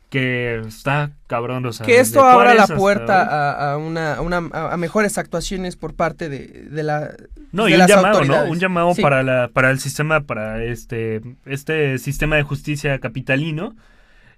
que 0.10 0.60
está 0.67 1.12
cabrón, 1.27 1.65
o 1.65 1.71
sea, 1.71 1.86
que 1.86 1.99
esto 1.99 2.25
abra 2.25 2.54
la 2.54 2.67
puerta 2.67 3.21
a, 3.23 3.73
a 3.73 3.77
una, 3.77 4.15
a 4.15 4.21
una- 4.21 4.49
a- 4.51 4.73
a 4.73 4.77
mejores 4.77 5.17
actuaciones 5.17 5.77
por 5.77 5.93
parte 5.95 6.27
de, 6.27 6.47
de 6.69 6.84
la 6.84 7.12
No, 7.54 7.65
de 7.65 7.71
y 7.71 7.73
un 7.75 7.88
llamado, 7.88 8.25
¿no? 8.25 8.43
Un 8.43 8.60
llamado 8.60 8.93
Sí. 8.93 9.01
para 9.01 9.23
la 9.23 9.47
para 9.54 9.71
el 9.71 9.80
sistema 9.80 10.19
para 10.21 10.63
este 10.65 11.21
este 11.45 11.97
sistema 11.97 12.36
de 12.36 12.43
justicia 12.43 12.99
capitalino 12.99 13.73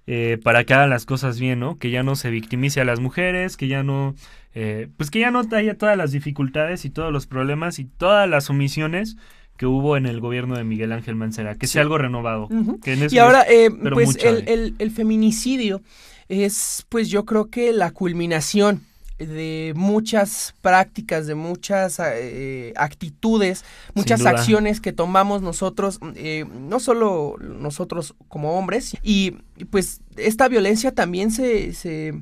eh, 0.06 0.38
para 0.44 0.62
que 0.64 0.74
hagan 0.74 0.90
las 0.90 1.06
cosas 1.06 1.40
bien, 1.40 1.58
¿no? 1.60 1.76
Que 1.78 1.90
ya 1.90 2.02
no 2.04 2.14
se 2.14 2.30
victimice 2.30 2.80
a 2.80 2.84
las 2.84 3.00
mujeres, 3.00 3.56
que 3.56 3.66
ya 3.68 3.82
no 3.82 4.14
eh, 4.54 4.86
pues 4.96 5.10
que 5.10 5.18
ya 5.18 5.32
no 5.32 5.42
haya 5.50 5.76
todas 5.76 5.96
las 5.96 6.12
dificultades 6.12 6.84
y 6.84 6.90
todos 6.90 7.12
los 7.12 7.26
problemas 7.26 7.80
y 7.80 7.84
todas 7.86 8.28
las 8.28 8.48
omisiones 8.48 9.16
que 9.56 9.66
hubo 9.66 9.96
en 9.96 10.06
el 10.06 10.20
gobierno 10.20 10.56
de 10.56 10.64
Miguel 10.64 10.92
Ángel 10.92 11.14
Mancera, 11.14 11.54
que 11.54 11.66
Sí. 11.66 11.74
sea 11.74 11.82
algo 11.82 11.98
renovado. 11.98 12.48
Ujú. 12.50 12.80
que 12.80 12.94
en 12.94 13.02
eso 13.04 13.14
Y 13.14 13.18
ahora, 13.18 13.44
eh, 13.48 13.70
pues 13.92 14.16
el, 14.22 14.36
hay. 14.36 14.44
el- 14.46 14.74
el 14.78 14.90
feminicidio 14.90 15.80
es, 16.28 16.84
pues 16.88 17.08
yo 17.08 17.24
creo 17.24 17.50
que 17.50 17.72
la 17.72 17.90
culminación 17.92 18.82
de 19.18 19.72
muchas 19.76 20.54
prácticas, 20.60 21.28
de 21.28 21.36
muchas 21.36 22.00
eh, 22.04 22.72
actitudes, 22.74 23.64
muchas 23.94 24.26
acciones 24.26 24.80
que 24.80 24.92
tomamos 24.92 25.40
nosotros, 25.40 26.00
eh, 26.16 26.44
no 26.60 26.80
solo 26.80 27.36
nosotros 27.40 28.16
como 28.26 28.58
hombres, 28.58 28.96
y 29.04 29.36
y, 29.56 29.66
pues 29.66 30.00
esta 30.16 30.48
violencia 30.48 30.92
también 30.92 31.30
se... 31.30 31.72
se 31.74 32.14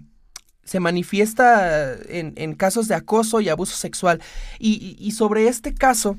se 0.64 0.78
manifiesta 0.78 1.94
en, 2.08 2.34
en 2.36 2.54
casos 2.54 2.86
de 2.86 2.94
acoso 2.94 3.40
y 3.40 3.48
abuso 3.48 3.74
sexual. 3.76 4.20
Y, 4.60 5.10
sobre 5.10 5.48
este 5.48 5.74
caso 5.74 6.18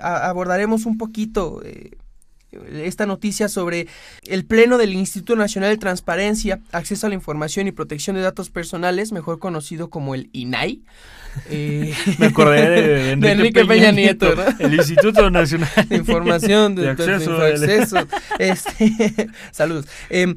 abordaremos 0.00 0.86
un 0.86 0.98
poquito 0.98 1.62
eh, 1.64 1.90
esta 2.72 3.04
noticia 3.06 3.48
sobre 3.48 3.88
el 4.28 4.44
Pleno 4.44 4.78
del 4.78 4.94
Instituto 4.94 5.34
Nacional 5.34 5.70
de 5.70 5.78
Transparencia, 5.78 6.60
Acceso 6.70 7.06
a 7.06 7.08
la 7.08 7.16
Información 7.16 7.66
y 7.66 7.72
Protección 7.72 8.14
de 8.16 8.22
Datos 8.22 8.48
Personales, 8.50 9.10
mejor 9.10 9.38
conocido 9.40 9.90
como 9.90 10.14
el 10.14 10.30
INAI. 10.32 10.82
Eh, 11.50 11.92
me 12.20 12.26
acordé 12.26 12.70
de, 12.70 13.16
de 13.16 13.30
Enrique, 13.32 13.64
Peña, 13.64 13.68
Peña 13.68 13.90
Nieto, 13.92 14.26
Nieto, 14.36 14.52
¿no? 14.52 14.66
el 14.66 14.74
Instituto 14.74 15.30
Nacional 15.30 15.68
de 15.88 15.96
información 15.96 16.76
de, 16.76 16.82
De 16.82 16.94
de- 16.94 17.02
acceso, 17.14 17.38
de 17.38 17.50
el- 17.50 17.62
acceso. 17.64 17.96
Este, 18.38 19.26
saludos. 19.50 19.86
Em, 20.08 20.36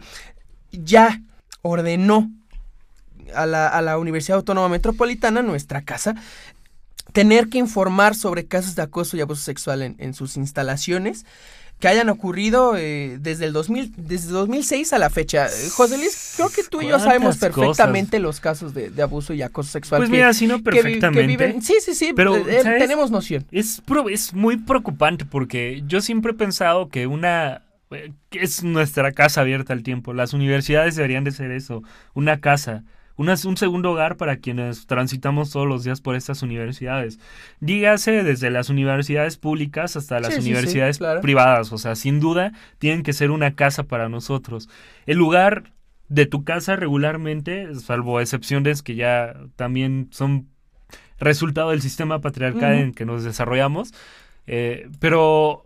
ya 0.71 1.21
ordenó 1.62 2.32
a 3.36 3.45
la, 3.45 3.67
a 3.67 3.82
la 3.84 4.00
Universidad 4.00 4.38
Autónoma 4.38 4.69
Metropolitana, 4.69 5.43
nuestra 5.43 5.84
casa, 5.84 6.15
tener 7.21 7.49
que 7.49 7.58
informar 7.58 8.13
sobre 8.13 8.45
casos 8.45 8.75
de 8.75 8.84
acoso 8.84 9.17
y 9.17 9.21
abuso 9.21 9.41
sexual 9.41 9.82
en, 9.82 9.95
en 9.97 10.13
sus 10.13 10.38
instalaciones 10.38 11.25
que 11.80 11.88
hayan 11.88 12.10
ocurrido 12.10 12.75
eh, 12.77 13.17
desde 13.19 13.45
el 13.45 13.53
2000, 13.53 13.93
desde 13.97 14.30
2006 14.30 14.93
a 14.93 14.99
la 14.99 15.10
fecha. 15.10 15.47
Eh, 15.47 15.69
José 15.71 15.97
Luis, 15.97 16.34
creo 16.36 16.49
que 16.49 16.63
tú 16.63 16.82
y 16.82 16.88
yo 16.88 16.99
sabemos 16.99 17.38
¿Cuántas 17.38 17.56
perfectamente 17.56 18.19
los 18.19 18.39
casos 18.39 18.73
de, 18.75 18.91
de 18.91 19.01
abuso 19.01 19.34
y 19.34 19.41
acoso 19.41 19.71
sexual. 19.71 19.99
Pues 20.01 20.10
que- 20.12 20.15
mira, 20.15 20.32
si 20.34 20.45
no 20.45 20.56
que 20.58 20.69
vi- 20.71 20.77
que 20.77 20.82
perfectamente. 20.84 21.27
viven- 21.27 21.62
sí, 21.63 21.75
sí, 21.84 21.95
sí, 21.95 22.13
Pero, 22.15 22.36
eh, 22.36 22.62
tenemos 22.77 23.10
noción. 23.10 23.45
Es, 23.51 23.82
es 24.12 24.34
muy 24.36 24.58
preocupante 24.58 25.25
porque 25.25 25.84
yo 25.88 26.01
siempre 26.01 26.34
he 26.34 26.36
pensado 26.36 26.89
que 26.89 27.08
una 27.08 27.63
eh, 27.89 28.12
que 28.30 28.41
es 28.43 28.63
nuestra 28.63 29.12
casa 29.12 29.41
abierta 29.41 29.73
al 29.73 29.82
tiempo. 29.82 30.13
Las 30.13 30.34
universidades 30.34 30.95
deberían 30.95 31.23
de 31.23 31.32
ser 31.32 31.49
eso, 31.51 31.82
una 32.13 32.39
casa, 32.41 32.84
una- 33.17 33.36
un 33.45 33.58
segundo 33.58 33.91
hogar 33.91 34.15
para 34.15 34.38
quienes 34.38 34.88
transitamos 34.88 35.51
todos 35.51 35.67
los 35.67 35.84
días 35.84 35.99
por 36.01 36.15
estas 36.15 36.41
universidades. 36.43 37.19
Dígase 37.60 38.23
desde 38.23 38.49
las 38.51 38.69
universidades 38.69 39.38
públicas 39.38 39.97
hasta 39.97 40.19
las 40.19 40.30
Sí, 40.30 40.36
sí, 40.36 40.41
sí, 40.43 40.49
universidades 40.51 40.97
claro. 40.99 41.21
privadas. 41.21 41.73
O 41.73 41.77
sea, 41.77 41.95
sin 41.95 42.19
duda 42.19 42.53
tienen 42.80 43.03
que 43.03 43.13
ser 43.13 43.32
una 43.32 43.56
casa 43.56 43.84
para 43.84 44.08
nosotros. 44.08 44.69
El 45.06 45.17
lugar 45.17 45.73
de 46.10 46.25
tu 46.25 46.45
casa 46.45 46.77
regularmente, 46.77 47.75
salvo 47.75 48.21
excepciones 48.21 48.82
que 48.82 48.95
ya 48.95 49.36
también 49.58 50.08
son 50.12 50.47
resultado 51.19 51.71
del 51.71 51.82
sistema 51.82 52.21
patriarcal 52.21 52.75
en 52.75 52.93
que 52.93 53.06
nos 53.06 53.23
desarrollamos, 53.23 53.93
eh, 54.45 54.88
pero 54.99 55.65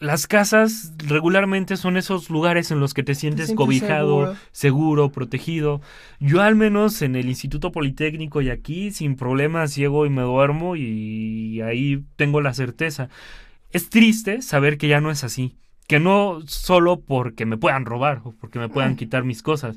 las 0.00 0.26
casas 0.26 0.92
regularmente 0.98 1.76
son 1.76 1.96
esos 1.96 2.30
lugares 2.30 2.70
en 2.70 2.80
los 2.80 2.94
que 2.94 3.02
te 3.02 3.14
sientes 3.14 3.46
sientes 3.46 3.56
cobijado, 3.56 4.18
seguro. 4.18 4.36
seguro. 4.52 5.12
protegido. 5.12 5.80
Yo 6.20 6.42
al 6.42 6.54
menos 6.54 7.02
en 7.02 7.16
el 7.16 7.28
Instituto 7.28 7.72
Politécnico 7.72 8.40
y 8.42 8.50
aquí 8.50 8.90
sin 8.90 9.16
problemas 9.16 9.74
llego 9.74 10.06
y 10.06 10.10
me 10.10 10.22
duermo 10.22 10.76
y 10.76 11.60
ahí 11.62 12.04
tengo 12.16 12.40
la 12.40 12.54
certeza. 12.54 13.08
Es 13.70 13.90
triste 13.90 14.42
saber 14.42 14.78
que 14.78 14.88
ya 14.88 15.00
no 15.00 15.10
es 15.10 15.24
así, 15.24 15.56
que 15.86 16.00
no 16.00 16.40
solo 16.46 17.00
porque 17.00 17.46
me 17.46 17.56
puedan 17.56 17.84
robar 17.84 18.22
o 18.24 18.32
porque 18.32 18.58
me 18.58 18.68
puedan 18.68 18.96
quitar 18.96 19.24
mis 19.24 19.42
cosas, 19.42 19.76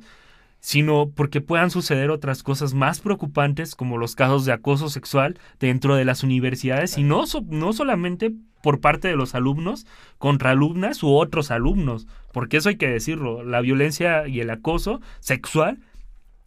sino 0.60 1.10
porque 1.15 1.41
puedan 1.41 1.72
suceder 1.72 2.10
otras 2.12 2.43
cosas 2.43 2.74
más 2.74 3.00
preocupantes 3.00 3.76
como 3.76 3.98
los 3.98 4.15
casos 4.15 4.45
de 4.45 4.52
acoso 4.52 4.89
sexual 4.89 5.39
dentro 5.60 5.95
de 5.95 6.06
las 6.06 6.24
universidades 6.24 6.98
y 6.98 7.04
no, 7.04 7.26
so- 7.28 7.43
no 7.48 7.72
solamente 7.74 8.34
por 8.62 8.82
parte 8.82 9.08
de 9.08 9.15
los 9.15 9.36
alumnos 9.36 9.86
contra 10.17 10.52
alumnas 10.52 11.02
u 11.02 11.13
otros 11.15 11.50
alumnos, 11.50 12.08
porque 12.34 12.58
eso 12.58 12.67
hay 12.69 12.76
que 12.76 12.89
decirlo, 12.89 13.43
la 13.43 13.62
violencia 13.62 14.28
y 14.28 14.41
el 14.41 14.50
acoso 14.50 15.00
sexual 15.22 15.80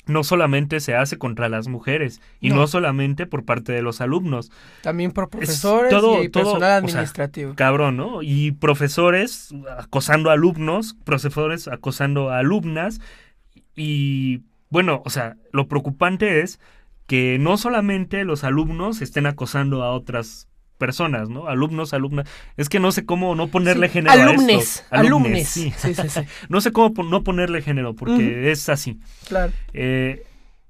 no 0.05 0.25
solamente 0.25 0.81
se 0.81 0.97
hace 0.97 1.17
contra 1.17 1.49
las 1.49 1.69
mujeres 1.69 2.21
y 2.41 2.51
no, 2.51 2.57
No. 2.57 2.67
solamente 2.67 3.25
por 3.25 3.45
parte 3.45 3.73
de 3.73 3.83
los 3.83 4.01
alumnos, 4.01 4.51
También 4.83 5.13
por 5.13 5.31
profesores 5.31 5.91
todo- 5.91 6.23
y 6.23 6.29
todo, 6.29 6.43
personal 6.43 6.85
o 6.85 6.89
sea, 6.89 6.97
administrativo. 6.99 7.55
cabrón, 7.55 7.97
¿no? 7.97 8.21
Y 8.23 8.51
profesores 8.51 9.55
acosando 9.79 10.29
a 10.31 10.33
alumnos, 10.35 10.97
profesores 11.05 11.69
acosando 11.69 12.31
a 12.31 12.41
alumnas 12.41 13.01
y 13.77 14.43
bueno, 14.71 15.03
o 15.05 15.11
sea, 15.11 15.37
lo 15.53 15.69
preocupante 15.69 16.41
es 16.41 16.59
que 17.07 17.39
no 17.39 17.57
solamente 17.59 18.25
los 18.25 18.45
alumnos 18.45 19.03
estén 19.03 19.27
acosando 19.27 19.83
a 19.83 19.93
otras 19.93 20.49
personas, 20.79 21.29
¿no? 21.29 21.47
Alumnos, 21.47 21.93
alumnas. 21.95 22.27
Es 22.57 22.69
que 22.69 22.81
no 22.81 22.91
sé 22.91 23.05
cómo 23.05 23.35
no 23.35 23.49
ponerle 23.49 23.87
Sí, 23.89 23.93
género 23.95 24.11
a 24.21 24.25
alumnes, 24.31 24.77
esto. 24.77 24.87
alumnes. 24.91 25.49
sí. 25.49 25.73
Sí, 25.77 25.95
sí, 25.95 26.09
sí, 26.09 26.21
No 26.49 26.61
sé 26.61 26.73
cómo 26.73 26.93
no 27.05 27.23
ponerle 27.23 27.63
género 27.63 27.95
porque 27.95 28.51
es 28.51 28.69
así. 28.69 28.99
claro. 29.29 29.53
Eh, 29.75 30.25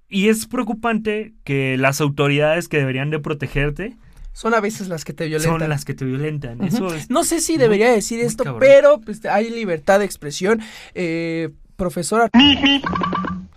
y 0.08 0.28
es 0.28 0.46
preocupante 0.46 1.32
que 1.44 1.78
las 1.78 2.02
autoridades 2.02 2.68
que 2.68 2.76
deberían 2.76 3.08
de 3.08 3.18
protegerte 3.20 3.96
Son 4.34 4.52
a 4.52 4.60
veces 4.60 4.88
las 4.88 5.04
que 5.06 5.14
te 5.14 5.26
violentan. 5.26 5.60
son 5.60 5.68
las 5.70 5.84
que 5.86 5.94
te 5.94 6.04
violentan. 6.04 6.62
Eso 6.62 6.94
es 6.94 7.08
No 7.08 7.24
sé 7.24 7.40
si 7.40 7.56
debería 7.56 7.90
decir 7.90 8.20
esto, 8.20 8.44
cabrón. 8.44 8.60
pero 8.60 9.00
pues, 9.00 9.24
hay 9.24 9.48
libertad 9.48 10.00
de 10.00 10.04
expresión. 10.04 10.60
Eh, 10.94 11.48
profesora, 11.76 12.28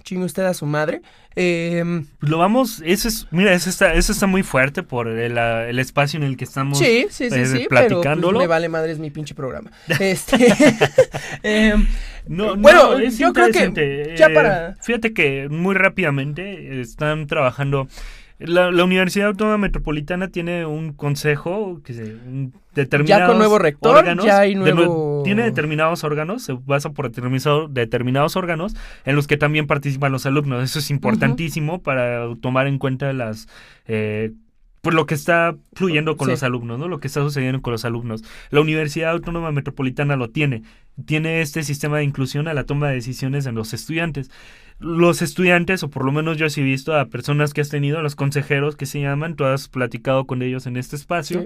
chingue 0.03 0.25
usted 0.25 0.43
a 0.45 0.53
su 0.53 0.65
madre. 0.65 1.01
Eh, 1.35 1.83
Lo 2.21 2.37
vamos, 2.37 2.81
eso 2.85 3.07
es, 3.07 3.27
mira, 3.31 3.53
eso 3.53 3.69
está, 3.69 3.93
eso 3.93 4.11
está 4.13 4.25
muy 4.27 4.41
fuerte 4.43 4.83
por 4.83 5.07
el, 5.07 5.37
el 5.37 5.79
espacio 5.79 6.17
en 6.17 6.23
el 6.23 6.37
que 6.37 6.45
estamos. 6.45 6.77
sí, 6.77 7.07
sí, 7.09 7.29
sí, 7.29 7.35
eh, 7.39 7.45
sí, 7.45 7.65
pero 7.67 7.67
pues, 7.69 7.87
platicándolo. 7.89 8.39
me 8.39 8.47
vale 8.47 8.69
madre 8.69 8.91
es 8.93 8.99
mi 8.99 9.09
pinche 9.09 9.35
programa. 9.35 9.71
Este, 9.99 10.53
em, 11.43 11.87
No, 12.27 12.55
Bueno, 12.55 12.91
no, 12.93 12.99
es 12.99 13.17
yo 13.17 13.33
creo 13.33 13.49
que 13.51 14.15
ya 14.17 14.27
Eh, 14.27 14.33
para- 14.33 14.75
Fíjate 14.81 15.13
que 15.13 15.49
muy 15.49 15.75
rápidamente 15.75 16.79
están 16.81 17.27
trabajando. 17.27 17.87
La, 18.37 18.69
la 18.69 18.83
Universidad 18.83 19.27
Autónoma 19.29 19.57
Metropolitana 19.57 20.27
tiene 20.27 20.65
un 20.65 20.91
consejo 20.91 21.79
que 21.85 21.93
se, 21.93 22.03
un 22.03 22.53
determinados 22.73 23.21
Ya 23.21 23.27
con 23.27 23.37
nuevo 23.37 23.57
rector, 23.57 23.95
órganos, 23.95 24.25
ya 24.25 24.39
hay 24.39 24.55
de 24.55 24.73
nuevo- 24.73 25.21
tiene 25.23 25.43
determinados 25.43 26.03
órganos, 26.03 26.43
se 26.43 26.51
basa 26.65 26.89
por 26.91 27.09
determinado- 27.09 27.69
determinados 27.69 28.35
órganos 28.35 28.75
en 29.05 29.15
los 29.15 29.27
que 29.27 29.37
también 29.37 29.67
participan 29.67 30.11
los 30.11 30.25
alumnos. 30.25 30.61
Eso 30.63 30.79
es 30.79 30.91
importantísimo 30.91 31.81
para 31.81 32.27
tomar 32.41 32.67
en 32.67 32.77
cuenta 32.77 33.13
las 33.13 33.47
eh, 33.87 34.31
pues 34.81 34.93
lo 34.93 35.07
que 35.07 35.15
está 35.15 35.55
fluyendo 35.73 36.15
con 36.15 36.27
Sí. 36.27 36.31
los 36.33 36.43
alumnos, 36.43 36.77
¿no? 36.77 36.87
Lo 36.87 36.99
que 36.99 37.07
está 37.07 37.21
sucediendo 37.21 37.59
con 37.63 37.71
los 37.71 37.85
alumnos. 37.85 38.23
La 38.51 38.61
Universidad 38.61 39.11
Autónoma 39.11 39.51
Metropolitana 39.51 40.15
lo 40.15 40.29
tiene. 40.29 40.61
Tiene 41.05 41.41
este 41.41 41.63
sistema 41.63 41.97
de 41.97 42.03
inclusión 42.03 42.47
a 42.47 42.53
la 42.53 42.65
toma 42.65 42.89
de 42.89 42.93
decisiones 42.95 43.47
en 43.47 43.55
los 43.55 43.73
estudiantes. 43.73 44.29
Los 44.79 45.21
estudiantes, 45.21 45.83
o 45.83 45.89
por 45.89 46.03
lo 46.05 46.11
menos 46.11 46.37
yo 46.37 46.49
sí 46.49 46.61
he 46.61 46.63
visto 46.63 46.95
a 46.95 47.05
personas 47.05 47.53
que 47.53 47.61
has 47.61 47.69
tenido, 47.69 47.99
a 47.99 48.03
los 48.03 48.15
consejeros 48.15 48.75
que 48.75 48.85
se 48.85 48.99
llaman, 49.01 49.35
tú 49.35 49.45
has 49.45 49.67
platicado 49.69 50.25
con 50.25 50.41
ellos 50.41 50.65
en 50.67 50.75
este 50.77 50.95
espacio, 50.95 51.45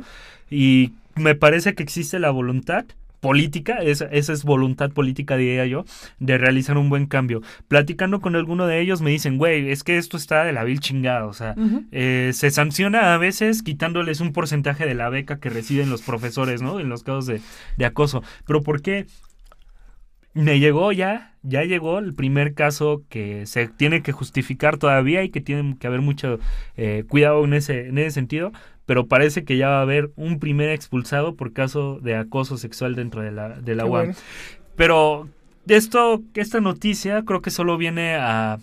Sí. 0.49 0.93
y 1.15 1.19
me 1.21 1.35
parece 1.35 1.75
que 1.75 1.83
existe 1.83 2.17
la 2.19 2.31
voluntad 2.31 2.85
política, 3.19 3.75
esa, 3.83 4.05
esa, 4.05 4.31
es 4.31 4.45
voluntad 4.45 4.91
política, 4.91 5.35
diría 5.35 5.65
yo, 5.65 5.83
de 6.19 6.37
realizar 6.37 6.77
un 6.77 6.89
buen 6.89 7.05
cambio. 7.05 7.41
Platicando 7.67 8.21
con 8.21 8.35
alguno 8.37 8.65
de 8.65 8.79
ellos 8.79 9.01
me 9.01 9.11
dicen, 9.11 9.37
güey, 9.37 9.69
es 9.71 9.83
que 9.83 9.97
esto 9.97 10.15
está 10.15 10.45
de 10.45 10.53
la 10.53 10.63
vil 10.63 10.80
chingada, 10.80 11.25
o 11.25 11.34
sea, 11.34 11.53
eh, 11.91 12.32
se 12.34 12.49
sanciona 12.49 13.13
a 13.13 13.17
veces 13.17 13.61
quitándoles 13.61 14.21
un 14.21 14.32
porcentaje 14.32 14.86
de 14.86 14.95
la 14.95 15.09
beca 15.09 15.38
que 15.39 15.49
reciben 15.49 15.89
los 15.89 16.01
profesores, 16.01 16.61
¿no? 16.61 16.80
En 16.80 16.88
los 16.88 17.03
casos 17.03 17.25
de, 17.25 17.41
de 17.77 17.86
acoso. 17.86 18.23
Pero 18.47 18.63
¿por 18.63 18.82
qué? 18.82 19.05
Me 20.34 20.59
llegó 20.59 20.91
ya, 20.91 21.36
ya 21.41 21.63
llegó 21.63 21.99
el 21.99 22.13
primer 22.13 22.53
caso 22.53 23.03
que 23.09 23.45
se 23.45 23.67
tiene 23.67 24.01
que 24.01 24.11
justificar 24.11 24.77
todavía 24.77 25.23
y 25.23 25.30
que 25.30 25.41
tiene 25.41 25.75
que 25.80 25.88
haber 25.88 26.01
mucho 26.01 26.39
eh, 26.77 27.03
cuidado 27.07 27.43
en 27.43 27.53
ese, 27.53 27.88
en 27.88 27.97
ese 27.97 28.11
sentido, 28.11 28.51
pero 28.86 29.07
parece 29.07 29.43
que 29.43 29.57
ya 29.57 29.69
va 29.69 29.80
a 29.80 29.84
haber 29.84 30.11
un 30.15 30.39
primer 30.39 30.69
expulsado 30.69 31.36
por 31.36 31.53
caso 31.53 31.99
de 31.99 32.15
acoso 32.15 32.57
sexual 32.57 32.95
dentro 32.95 33.21
de 33.21 33.32
la, 33.32 33.49
de 33.59 33.75
la 33.75 33.86
UAM. 33.86 34.13
Pero 34.75 35.27
esto, 35.67 36.21
esta 36.36 36.61
noticia 36.61 37.23
creo 37.25 37.41
que 37.41 37.51
solo 37.51 37.77
viene 37.77 38.15
a 38.15 38.59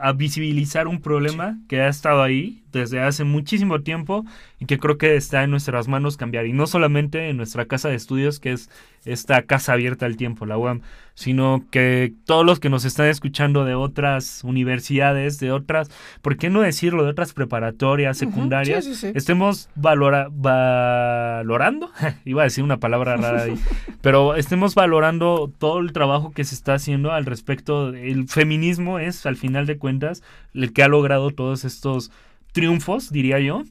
a 0.00 0.12
visibilizar 0.12 0.88
un 0.88 1.00
problema 1.00 1.58
que 1.68 1.80
ha 1.80 1.88
estado 1.88 2.22
ahí 2.22 2.62
desde 2.72 3.00
hace 3.00 3.24
muchísimo 3.24 3.80
tiempo 3.80 4.24
y 4.58 4.66
que 4.66 4.78
creo 4.78 4.98
que 4.98 5.16
está 5.16 5.44
en 5.44 5.50
nuestras 5.50 5.88
manos 5.88 6.16
cambiar. 6.16 6.46
Y 6.46 6.52
no 6.52 6.66
solamente 6.66 7.28
en 7.28 7.36
nuestra 7.36 7.66
casa 7.66 7.88
de 7.88 7.94
estudios, 7.94 8.40
que 8.40 8.52
es 8.52 8.70
esta 9.04 9.42
casa 9.42 9.72
abierta 9.72 10.06
al 10.06 10.16
tiempo, 10.16 10.46
la 10.46 10.58
UAM, 10.58 10.82
sino 11.14 11.64
que 11.70 12.12
todos 12.26 12.46
los 12.46 12.60
que 12.60 12.68
nos 12.68 12.84
están 12.84 13.06
escuchando 13.06 13.64
de 13.64 13.74
otras 13.74 14.44
universidades, 14.44 15.40
de 15.40 15.50
otras, 15.50 15.90
¿por 16.22 16.36
qué 16.36 16.50
no 16.50 16.60
decirlo? 16.60 17.04
De 17.04 17.10
otras 17.10 17.32
preparatorias, 17.32 18.18
secundarias, 18.18 18.86
estemos 19.02 19.68
valora 19.74 20.28
valorando, 20.30 21.90
iba 22.24 22.42
a 22.42 22.44
decir 22.44 22.62
una 22.62 22.78
palabra 22.78 23.16
rara 23.16 23.42
ahí, 23.42 23.54
pero 24.00 24.36
estemos 24.36 24.74
valorando 24.74 25.52
todo 25.58 25.80
el 25.80 25.92
trabajo 25.92 26.30
que 26.30 26.44
se 26.44 26.54
está 26.54 26.74
haciendo 26.74 27.12
al 27.12 27.26
respecto. 27.26 27.88
El 27.94 28.28
feminismo 28.28 28.98
es, 28.98 29.26
al 29.26 29.36
final 29.36 29.66
de 29.66 29.78
cuentas, 29.78 30.22
el 30.54 30.72
que 30.72 30.82
ha 30.82 30.88
logrado 30.88 31.30
todos 31.30 31.64
estos 31.64 32.12
triunfos, 32.60 33.10
diría 33.10 33.38
yo, 33.40 33.62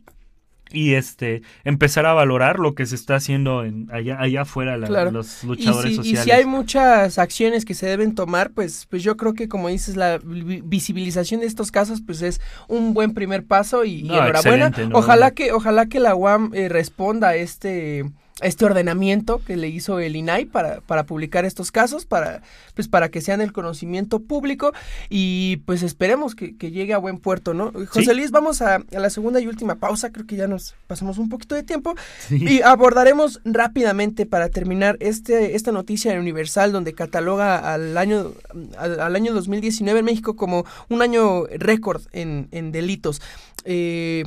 y 0.71 0.93
este 0.93 1.41
empezar 1.63 2.05
a 2.05 2.13
valorar 2.13 2.59
lo 2.59 2.75
que 2.75 2.85
se 2.85 2.95
está 2.95 3.15
haciendo 3.15 3.63
en, 3.63 3.89
allá 3.91 4.19
allá 4.19 4.41
afuera 4.41 4.77
los 4.77 5.43
luchadores 5.43 5.95
sociales. 5.95 6.21
Y 6.21 6.23
si 6.23 6.31
hay 6.31 6.45
muchas 6.45 7.17
acciones 7.19 7.65
que 7.65 7.73
se 7.73 7.85
deben 7.85 8.15
tomar, 8.15 8.51
pues 8.51 8.85
pues 8.89 9.03
yo 9.03 9.17
creo 9.17 9.33
que 9.33 9.47
como 9.47 9.69
dices 9.69 9.95
la 9.95 10.19
visibilización 10.23 11.41
de 11.41 11.47
estos 11.47 11.71
casos 11.71 12.01
pues 12.05 12.21
es 12.21 12.41
un 12.67 12.93
buen 12.93 13.13
primer 13.13 13.45
paso 13.45 13.85
y, 13.85 14.01
enhorabuena. 14.01 14.71
Ojalá 14.93 15.31
que 15.31 15.51
ojalá 15.51 15.87
que 15.87 15.99
la 15.99 16.15
UAM 16.15 16.51
eh, 16.53 16.69
responda 16.69 17.29
a 17.29 17.35
este 17.35 18.05
este 18.41 18.65
ordenamiento 18.65 19.41
que 19.45 19.57
le 19.57 19.67
hizo 19.67 19.99
el 19.99 20.15
INAI 20.15 20.45
para, 20.45 20.81
para 20.81 21.05
publicar 21.05 21.45
estos 21.45 21.71
casos, 21.71 22.05
para, 22.05 22.41
pues 22.75 22.87
para 22.87 23.09
que 23.09 23.21
sean 23.21 23.41
el 23.41 23.51
conocimiento 23.51 24.19
público 24.19 24.73
y 25.09 25.57
pues 25.65 25.81
esperemos 25.83 26.35
que, 26.35 26.53
llegue 26.67 26.93
a 26.93 26.97
buen 26.97 27.17
puerto, 27.17 27.53
¿no? 27.53 27.71
José 27.87 28.13
Luis, 28.13 28.31
vamos 28.31 28.61
a, 28.61 28.79
la 28.91 29.09
segunda 29.09 29.39
y 29.39 29.47
última 29.47 29.75
pausa, 29.75 30.11
creo 30.11 30.27
que 30.27 30.35
ya 30.35 30.47
nos 30.47 30.75
pasamos 30.85 31.17
un 31.17 31.29
poquito 31.29 31.55
de 31.55 31.63
tiempo 31.63 31.95
y 32.29 32.61
abordaremos 32.61 33.41
rápidamente 33.45 34.25
para 34.25 34.49
terminar 34.49 34.97
este, 34.99 35.55
esta 35.55 35.71
noticia 35.71 36.13
Universal 36.19 36.71
donde 36.71 36.93
cataloga 36.93 37.73
al 37.73 37.97
año, 37.97 38.33
al, 38.77 39.15
año 39.15 39.33
2019 39.33 39.99
en 39.99 40.05
México 40.05 40.35
como 40.35 40.65
un 40.89 41.01
año 41.01 41.45
récord 41.45 42.03
en, 42.11 42.47
en 42.51 42.71
delitos. 42.71 43.21
Eh, 43.63 44.25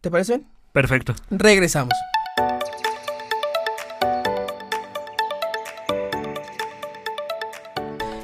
¿Te 0.00 0.10
parece 0.10 0.38
bien? 0.38 0.48
Perfecto. 0.72 1.14
Regresamos. 1.30 1.94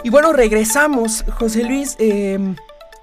Y 0.04 0.10
bueno, 0.10 0.32
regresamos, 0.32 1.24
José 1.38 1.62
Luis. 1.62 1.94
Em, 2.00 2.56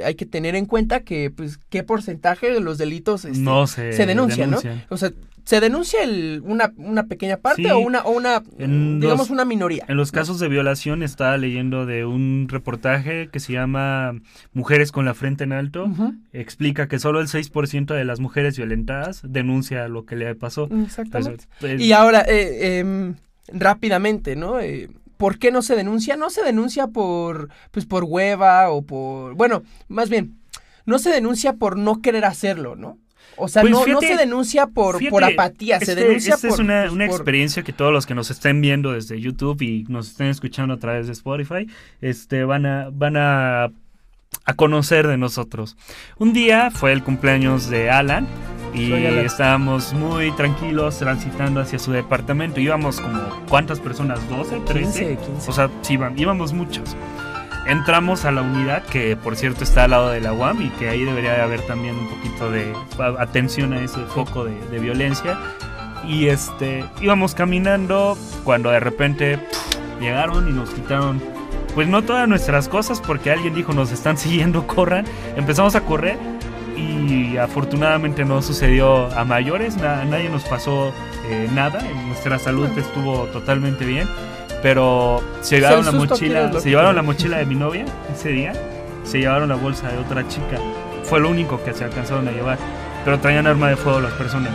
hay 0.06 0.16
que 0.16 0.26
tener 0.26 0.56
en 0.56 0.66
cuenta 0.66 1.02
que, 1.02 1.32
pues, 1.32 1.60
qué 1.70 1.84
porcentaje 1.84 2.52
de 2.52 2.60
los 2.60 2.78
delitos 2.78 3.26
este, 3.26 3.40
no 3.40 3.68
se, 3.68 3.94
se 3.94 4.06
denuncia, 4.06 4.48
¿no? 4.48 4.60
O 4.90 4.98
sea, 4.98 5.12
¿Se 5.44 5.60
denuncia 5.60 6.04
el, 6.04 6.42
una, 6.46 6.72
una, 6.78 7.08
pequeña 7.08 7.38
parte 7.38 7.72
o 7.72 7.80
una, 7.80 8.02
o 8.02 8.12
una 8.12 8.44
digamos, 8.58 9.30
una 9.30 9.46
minoría? 9.46 9.86
En 9.88 9.98
los 9.98 10.12
casos 10.12 10.40
de 10.40 10.48
violación 10.48 11.04
estaba 11.04 11.38
leyendo 11.38 11.86
de 11.86 12.06
un 12.06 12.48
reportaje 12.50 13.30
que 13.30 13.40
se 13.40 13.54
llama 13.54 14.14
Mujeres 14.54 14.92
con 14.92 15.06
la 15.06 15.14
frente 15.14 15.44
en 15.44 15.54
alto. 15.54 15.88
Explica 16.32 16.88
que 16.88 17.00
solo 17.00 17.20
el 17.22 17.28
6% 17.28 17.94
de 17.94 18.06
las 18.06 18.20
mujeres 18.20 18.58
violentadas 18.58 19.22
denuncia 19.24 19.88
lo 19.88 20.06
que 20.06 20.16
le 20.16 20.36
pasó. 20.36 20.70
Exactamente. 20.86 21.46
Pues, 21.60 21.82
y 21.82 21.92
ahora, 21.94 22.22
eh, 22.28 22.80
em, 22.80 23.16
rápidamente, 23.48 24.36
¿no? 24.36 24.60
Eh, 24.60 24.90
¿Por 25.18 25.38
qué 25.38 25.52
no 25.52 25.62
se 25.62 25.76
denuncia? 25.76 26.18
No 26.18 26.30
se 26.30 26.44
denuncia 26.44 26.88
por, 26.88 27.50
pues, 27.72 27.86
por 27.86 28.04
hueva 28.04 28.70
o 28.70 28.82
por... 28.84 29.36
Bueno, 29.36 29.64
más 29.88 30.10
bien, 30.10 30.40
no 30.86 31.00
se 31.00 31.10
denuncia 31.10 31.54
por 31.54 31.78
no 31.78 32.02
querer 32.02 32.26
hacerlo, 32.26 32.76
¿no? 32.76 32.98
O 33.44 33.48
sea, 33.48 33.64
pues 33.64 33.74
no, 33.74 34.00
se 34.00 34.16
denuncia 34.16 34.68
por, 34.68 35.00
por 35.10 35.24
apatía, 35.24 35.80
se 35.80 35.92
este, 35.92 36.04
denuncia 36.04 36.36
esta 36.36 36.48
es 36.48 36.60
una, 36.60 36.86
experiencia 37.06 37.64
que 37.64 37.74
todos 37.74 37.92
los 37.92 38.06
que 38.06 38.14
nos 38.14 38.30
estén 38.30 38.62
viendo 38.62 38.92
desde 38.92 39.20
YouTube 39.20 39.60
y 39.64 39.84
nos 39.90 40.10
estén 40.10 40.28
escuchando 40.28 40.76
a 40.76 40.78
través 40.78 41.08
de 41.08 41.14
Spotify, 41.14 41.68
este, 42.02 42.44
van 42.44 42.68
a, 42.68 42.90
van 42.92 43.18
a, 43.18 43.72
a 44.46 44.54
conocer 44.56 45.08
de 45.08 45.18
nosotros. 45.18 45.76
Un 46.20 46.34
día 46.34 46.70
fue 46.70 46.92
el 46.92 47.04
cumpleaños 47.04 47.68
de 47.68 47.90
Alan 47.90 48.28
y 48.76 48.94
estábamos 48.94 49.92
muy 49.94 50.32
tranquilos 50.34 51.00
transitando 51.00 51.62
hacia 51.62 51.80
su 51.80 51.92
departamento. 51.92 52.60
Íbamos 52.60 53.02
como, 53.02 53.22
¿cuántas 53.50 53.80
personas? 53.80 54.20
¿12? 54.30 54.64
¿13? 54.66 55.18
15, 55.18 55.18
O 55.48 55.52
sea, 55.52 55.72
sí, 55.82 55.98
íbamos 56.16 56.54
muchos 56.54 56.96
entramos 57.66 58.26
a 58.26 58.32
la 58.32 58.42
unidad 58.42 58.84
que 58.84 59.16
por 59.16 59.36
cierto 59.36 59.64
está 59.64 59.86
al 59.86 59.92
lado 59.92 60.10
de 60.10 60.22
la 60.22 60.34
UAM 60.34 60.62
y 60.62 60.70
que 60.72 60.90
ahí 60.90 61.04
debería 61.04 61.34
de 61.34 61.42
haber 61.42 61.62
también 61.62 61.96
un 61.96 62.08
poquito 62.08 62.52
de 62.52 62.74
atención 63.20 63.74
a 63.74 63.82
ese 63.82 64.00
foco 64.06 64.46
de, 64.46 64.80
violencia. 64.80 65.40
Y 66.08 66.28
este 66.28 66.84
íbamos 67.00 67.36
caminando 67.36 68.18
cuando 68.44 68.72
de 68.72 68.80
repente 68.80 69.40
llegaron 70.00 70.50
y 70.50 70.52
nos 70.52 70.72
quitaron 70.72 71.22
pues 71.76 71.88
no 71.88 72.02
todas 72.02 72.28
nuestras 72.28 72.68
cosas 72.68 73.00
porque 73.00 73.32
alguien 73.32 73.54
dijo 73.54 73.72
nos 73.72 73.92
están 73.92 74.18
siguiendo 74.18 74.66
corran 74.68 75.06
empezamos 75.38 75.76
a 75.76 75.82
correr 75.82 76.18
y 76.76 77.38
afortunadamente 77.38 78.26
no 78.26 78.42
sucedió 78.42 79.06
a 79.16 79.24
mayores 79.24 79.78
nadie 79.78 80.28
nos 80.30 80.44
pasó 80.44 80.92
eh, 81.28 81.48
nada 81.54 81.82
nuestra 82.08 82.40
salud 82.40 82.68
estuvo 82.78 83.26
totalmente 83.28 83.86
bien 83.86 84.08
pero 84.62 85.22
se 85.42 85.58
llevaron 85.60 85.86
la 85.86 85.92
mochila, 85.92 86.60
se 86.60 86.70
llevaron 86.70 86.96
la 86.96 87.02
mochila 87.02 87.38
de 87.38 87.46
mi 87.46 87.56
novia 87.56 87.86
ese 88.14 88.30
día, 88.30 88.54
se 89.04 89.20
llevaron 89.20 89.50
la 89.50 89.56
bolsa 89.56 89.90
de 89.90 89.98
otra 89.98 90.28
chica. 90.28 90.58
Fue 91.04 91.20
lo 91.20 91.30
único 91.30 91.62
que 91.64 91.74
se 91.74 91.84
alcanzaron 91.84 92.28
a 92.28 92.32
llevar, 92.32 92.58
pero 93.04 93.20
traían 93.20 93.48
arma 93.48 93.70
de 93.70 93.76
fuego 93.76 94.00
las 94.02 94.14
personas. 94.14 94.52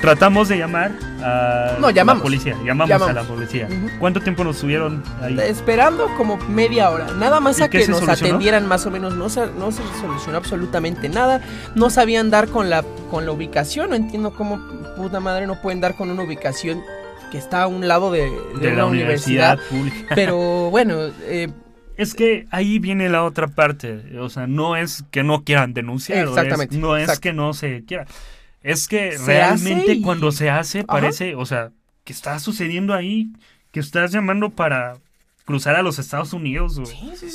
Tratamos 0.00 0.48
de 0.48 0.58
llamar 0.58 0.92
a 1.22 1.76
la 1.80 2.14
policía, 2.16 2.56
llamamos, 2.64 3.02
a 3.02 3.12
la 3.12 3.22
policía. 3.24 3.68
¿Cuánto 3.98 4.20
tiempo 4.20 4.44
nos 4.44 4.58
subieron 4.58 5.02
ahí? 5.20 5.36
Esperando 5.40 6.08
como 6.16 6.36
media 6.48 6.90
hora, 6.90 7.08
nada 7.18 7.40
más 7.40 7.60
a 7.60 7.68
que 7.68 7.86
nos 7.88 8.08
atendieran 8.08 8.66
más 8.66 8.86
o 8.86 8.90
menos, 8.90 9.14
no 9.16 9.28
se, 9.28 9.46
no 9.58 9.72
se 9.72 9.82
solucionó 10.00 10.38
absolutamente 10.38 11.08
nada, 11.08 11.40
no 11.74 11.90
sabían 11.90 12.30
dar 12.30 12.48
con 12.48 12.70
la, 12.70 12.84
con 13.10 13.26
la 13.26 13.32
ubicación, 13.32 13.90
no 13.90 13.96
entiendo 13.96 14.32
cómo 14.32 14.60
puta 14.96 15.18
madre 15.18 15.46
no 15.46 15.60
pueden 15.60 15.80
dar 15.80 15.94
con 15.96 16.10
una 16.10 16.22
ubicación 16.22 16.82
que 17.30 17.38
está 17.38 17.62
a 17.62 17.66
un 17.66 17.86
lado 17.88 18.10
de, 18.10 18.30
la 18.60 18.86
universidad, 18.86 19.58
pública. 19.70 20.14
Pero 20.14 20.70
bueno, 20.70 21.10
eh, 21.22 21.48
es 21.96 22.14
que 22.14 22.46
ahí 22.50 22.78
viene 22.78 23.08
la 23.08 23.24
otra 23.24 23.48
parte, 23.48 24.18
o 24.18 24.28
sea, 24.28 24.46
no 24.46 24.76
es 24.76 25.04
que 25.10 25.22
no 25.22 25.44
quieran 25.44 25.74
denunciar, 25.74 26.28
Exactamente, 26.28 26.76
no 26.76 26.96
es 26.96 27.18
que 27.18 27.32
no 27.32 27.52
se 27.52 27.84
quiera, 27.84 28.06
es 28.62 28.88
que 28.88 29.16
realmente 29.18 30.00
cuando 30.02 30.32
se 30.32 30.50
hace 30.50 30.84
parece, 30.84 31.34
o 31.34 31.44
sea, 31.44 31.70
que 32.04 32.12
está 32.12 32.38
sucediendo 32.38 32.94
ahí, 32.94 33.32
que 33.72 33.80
estás 33.80 34.12
llamando 34.12 34.50
para 34.50 34.96
cruzar 35.48 35.76
a 35.76 35.82
los 35.82 35.98
Estados 35.98 36.34
Unidos 36.34 36.76
o 36.76 36.82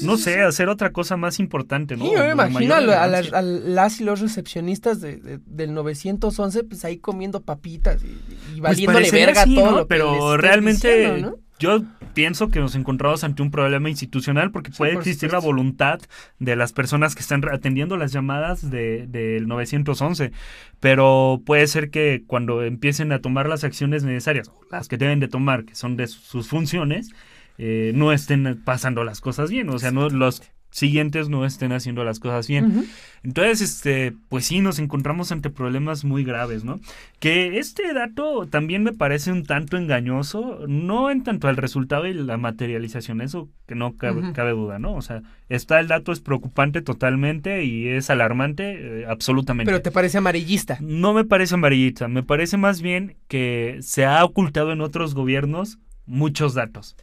no 0.04 0.18
sé, 0.18 0.44
hacer 0.44 0.70
otra 0.70 0.92
cosa 0.92 1.18
más 1.18 1.40
importante, 1.40 1.98
¿no? 1.98 2.14
yo 2.14 2.20
me 2.20 2.30
imagino 2.30 2.76
a, 2.76 3.08
las 3.10 4.00
y 4.00 4.04
los 4.04 4.20
recepcionistas 4.20 5.02
de, 5.02 5.40
del 5.48 5.74
911 5.74 6.64
pues 6.66 6.86
ahí 6.86 7.00
comiendo 7.00 7.42
papitas 7.42 8.04
y, 8.04 8.10
y 8.56 8.62
pues 8.62 8.62
valiéndole 8.62 9.10
verga 9.10 9.46
todo 9.46 9.88
Pero 9.88 10.38
realmente 10.38 11.26
yo 11.58 11.82
pienso 12.14 12.50
que 12.50 12.60
nos 12.60 12.76
encontramos 12.76 13.24
ante 13.24 13.42
un 13.42 13.50
problema 13.50 13.90
institucional 13.90 14.52
porque 14.52 14.70
puede 14.70 14.94
existir 14.94 15.32
la 15.32 15.40
voluntad 15.40 16.00
de 16.38 16.56
las 16.56 16.72
personas 16.72 17.16
que 17.16 17.22
están 17.22 17.44
atendiendo 17.52 17.98
las 17.98 18.12
llamadas 18.12 18.70
del 18.70 19.12
de, 19.12 19.42
911, 19.44 20.34
pero 20.80 21.42
puede 21.44 21.66
ser 21.66 21.90
que 21.90 22.26
cuando 22.28 22.62
empiecen 22.64 23.12
a 23.12 23.22
tomar 23.22 23.50
las 23.50 23.64
acciones 23.64 24.04
necesarias, 24.04 24.52
las 24.70 24.88
que 24.88 24.98
deben 24.98 25.20
de 25.20 25.30
tomar, 25.30 25.66
que 25.66 25.74
son 25.74 25.98
de 25.98 26.06
sus 26.06 26.48
funciones, 26.48 27.10
eh, 27.58 27.92
no 27.96 28.12
estén 28.12 28.62
pasando 28.64 29.04
las 29.04 29.22
cosas 29.22 29.50
bien, 29.50 29.70
o 29.70 29.80
sea, 29.80 29.92
no 29.92 30.10
los 30.10 30.42
siguientes 30.74 31.30
no 31.30 31.46
estén 31.46 31.72
haciendo 31.72 32.04
las 32.04 32.20
cosas 32.20 32.48
bien. 32.48 32.88
Entonces, 33.22 33.62
este, 33.62 34.14
pues 34.28 34.46
sí, 34.46 34.60
nos 34.60 34.80
encontramos 34.80 35.32
ante 35.32 35.52
problemas 35.52 36.04
muy 36.04 36.24
graves, 36.24 36.64
¿no? 36.64 36.80
Que 37.20 37.60
este 37.60 37.94
dato 37.94 38.48
también 38.48 38.84
me 38.84 38.92
parece 38.92 39.32
un 39.32 39.46
tanto 39.46 39.78
engañoso, 39.78 40.66
no 40.68 41.12
en 41.12 41.24
tanto 41.24 41.48
al 41.48 41.58
resultado 41.58 42.08
y 42.08 42.14
la 42.14 42.38
materialización, 42.38 43.22
eso 43.22 43.50
que 43.68 43.76
no 43.76 43.96
cabe, 43.98 44.52
duda, 44.52 44.80
¿no? 44.80 44.96
O 44.96 45.02
sea, 45.04 45.22
está 45.48 45.80
el 45.80 45.88
dato, 45.88 46.12
es 46.12 46.22
preocupante 46.22 46.82
totalmente 46.82 47.64
y 47.64 47.88
es 47.88 48.10
alarmante, 48.10 49.02
eh, 49.02 49.06
absolutamente. 49.08 49.72
Pero 49.72 49.84
te 49.84 49.92
parece 49.92 50.18
amarillista. 50.18 50.80
No 50.82 51.14
me 51.14 51.24
parece 51.24 51.54
amarillista, 51.54 52.08
me 52.08 52.24
parece 52.24 52.58
más 52.58 52.82
bien 52.82 53.16
que 53.28 53.78
se 53.82 54.06
ha 54.06 54.26
ocultado 54.26 54.72
en 54.72 54.82
otros 54.82 55.14
gobiernos 55.14 55.78
muchos 56.08 56.56
datos. 56.56 56.96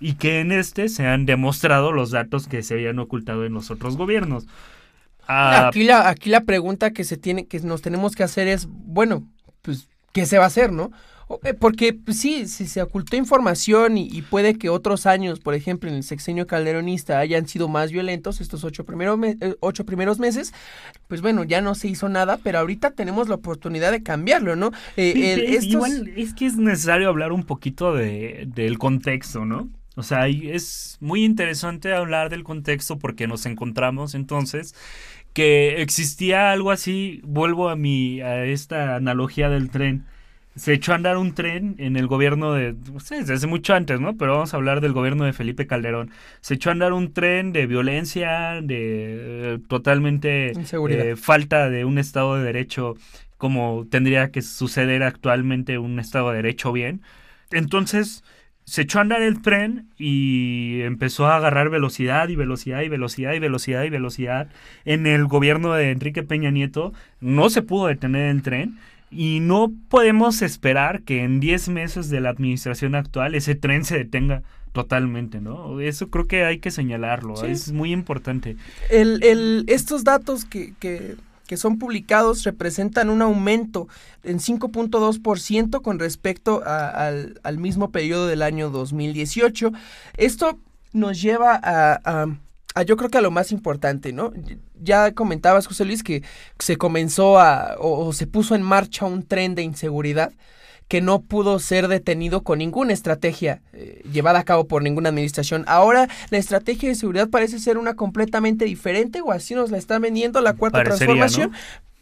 Y 0.00 0.14
que 0.14 0.40
en 0.40 0.52
este 0.52 0.88
se 0.88 1.06
han 1.06 1.26
demostrado 1.26 1.92
los 1.92 2.10
datos 2.10 2.46
que 2.48 2.62
se 2.62 2.74
habían 2.74 2.98
ocultado 2.98 3.44
en 3.44 3.52
los 3.52 3.70
otros 3.70 3.96
gobiernos. 3.96 4.46
Ah, 5.26 5.68
aquí, 5.68 5.84
la, 5.84 6.08
aquí 6.08 6.28
la 6.30 6.42
pregunta 6.42 6.92
que 6.92 7.04
se 7.04 7.16
tiene, 7.16 7.46
que 7.46 7.60
nos 7.60 7.82
tenemos 7.82 8.14
que 8.14 8.24
hacer 8.24 8.48
es, 8.48 8.66
bueno, 8.68 9.28
pues, 9.62 9.88
¿qué 10.12 10.26
se 10.26 10.38
va 10.38 10.44
a 10.44 10.48
hacer, 10.48 10.72
no? 10.72 10.90
Eh, 11.44 11.54
porque 11.54 11.92
pues, 11.92 12.18
sí, 12.18 12.46
si 12.48 12.66
se 12.66 12.82
ocultó 12.82 13.16
información 13.16 13.96
y, 13.96 14.22
puede 14.22 14.54
que 14.54 14.68
otros 14.68 15.06
años, 15.06 15.40
por 15.40 15.54
ejemplo, 15.54 15.88
en 15.88 15.96
el 15.96 16.02
sexenio 16.02 16.46
calderonista 16.46 17.18
hayan 17.18 17.46
sido 17.46 17.68
más 17.68 17.92
violentos 17.92 18.40
estos 18.40 18.64
ocho, 18.64 18.84
primeros 18.84 19.18
eh, 19.22 19.56
ocho 19.60 19.86
primeros 19.86 20.18
meses, 20.18 20.52
pues 21.08 21.20
bueno, 21.22 21.44
ya 21.44 21.60
no 21.60 21.74
se 21.74 21.88
hizo 21.88 22.08
nada, 22.08 22.38
pero 22.42 22.58
ahorita 22.58 22.92
tenemos 22.92 23.28
la 23.28 23.36
oportunidad 23.36 23.92
de 23.92 24.02
cambiarlo, 24.02 24.56
¿no? 24.56 24.72
Eh, 24.96 25.46
es, 25.48 25.64
Igual 25.64 26.12
es 26.16 26.34
que 26.34 26.46
es 26.46 26.56
necesario 26.56 27.08
hablar 27.08 27.32
un 27.32 27.44
poquito 27.44 27.94
de, 27.94 28.48
del 28.54 28.78
contexto, 28.78 29.44
¿no? 29.44 29.68
O 29.96 30.02
sea, 30.02 30.28
es 30.28 30.96
muy 31.00 31.24
interesante 31.24 31.92
hablar 31.92 32.30
del 32.30 32.42
contexto 32.42 32.98
porque 32.98 33.26
nos 33.26 33.44
encontramos 33.46 34.14
entonces 34.14 34.74
que 35.32 35.82
existía 35.82 36.50
algo 36.50 36.70
así, 36.70 37.20
vuelvo 37.22 37.68
a 37.68 37.76
mi 37.76 38.20
a 38.20 38.44
esta 38.46 38.96
analogía 38.96 39.48
del 39.48 39.70
tren 39.70 40.06
se 40.60 40.74
echó 40.74 40.92
a 40.92 40.96
andar 40.96 41.16
un 41.16 41.32
tren 41.32 41.74
en 41.78 41.96
el 41.96 42.06
gobierno 42.06 42.52
de, 42.52 42.74
no 42.92 43.00
sé, 43.00 43.24
desde 43.24 43.46
mucho 43.46 43.72
antes, 43.72 43.98
¿no? 43.98 44.18
Pero 44.18 44.34
vamos 44.34 44.52
a 44.52 44.58
hablar 44.58 44.82
del 44.82 44.92
gobierno 44.92 45.24
de 45.24 45.32
Felipe 45.32 45.66
Calderón. 45.66 46.10
Se 46.42 46.52
echó 46.52 46.68
a 46.68 46.72
andar 46.72 46.92
un 46.92 47.14
tren 47.14 47.54
de 47.54 47.66
violencia, 47.66 48.60
de 48.62 49.54
eh, 49.54 49.58
totalmente 49.68 50.52
eh, 50.52 51.16
falta 51.16 51.70
de 51.70 51.86
un 51.86 51.96
Estado 51.96 52.36
de 52.36 52.44
Derecho 52.44 52.96
como 53.38 53.86
tendría 53.90 54.32
que 54.32 54.42
suceder 54.42 55.02
actualmente 55.02 55.78
un 55.78 55.98
Estado 55.98 56.28
de 56.28 56.36
Derecho 56.36 56.72
bien. 56.72 57.00
Entonces 57.52 58.22
se 58.64 58.82
echó 58.82 58.98
a 58.98 59.02
andar 59.02 59.22
el 59.22 59.40
tren 59.40 59.88
y 59.96 60.82
empezó 60.82 61.26
a 61.26 61.36
agarrar 61.36 61.70
velocidad 61.70 62.28
y 62.28 62.36
velocidad 62.36 62.82
y 62.82 62.90
velocidad 62.90 63.32
y 63.32 63.38
velocidad 63.38 63.84
y 63.84 63.88
velocidad. 63.88 64.50
En 64.84 65.06
el 65.06 65.26
gobierno 65.26 65.72
de 65.72 65.90
Enrique 65.90 66.22
Peña 66.22 66.50
Nieto 66.50 66.92
no 67.18 67.48
se 67.48 67.62
pudo 67.62 67.86
detener 67.86 68.28
el 68.28 68.42
tren 68.42 68.78
y 69.10 69.40
no 69.40 69.72
podemos 69.88 70.40
esperar 70.42 71.02
que 71.02 71.24
en 71.24 71.40
10 71.40 71.68
meses 71.70 72.10
de 72.10 72.20
la 72.20 72.30
administración 72.30 72.94
actual 72.94 73.34
ese 73.34 73.54
tren 73.54 73.84
se 73.84 73.98
detenga 73.98 74.42
totalmente, 74.72 75.40
¿no? 75.40 75.80
Eso 75.80 76.10
creo 76.10 76.28
que 76.28 76.44
hay 76.44 76.58
que 76.58 76.70
señalarlo, 76.70 77.44
es 77.44 77.72
muy 77.72 77.92
importante. 77.92 78.56
El, 78.88 79.22
el, 79.24 79.64
estos 79.66 80.04
datos 80.04 80.44
que, 80.44 80.74
que, 80.78 81.16
que 81.48 81.56
son 81.56 81.78
publicados 81.78 82.44
representan 82.44 83.10
un 83.10 83.20
aumento 83.20 83.88
en 84.22 84.38
5.2% 84.38 85.82
con 85.82 85.98
respecto 85.98 86.62
al, 86.64 87.40
al, 87.42 87.58
mismo 87.58 87.90
periodo 87.90 88.28
del 88.28 88.42
año 88.42 88.70
2018. 88.70 89.72
Esto 90.16 90.60
nos 90.92 91.20
lleva 91.20 91.58
a 91.62 92.26
Ah, 92.74 92.82
yo 92.82 92.96
creo 92.96 93.10
que 93.10 93.18
a 93.18 93.20
lo 93.20 93.32
más 93.32 93.50
importante, 93.50 94.12
¿no? 94.12 94.32
Ya 94.80 95.12
comentabas, 95.12 95.66
José 95.66 95.84
Luis, 95.84 96.02
que 96.02 96.22
se 96.58 96.76
comenzó 96.76 97.38
a, 97.38 97.76
o, 97.78 98.12
se 98.12 98.26
puso 98.26 98.54
en 98.54 98.62
marcha 98.62 99.06
un 99.06 99.22
tren 99.22 99.54
de 99.54 99.62
inseguridad 99.62 100.32
que 100.88 101.00
no 101.00 101.20
pudo 101.22 101.60
ser 101.60 101.86
detenido 101.86 102.42
con 102.42 102.58
ninguna 102.58 102.92
estrategia 102.92 103.62
eh, 103.72 104.02
llevada 104.12 104.40
a 104.40 104.44
cabo 104.44 104.66
por 104.66 104.82
ninguna 104.82 105.10
administración. 105.10 105.62
Ahora 105.68 106.08
la 106.30 106.38
estrategia 106.38 106.88
de 106.88 106.96
seguridad 106.96 107.28
parece 107.28 107.60
ser 107.60 107.78
una 107.78 107.94
completamente 107.94 108.64
diferente 108.64 109.20
o 109.20 109.30
así 109.30 109.54
nos 109.54 109.70
la 109.70 109.78
está 109.78 110.00
vendiendo 110.00 110.40
la 110.40 110.54
cuarta 110.54 110.82
transformación 110.82 111.52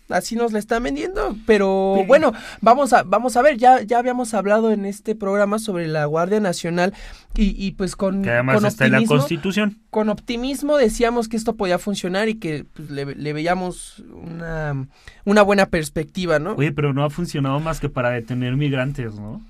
así 0.09 0.37
nos 0.37 0.53
la 0.53 0.59
están 0.59 0.83
vendiendo. 0.83 1.37
Pero 1.47 2.05
bueno, 2.07 2.33
vamos 2.61 2.93
a, 2.93 3.03
vamos 3.03 3.37
a 3.37 3.43
ver, 3.43 3.57
ya, 3.57 3.83
ya 3.83 3.99
habíamos 3.99 4.35
hablado 4.35 4.71
en 4.71 4.85
este 4.85 5.15
programa 5.15 5.59
sobre 5.59 5.87
la 5.89 6.05
Guardia 6.05 6.41
Nacional 6.41 6.95
y, 7.35 7.55
y 7.57 7.73
pues 7.73 7.97
con, 7.97 8.23
que 8.23 8.31
además 8.31 8.65
está 8.65 8.87
en 8.87 8.93
la 8.93 9.05
Constitución. 9.05 9.79
Con 9.91 10.09
optimismo 10.09 10.77
decíamos 10.77 11.29
que 11.29 11.37
esto 11.37 11.57
podía 11.57 11.79
funcionar 11.79 12.29
y 12.29 12.35
que 12.35 12.67
pues, 12.75 12.91
le, 12.91 13.33
veíamos 13.33 14.03
una, 14.13 14.89
una 15.25 15.43
buena 15.43 15.67
perspectiva, 15.67 16.39
¿no? 16.39 16.55
Oye, 16.55 16.73
pero 16.73 16.93
no 16.93 17.05
ha 17.05 17.11
funcionado 17.11 17.61
más 17.61 17.81
que 17.81 17.89
para 17.89 18.11
detener 18.11 18.57
migrantes, 18.57 19.15
¿no? 19.15 19.43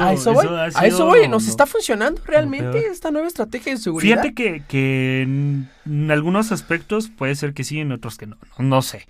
a 0.00 0.12
eso 0.12 0.32
voy, 0.32 0.46
a 0.46 0.86
eso 0.86 1.06
voy, 1.06 1.28
nos 1.28 1.46
está 1.46 1.66
funcionando 1.66 2.20
realmente 2.26 2.86
esta 2.88 3.10
nueva 3.10 3.28
estrategia 3.28 3.72
de 3.72 3.78
seguridad. 3.78 4.22
Fíjate 4.22 4.34
que, 4.34 4.62
que 4.66 5.22
en, 5.22 6.10
algunos 6.10 6.50
aspectos 6.52 7.08
puede 7.08 7.34
ser 7.34 7.54
que 7.54 7.64
sí, 7.64 7.78
en 7.78 7.92
otros 7.92 8.16
que 8.16 8.26
no, 8.26 8.36
no 8.58 8.82
sé. 8.82 9.06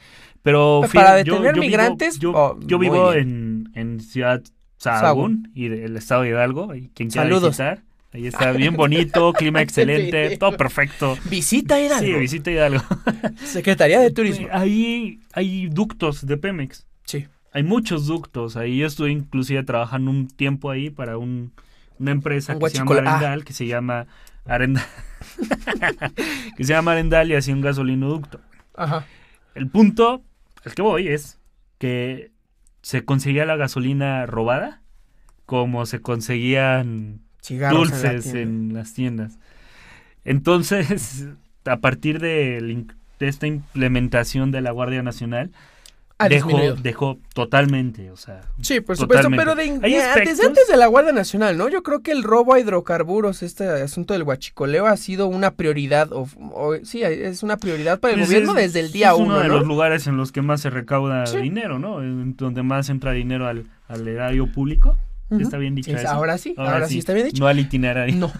Pero 0.46 0.82
para 0.94 1.16
detener 1.16 1.56
migrantes, 1.56 2.20
yo, 2.20 2.30
oh, 2.30 2.54
vivo 2.54 3.12
en, 3.12 3.68
en, 3.74 3.98
Ciudad 3.98 4.44
Sahagún 4.76 5.50
y 5.56 5.66
el 5.66 5.96
estado 5.96 6.22
de 6.22 6.28
Hidalgo. 6.28 6.72
Y 6.72 6.88
quien 6.94 7.10
quiera 7.10 7.24
Saludos. 7.24 7.48
visitar, 7.48 7.82
ahí 8.12 8.28
está 8.28 8.52
bien 8.52 8.76
bonito, 8.76 9.32
clima 9.32 9.60
excelente, 9.62 10.36
todo 10.36 10.56
perfecto. 10.56 11.18
Visita 11.24 11.80
Hidalgo. 11.80 12.06
Sí, 12.06 12.12
visita 12.12 12.52
Hidalgo. 12.52 12.84
Secretaría 13.44 13.98
de 13.98 14.12
Turismo. 14.12 14.46
Ahí 14.52 15.18
hay 15.32 15.66
ductos 15.66 16.24
de 16.24 16.36
Pemex. 16.36 16.86
Sí. 17.02 17.26
Hay 17.52 17.64
muchos 17.64 18.06
ductos. 18.06 18.56
Ahí 18.56 18.78
yo 18.78 18.86
estuve 18.86 19.10
inclusive 19.10 19.64
trabajando 19.64 20.12
un 20.12 20.28
tiempo 20.28 20.70
ahí 20.70 20.90
para 20.90 21.18
un, 21.18 21.54
una 21.98 22.12
empresa 22.12 22.56
que 22.56 22.70
se 22.70 22.76
llama 22.76 22.94
Arendal, 22.94 23.44
que 23.44 23.52
se 23.52 23.66
llama 23.66 24.06
Arendal. 24.44 24.86
que 26.56 26.62
se 26.62 26.72
llama 26.72 26.92
Arendal 26.92 27.32
y 27.32 27.34
hacía 27.34 27.52
un 27.52 27.62
gasolinoducto. 27.62 28.38
Ajá. 28.76 29.04
El 29.56 29.66
punto 29.66 30.22
el 30.66 30.74
que 30.74 30.82
voy 30.82 31.08
es 31.08 31.38
que 31.78 32.32
se 32.82 33.04
conseguía 33.04 33.46
la 33.46 33.56
gasolina 33.56 34.26
robada 34.26 34.82
como 35.46 35.86
se 35.86 36.00
conseguían 36.02 37.20
dulces 37.70 38.34
en, 38.34 38.74
las 38.74 38.92
tiendas. 38.92 39.38
Entonces, 40.24 41.28
a 41.64 41.76
partir 41.76 42.18
de, 42.18 42.84
de 43.20 43.28
esta 43.28 43.46
implementación 43.46 44.50
de 44.50 44.60
la 44.60 44.72
Guardia 44.72 45.04
Nacional, 45.04 45.52
dejó, 46.28 46.74
dejó 46.82 47.18
totalmente, 47.34 48.10
o 48.10 48.16
sea. 48.16 48.42
Sí, 48.62 48.80
por 48.80 48.96
supuesto, 48.96 49.28
pero 49.36 49.54
de, 49.54 49.78
desde 49.78 50.46
antes 50.46 50.66
de 50.68 50.76
la 50.76 50.86
Guardia 50.86 51.12
Nacional, 51.12 51.58
¿no? 51.58 51.68
Yo 51.68 51.82
creo 51.82 52.02
que 52.02 52.12
el 52.12 52.22
robo 52.22 52.54
a 52.54 52.60
hidrocarburos, 52.60 53.42
este 53.42 53.68
asunto 53.68 54.14
del 54.14 54.22
huachicoleo, 54.22 54.86
ha 54.86 54.96
sido 54.96 55.26
una 55.26 55.52
prioridad, 55.52 56.08
o, 56.12 56.26
sí, 56.84 57.02
es 57.02 57.42
una 57.42 57.56
prioridad 57.58 58.00
para 58.00 58.14
el 58.14 58.20
pues 58.20 58.28
gobierno 58.28 58.54
desde 58.54 58.80
el 58.80 58.92
día 58.92 59.14
uno. 59.14 59.24
Es 59.24 59.30
uno 59.30 59.40
de 59.40 59.48
los 59.48 59.66
lugares 59.66 60.06
en 60.06 60.16
los 60.16 60.32
que 60.32 60.42
más 60.42 60.60
se 60.60 60.70
recauda 60.70 61.24
dinero, 61.24 61.78
¿no? 61.78 62.00
En 62.00 62.36
donde 62.36 62.62
más 62.62 62.88
entra 62.88 63.12
dinero 63.12 63.46
al, 63.46 63.66
al 63.88 64.08
erario 64.08 64.50
público. 64.50 64.98
¿Está 65.30 65.58
bien 65.58 65.74
dicho 65.74 65.90
eso? 65.90 66.08
Ahora 66.08 66.38
sí, 66.38 66.54
ahora, 66.56 66.86
sí. 66.86 66.98
está 66.98 67.12
bien 67.12 67.26
dicho. 67.26 67.42
No 67.42 67.48
al 67.48 67.58
itinerario. 67.58 68.14
No. 68.14 68.32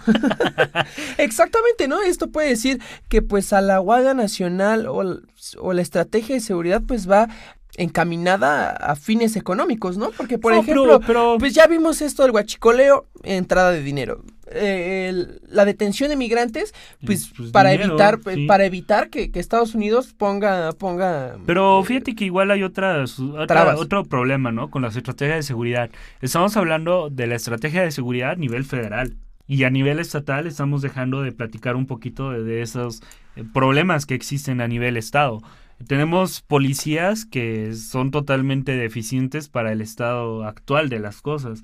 Exactamente, 1.18 1.88
¿no? 1.88 2.00
Esto 2.00 2.30
puede 2.30 2.48
decir 2.50 2.80
que 3.08 3.22
pues 3.22 3.52
a 3.52 3.60
la 3.60 3.78
Guardia 3.78 4.14
Nacional 4.14 4.86
o, 4.86 5.20
o, 5.58 5.72
la 5.72 5.82
estrategia 5.82 6.36
de 6.36 6.40
seguridad 6.40 6.82
pues 6.86 7.10
va 7.10 7.28
encaminada 7.76 8.70
a 8.70 8.96
fines 8.96 9.36
económicos, 9.36 9.96
¿no? 9.98 10.10
Porque, 10.10 10.38
por 10.38 10.54
ejemplo, 10.54 11.00
pues 11.38 11.54
ya 11.54 11.66
vimos 11.66 12.00
esto 12.00 12.22
del 12.22 12.32
guachicoleo, 12.32 13.06
entrada 13.22 13.70
de 13.70 13.82
dinero. 13.82 14.22
Eh, 14.48 15.40
la 15.48 15.64
detención 15.64 16.08
de 16.08 16.14
migrantes, 16.14 16.72
pues, 17.04 17.32
pues 17.36 17.50
para 17.50 17.72
evitar 17.72 18.20
para 18.46 18.64
evitar 18.64 19.10
que, 19.10 19.28
Estados 19.34 19.74
Unidos 19.74 20.14
ponga 20.16 20.72
ponga 20.72 21.36
pero 21.46 21.82
fíjate 21.82 22.14
que 22.14 22.26
igual 22.26 22.52
hay 22.52 22.62
otras 22.62 23.18
otro 23.18 24.04
problema 24.04 24.52
no 24.52 24.70
con 24.70 24.82
las 24.82 24.94
estrategias 24.94 25.38
de 25.38 25.42
seguridad. 25.42 25.90
Estamos 26.20 26.56
hablando 26.56 27.10
de 27.10 27.26
la 27.26 27.34
estrategia 27.34 27.82
de 27.82 27.90
seguridad 27.90 28.30
a 28.32 28.36
nivel 28.36 28.64
federal. 28.64 29.16
Y 29.48 29.62
a 29.62 29.70
nivel 29.70 30.00
estatal 30.00 30.48
estamos 30.48 30.82
dejando 30.82 31.22
de 31.22 31.30
platicar 31.30 31.76
un 31.76 31.86
poquito 31.86 32.30
de 32.30 32.62
esos 32.62 33.00
eh, 33.36 33.44
problemas 33.54 34.04
que 34.04 34.14
existen 34.14 34.60
a 34.60 34.66
nivel 34.66 34.96
estado 34.96 35.40
tenemos 35.86 36.42
policías 36.42 37.24
que 37.24 37.74
son 37.74 38.10
totalmente 38.10 38.72
deficientes 38.72 39.48
para 39.48 39.72
el 39.72 39.80
estado 39.80 40.44
actual 40.44 40.88
de 40.88 41.00
las 41.00 41.20
cosas. 41.22 41.62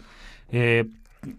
Eh, 0.50 0.86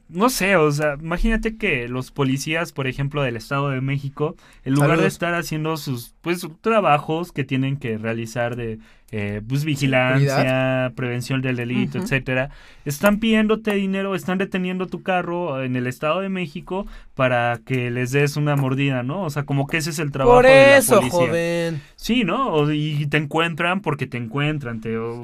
no 0.07 0.29
sé, 0.29 0.55
o 0.55 0.71
sea, 0.71 0.95
imagínate 0.99 1.57
que 1.57 1.87
los 1.89 2.11
policías, 2.11 2.71
por 2.71 2.87
ejemplo, 2.87 3.21
del 3.21 3.35
Estado 3.35 3.69
de 3.69 3.81
México, 3.81 4.35
en 4.63 4.75
lugar 4.75 4.99
de 4.99 5.07
estar 5.07 5.33
haciendo 5.33 5.75
sus, 5.75 6.15
pues, 6.21 6.47
trabajos 6.61 7.33
que 7.33 7.43
tienen 7.43 7.75
que 7.75 7.97
realizar 7.97 8.55
de, 8.55 8.79
eh, 9.15 9.41
pues, 9.47 9.63
vigilancia, 9.63 10.91
prevención 10.95 11.43
del 11.43 11.55
delito, 11.55 11.99
etcétera, 11.99 12.49
están 12.83 13.19
pidiéndote 13.19 13.75
dinero, 13.75 14.15
están 14.15 14.39
deteniendo 14.39 14.87
tu 14.87 15.03
carro 15.03 15.61
en 15.61 15.75
el 15.75 15.85
Estado 15.85 16.21
de 16.21 16.29
México 16.29 16.87
para 17.13 17.59
que 17.63 17.91
les 17.91 18.11
des 18.11 18.37
una 18.37 18.55
mordida, 18.55 19.03
¿no? 19.03 19.21
O 19.21 19.29
sea, 19.29 19.43
como 19.43 19.67
que 19.67 19.77
ese 19.77 19.91
es 19.91 19.99
el 19.99 20.11
trabajo 20.11 20.37
por 20.37 20.47
eso, 20.47 20.95
de 20.95 21.05
la 21.05 21.11
policía. 21.11 21.27
joven. 21.27 21.81
Sí, 21.95 22.23
¿no? 22.23 22.73
y 22.73 23.05
te 23.05 23.17
encuentran 23.17 23.81
porque 23.81 24.07
te 24.07 24.17
encuentran, 24.17 24.81
te, 24.81 24.97
o 24.97 25.21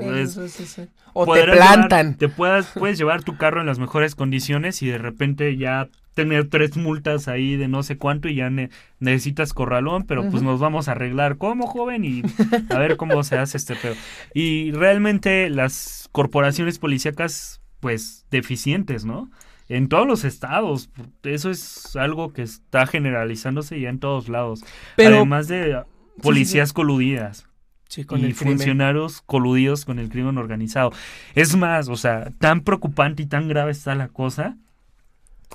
te 1.34 1.44
plantan. 1.46 2.14
te 2.16 2.30
puedas, 2.30 2.72
puedes 2.76 3.00
llevar 3.00 3.24
tu 3.24 3.38
carro 3.38 3.60
en 3.60 3.66
las 3.66 3.80
mejores 3.80 4.14
condiciones 4.14 4.84
y 4.84 4.88
de 4.88 5.00
repente 5.00 5.58
ya 5.58 5.90
tener 6.20 6.50
tres 6.50 6.76
multas 6.76 7.30
ahí 7.30 7.56
de 7.56 7.70
no 7.70 7.82
sé 7.82 7.98
cuánto 7.98 8.28
y 8.28 8.36
ya 8.36 8.52
necesitas 9.00 9.54
corralón, 9.54 10.04
pero 10.04 10.30
pues 10.30 10.44
nos 10.44 10.60
vamos 10.60 10.90
a 10.90 10.92
arreglar 10.92 11.38
como 11.38 11.66
joven 11.66 12.04
y 12.04 12.24
a 12.70 12.78
ver 12.78 12.98
cómo 12.98 13.24
se 13.24 13.38
hace 13.38 13.56
este 13.56 13.76
pedo. 13.78 13.96
Y 14.34 14.72
realmente 14.72 15.50
las 15.50 16.10
corporaciones 16.12 16.78
policíacas, 16.78 17.62
pues 17.80 18.26
deficientes, 18.32 19.06
¿no? 19.06 19.32
En 19.70 19.88
todos 19.88 20.06
los 20.06 20.26
estados, 20.26 20.90
eso 21.24 21.52
es 21.52 21.96
algo 21.96 22.34
que 22.34 22.42
está 22.42 22.86
generalizándose 22.86 23.80
ya 23.80 23.90
en 23.90 24.00
todos 24.00 24.28
lados. 24.28 24.66
Pero, 24.98 25.18
Además 25.18 25.48
de 25.48 25.84
policías 26.22 26.74
coludidas 26.74 27.48
y 27.96 28.34
funcionarios 28.34 29.22
coludidos 29.22 29.86
con 29.86 30.00
el 30.00 30.10
crimen 30.10 30.38
organizado. 30.38 30.92
Es 31.34 31.56
más, 31.56 31.88
o 31.88 31.96
sea, 31.96 32.30
tan 32.40 32.62
preocupante 32.62 33.24
y 33.24 33.26
tan 33.26 33.48
grave 33.48 33.72
está 33.72 33.96
la 33.96 34.10
cosa 34.10 34.58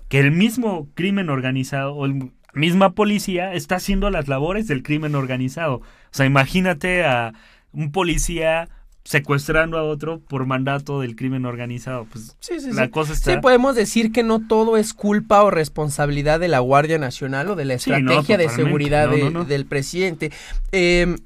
que 0.09 0.21
el 0.21 0.31
mismo 0.31 0.89
crimen 0.95 1.31
organizado 1.31 1.95
o 1.95 2.07
la 2.07 2.29
misma 2.53 2.93
policía 2.93 3.53
está 3.53 3.77
haciendo 3.77 4.11
las 4.11 4.29
labores 4.29 4.69
del 4.69 4.83
crimen 4.83 5.15
organizado. 5.15 5.77
O 5.77 5.83
sea, 6.11 6.27
imagínate 6.27 7.05
a 7.05 7.33
un 7.73 7.91
policía 7.91 8.69
secuestrando 9.05 9.77
a 9.77 9.83
otro 9.83 10.21
por 10.21 10.47
mandato 10.47 11.01
del 11.01 11.15
crimen 11.15 11.45
organizado. 11.45 12.07
Pues 12.11 12.37
sí, 12.41 12.59
sí, 12.59 12.73
la 12.73 12.91
cosa 12.91 13.13
está... 13.13 13.35
Sí, 13.35 13.39
podemos 13.41 13.77
decir 13.77 14.13
que 14.13 14.23
no 14.23 14.47
todo 14.47 14.79
es 14.79 14.95
culpa 14.95 15.43
o 15.43 15.51
responsabilidad 15.51 16.41
de 16.41 16.49
la 16.49 16.61
Guardia 16.61 16.99
Nacional 16.99 17.51
o 17.51 17.57
de 17.57 17.67
la 17.67 17.75
estrategia 17.75 18.39
de 18.39 18.49
seguridad 18.49 19.11
del 19.11 19.67
presidente. 19.67 20.33
Eh, 20.73 21.17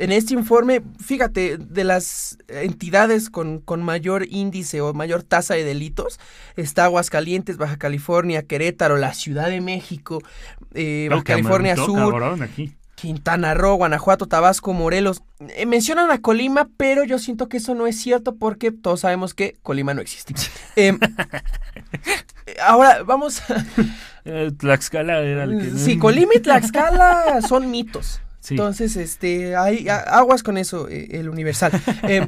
en 0.00 0.12
este 0.12 0.32
informe, 0.32 0.80
fíjate, 0.98 1.58
de 1.58 1.84
las 1.84 2.38
entidades 2.48 3.28
con, 3.28 3.62
mayor 3.82 4.26
índice 4.30 4.80
o 4.80 4.94
mayor 4.94 5.22
tasa 5.22 5.54
de 5.54 5.62
delitos, 5.62 6.18
está 6.56 6.84
Aguascalientes, 6.84 7.58
Baja 7.58 7.76
California, 7.76 8.42
Querétaro, 8.42 8.96
la 8.96 9.12
Ciudad 9.12 9.50
de 9.50 9.60
México, 9.60 10.22
eh, 10.72 11.08
Baja 11.10 11.22
California 11.22 11.76
Sur, 11.76 12.14
Quintana 12.94 13.52
Roo, 13.52 13.76
Guanajuato, 13.76 14.26
Tabasco, 14.26 14.72
Morelos. 14.72 15.22
Eh, 15.48 15.66
mencionan 15.66 16.10
a 16.10 16.22
Colima, 16.22 16.68
pero 16.78 17.04
yo 17.04 17.18
siento 17.18 17.50
que 17.50 17.58
eso 17.58 17.74
no 17.74 17.86
es 17.86 18.00
cierto 18.00 18.36
porque 18.36 18.72
todos 18.72 19.00
sabemos 19.00 19.34
que 19.34 19.58
Colima 19.62 19.92
no 19.92 20.00
existe. 20.00 20.34
Em, 20.76 20.98
ahora, 22.62 23.02
vamos 23.02 23.42
a... 23.50 23.66
Eh, 24.24 24.50
Tlaxcala 24.56 25.20
era 25.20 25.44
el 25.44 25.58
que... 25.58 25.78
Sí, 25.78 25.98
Colima 25.98 26.32
y 26.34 26.40
Tlaxcala 26.40 27.42
son 27.46 27.70
mitos. 27.70 28.20
Entonces, 28.48 28.96
este, 28.96 29.56
hay 29.56 29.88
aguas 29.88 30.42
con 30.42 30.56
eso, 30.56 30.88
eh, 30.88 31.08
el 31.12 31.28
universal. 31.28 31.72
Eh, 32.02 32.26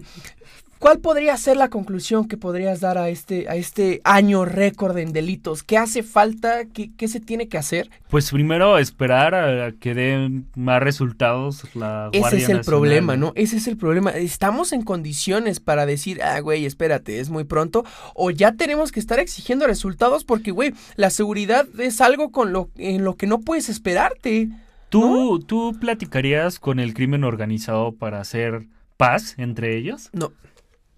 ¿Cuál 0.82 0.98
podría 0.98 1.36
ser 1.36 1.56
la 1.56 1.68
conclusión 1.68 2.26
que 2.26 2.36
podrías 2.36 2.80
dar 2.80 2.98
a 2.98 3.08
este, 3.08 3.48
a 3.48 3.54
este 3.54 4.00
año 4.02 4.44
récord 4.44 4.98
en 4.98 5.12
delitos? 5.12 5.62
¿Qué 5.62 5.78
hace 5.78 6.02
falta? 6.02 6.64
¿Qué, 6.64 7.06
se 7.06 7.20
tiene 7.20 7.46
que 7.46 7.56
hacer? 7.56 7.88
Pues 8.08 8.32
primero 8.32 8.76
esperar 8.78 9.32
a 9.36 9.70
que 9.70 9.94
den 9.94 10.48
más 10.56 10.82
resultados 10.82 11.62
la 11.76 12.10
Ese 12.12 12.38
es 12.38 12.48
el 12.48 12.62
problema, 12.62 13.16
¿no? 13.16 13.30
Ese 13.36 13.58
es 13.58 13.68
el 13.68 13.76
problema. 13.76 14.10
¿Estamos 14.10 14.72
en 14.72 14.82
condiciones 14.82 15.60
para 15.60 15.86
decir, 15.86 16.20
ah, 16.20 16.40
güey, 16.40 16.66
espérate, 16.66 17.20
es 17.20 17.30
muy 17.30 17.44
pronto? 17.44 17.84
¿O 18.16 18.32
ya 18.32 18.54
tenemos 18.54 18.90
que 18.90 18.98
estar 18.98 19.20
exigiendo 19.20 19.68
resultados? 19.68 20.24
Porque, 20.24 20.50
güey, 20.50 20.74
la 20.96 21.10
seguridad 21.10 21.64
es 21.78 22.00
algo 22.00 22.32
con 22.32 22.52
lo, 22.52 22.70
en 22.76 23.04
lo 23.04 23.14
que 23.14 23.28
no 23.28 23.38
puedes 23.38 23.68
esperarte. 23.68 24.48
¿Tú, 24.92 25.40
¿Tú 25.40 25.74
platicarías 25.80 26.58
con 26.58 26.78
el 26.78 26.92
crimen 26.92 27.24
organizado 27.24 27.92
para 27.92 28.20
hacer 28.20 28.66
paz 28.98 29.34
entre 29.38 29.78
ellos? 29.78 30.10
No. 30.12 30.32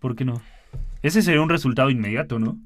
¿Por 0.01 0.17
qué 0.17 0.25
no? 0.25 0.43
Ese 1.03 1.23
sería 1.23 1.41
un 1.41 1.49
resultado 1.49 1.91
inmediato, 1.91 2.41
¿no? 2.41 2.59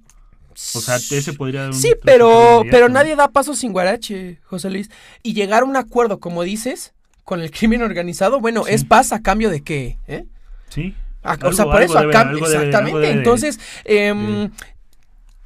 O 0.53 0.81
sea, 0.81 0.97
ese 0.97 1.35
podría 1.35 1.65
dar 1.65 1.71
un 1.73 1.77
Sí, 1.77 1.93
pero, 2.03 2.65
pero 2.71 2.89
nadie 2.89 3.15
da 3.15 3.29
paso 3.29 3.55
sin 3.55 3.73
guarache, 3.73 4.41
José 4.43 4.71
Luis. 4.71 4.91
Y 5.23 5.35
llegar 5.35 5.65
a 5.65 5.67
un 5.67 5.77
acuerdo, 5.77 6.19
como 6.19 6.45
dices, 6.45 6.95
con 7.25 7.43
el 7.43 7.51
crimen 7.51 7.83
organizado, 7.83 8.41
bueno, 8.41 8.67
es 8.67 8.87
paz 8.87 9.13
a 9.13 9.21
cambio 9.21 9.51
de 9.51 9.61
qué, 9.61 9.99
¿eh? 10.07 10.25
Sí. 10.71 10.95
o 11.23 11.53
sea, 11.53 11.67
por 11.67 11.83
eso, 11.83 11.99
a 11.99 12.11
cambio, 12.11 12.39
exactamente. 12.39 13.11
Entonces, 13.11 13.61
eh, 13.85 14.49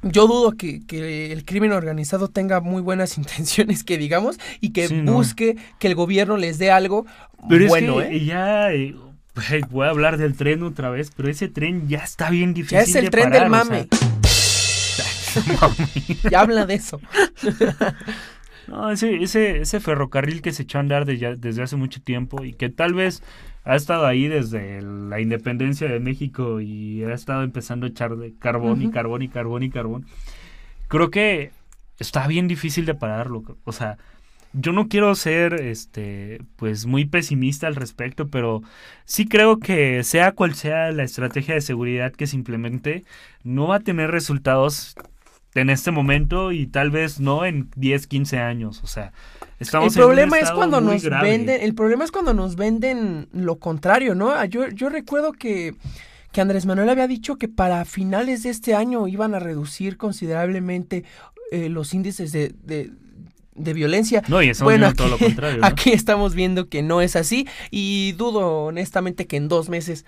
yo 0.03 0.27
dudo 0.27 0.51
que, 0.51 0.81
el 1.31 1.45
crimen 1.45 1.71
organizado 1.71 2.27
tenga 2.27 2.61
muy 2.61 2.81
buenas 2.81 3.17
intenciones, 3.17 3.83
que 3.83 3.97
digamos, 3.97 4.39
y 4.61 4.71
que 4.71 4.87
busque 5.03 5.57
que 5.79 5.87
el 5.87 5.95
gobierno 5.95 6.37
les 6.37 6.57
dé 6.57 6.71
algo 6.71 7.05
pero 7.49 7.67
bueno, 7.67 8.01
es 8.01 8.07
que 8.07 8.15
¿eh? 8.15 8.25
Ya, 8.25 8.73
eh, 8.73 8.95
voy 9.69 9.87
a 9.87 9.89
hablar 9.89 10.17
del 10.17 10.35
tren 10.35 10.63
otra 10.63 10.89
vez, 10.89 11.11
pero 11.15 11.29
ese 11.29 11.49
tren 11.49 11.87
ya 11.87 11.99
está 11.99 12.29
bien 12.29 12.53
difícil. 12.53 12.77
Ya 12.77 12.83
es 12.83 12.95
el 12.95 13.09
tren 13.09 13.31
del 13.31 13.49
mame. 13.49 13.87
ya 16.31 16.41
habla 16.41 16.65
de 16.65 16.75
eso. 16.75 17.01
no, 18.67 18.91
ese, 18.91 19.15
ese, 19.17 19.61
ese 19.61 19.79
ferrocarril 19.79 20.41
que 20.41 20.53
se 20.53 20.63
echó 20.63 20.77
a 20.77 20.81
andar 20.81 21.05
desde 21.05 21.63
hace 21.63 21.75
mucho 21.75 22.01
tiempo 22.01 22.43
y 22.43 22.53
que 22.53 22.69
tal 22.69 22.93
vez 22.93 23.23
ha 23.63 23.75
estado 23.75 24.05
ahí 24.05 24.27
desde 24.27 24.81
la 24.81 25.21
independencia 25.21 25.87
de 25.87 25.99
México 25.99 26.59
y 26.59 27.03
ha 27.03 27.13
estado 27.13 27.43
empezando 27.43 27.85
a 27.85 27.89
echar 27.89 28.17
de 28.17 28.33
carbón 28.37 28.81
y 28.81 28.91
carbón 28.91 29.21
y 29.21 29.29
carbón 29.29 29.63
y 29.63 29.69
carbón. 29.69 30.05
Creo 30.87 31.09
que 31.09 31.51
está 31.99 32.27
bien 32.27 32.47
difícil 32.47 32.85
de 32.85 32.93
pararlo. 32.93 33.43
O 33.63 33.71
sea, 33.71 33.97
yo 34.53 34.71
no 34.71 34.87
quiero 34.87 35.15
ser 35.15 35.55
este 35.55 36.41
pues 36.57 36.85
muy 36.85 37.05
pesimista 37.05 37.67
al 37.67 37.75
respecto, 37.75 38.27
pero 38.27 38.61
sí 39.05 39.27
creo 39.27 39.59
que 39.59 40.03
sea 40.03 40.33
cual 40.33 40.53
sea 40.53 40.91
la 40.91 41.03
estrategia 41.03 41.55
de 41.55 41.61
seguridad 41.61 42.13
que 42.13 42.27
se 42.27 42.35
implemente, 42.35 43.03
no 43.43 43.67
va 43.67 43.77
a 43.77 43.79
tener 43.79 44.11
resultados 44.11 44.95
en 45.55 45.69
este 45.69 45.91
momento 45.91 46.51
y 46.51 46.67
tal 46.67 46.91
vez 46.91 47.19
no 47.19 47.45
en 47.45 47.69
10, 47.75 48.07
15 48.07 48.39
años. 48.39 48.81
O 48.83 48.87
sea, 48.87 49.13
estamos 49.59 49.95
el 49.95 50.01
problema 50.01 50.39
es 50.39 50.51
cuando 50.51 50.81
nos 50.81 51.03
venden, 51.03 51.61
el 51.61 51.75
problema 51.75 52.03
es 52.03 52.11
cuando 52.11 52.33
nos 52.33 52.55
venden 52.55 53.27
lo 53.31 53.57
contrario, 53.59 54.15
¿no? 54.15 54.31
Ah, 54.31 54.45
yo, 54.45 54.67
yo 54.69 54.89
recuerdo 54.89 55.33
que, 55.33 55.75
que 56.31 56.41
Andrés 56.41 56.65
Manuel 56.65 56.89
había 56.89 57.07
dicho 57.07 57.37
que 57.37 57.47
para 57.47 57.85
finales 57.85 58.43
de 58.43 58.49
este 58.49 58.73
año 58.73 59.07
iban 59.07 59.35
a 59.35 59.39
reducir 59.39 59.97
considerablemente 59.97 61.03
eh, 61.51 61.69
los 61.69 61.93
índices 61.93 62.31
de, 62.31 62.55
de, 62.63 63.73
violencia. 63.73 64.23
No, 64.27 64.41
y 64.41 64.49
eso 64.49 64.63
bueno, 64.63 64.93
todo 64.93 65.09
lo 65.09 65.17
contrario. 65.19 65.63
Aquí 65.63 65.91
estamos 65.91 66.33
viendo 66.33 66.67
que 66.67 66.81
no 66.81 67.01
es 67.01 67.15
así 67.15 67.47
y 67.69 68.13
dudo 68.13 68.65
honestamente 68.65 69.27
que 69.27 69.37
en 69.37 69.47
dos 69.47 69.69
meses 69.69 70.05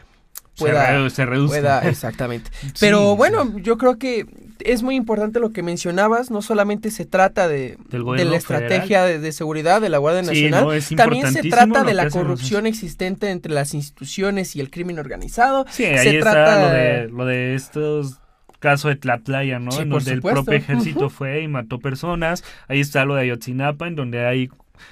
pueda, 0.57 1.09
se, 1.11 1.25
reduce. 1.25 1.61
exactamente. 1.83 2.49
Pero 2.79 3.15
bueno, 3.15 3.59
yo 3.59 3.77
creo 3.77 3.99
que 3.99 4.25
es 4.59 4.83
muy 4.83 4.95
importante 4.95 5.39
lo 5.39 5.51
que 5.51 5.63
mencionabas, 5.63 6.31
no 6.31 6.41
solamente 6.41 6.91
se 6.91 7.05
trata 7.05 7.47
de, 7.47 7.77
de 7.89 8.25
la 8.25 8.37
estrategia 8.37 9.03
de, 9.03 9.31
seguridad 9.31 9.81
de 9.81 9.89
la 9.89 9.97
Guardia 9.97 10.21
Nacional, 10.21 10.67
también 10.95 11.31
se 11.31 11.43
trata 11.49 11.83
de 11.83 11.93
la 11.93 12.09
corrupción 12.09 12.65
existente 12.65 13.29
entre 13.29 13.53
las 13.53 13.73
instituciones 13.73 14.55
y 14.55 14.61
el 14.61 14.69
crimen 14.69 14.99
organizado. 14.99 15.65
Sí, 15.69 15.85
ahí 15.85 16.17
está 16.17 16.61
lo 16.61 16.69
de, 16.69 17.09
lo 17.09 17.25
de 17.25 17.55
estos 17.55 18.19
caso 18.59 18.87
de 18.87 18.95
Tlatlaya, 18.95 19.59
¿no? 19.59 19.79
en 19.79 19.89
donde 19.89 20.11
el 20.11 20.21
propio 20.21 20.53
ejército 20.53 21.09
fue 21.09 21.43
y 21.43 21.47
mató 21.47 21.79
personas. 21.79 22.43
Ahí 22.67 22.79
está 22.79 23.05
lo 23.05 23.13
de 23.13 23.21
Ayotzinapa, 23.21 23.87
en 23.87 23.95
donde 23.95 24.25
hay 24.25 24.49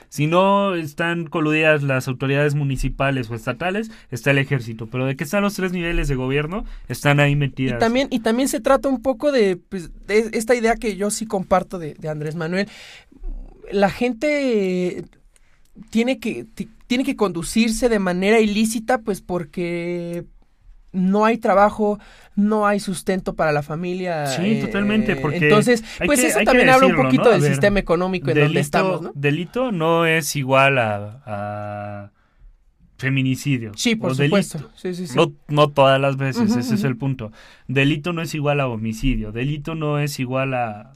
si 0.09 0.27
no 0.27 0.75
están 0.75 1.27
coludidas 1.27 1.83
las 1.83 2.07
autoridades 2.07 2.55
municipales 2.55 3.29
o 3.29 3.35
estatales, 3.35 3.91
está 4.11 4.31
el 4.31 4.37
ejército. 4.37 4.87
Pero 4.87 5.05
de 5.05 5.15
que 5.15 5.23
están 5.23 5.43
los 5.43 5.53
tres 5.53 5.71
niveles 5.71 6.07
de 6.07 6.15
gobierno, 6.15 6.65
están 6.87 7.19
ahí 7.19 7.35
metidas. 7.35 7.77
Y 7.77 7.79
también, 7.79 8.07
y 8.11 8.19
también 8.19 8.47
se 8.47 8.59
trata 8.59 8.89
un 8.89 9.01
poco 9.01 9.31
de, 9.31 9.57
pues, 9.57 9.91
esta 10.07 10.55
idea 10.55 10.75
que 10.75 10.95
yo 10.95 11.09
sí 11.11 11.25
comparto 11.25 11.79
de, 11.79 11.95
Andrés 12.07 12.35
Manuel. 12.35 12.67
La 13.71 13.89
gente 13.89 15.05
tiene 15.89 16.19
que, 16.19 16.45
tiene 16.87 17.03
que 17.03 17.15
conducirse 17.15 17.89
de 17.89 17.99
manera 17.99 18.39
ilícita, 18.39 18.99
pues 18.99 19.21
porque 19.21 20.25
no 20.93 21.25
hay 21.25 21.37
trabajo, 21.37 21.99
no 22.35 22.65
hay 22.65 22.79
sustento 22.79 23.35
para 23.35 23.51
la 23.51 23.63
familia. 23.63 24.27
Sí, 24.27 24.59
totalmente, 24.61 25.15
porque... 25.15 25.37
Entonces, 25.37 25.83
pues 26.05 26.23
eso 26.23 26.39
también 26.45 26.69
habla 26.69 26.87
un 26.87 26.95
poquito 26.95 27.29
del 27.29 27.41
sistema 27.41 27.79
económico 27.79 28.29
en 28.29 28.39
donde 28.39 28.59
estamos, 28.59 29.01
¿no? 29.01 29.11
Delito 29.15 29.71
no 29.71 30.05
es 30.05 30.35
igual 30.35 30.77
a, 30.77 32.11
feminicidio. 32.97 33.71
Sí, 33.75 33.95
por 33.95 34.15
supuesto. 34.15 34.59
delito. 34.59 34.77
Sí, 34.77 34.93
sí, 34.93 35.07
sí. 35.07 35.15
No, 35.17 35.33
no 35.49 35.67
todas 35.67 35.99
las 35.99 36.15
veces, 36.15 36.55
ese 36.55 36.75
es 36.75 36.83
el 36.85 36.95
punto. 36.95 37.31
Delito 37.67 38.13
no 38.13 38.21
es 38.21 38.33
igual 38.33 38.61
a 38.61 38.67
homicidio, 38.67 39.33
delito 39.33 39.75
no 39.75 39.99
es 39.99 40.19
igual 40.19 40.53
a- 40.53 40.93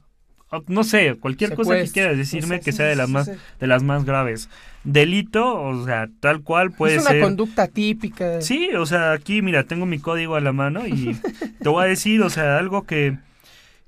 no 0.67 0.83
sé, 0.83 1.15
cualquier 1.15 1.55
cosa 1.55 1.75
que 1.75 1.89
quieras 1.89 2.17
decirme 2.17 2.59
que 2.59 2.71
sea 2.71 2.85
de 2.85 2.95
las 2.95 3.09
más 3.09 3.29
de 3.59 3.67
las 3.67 3.83
más 3.83 4.05
graves. 4.05 4.49
Delito, 4.83 5.61
o 5.61 5.85
sea, 5.85 6.07
tal 6.21 6.41
cual 6.41 6.71
puede 6.71 6.95
es 6.95 7.01
una 7.01 7.11
ser 7.11 7.21
conducta 7.21 7.67
típica. 7.67 8.41
Sí, 8.41 8.69
o 8.73 8.85
sea, 8.85 9.11
aquí 9.11 9.41
mira, 9.41 9.65
tengo 9.65 9.85
mi 9.85 9.99
código 9.99 10.35
a 10.35 10.41
la 10.41 10.53
mano 10.53 10.87
y 10.87 11.19
te 11.61 11.69
voy 11.69 11.83
a 11.83 11.87
decir, 11.87 12.21
o 12.21 12.29
sea, 12.29 12.57
algo 12.57 12.83
que 12.83 13.17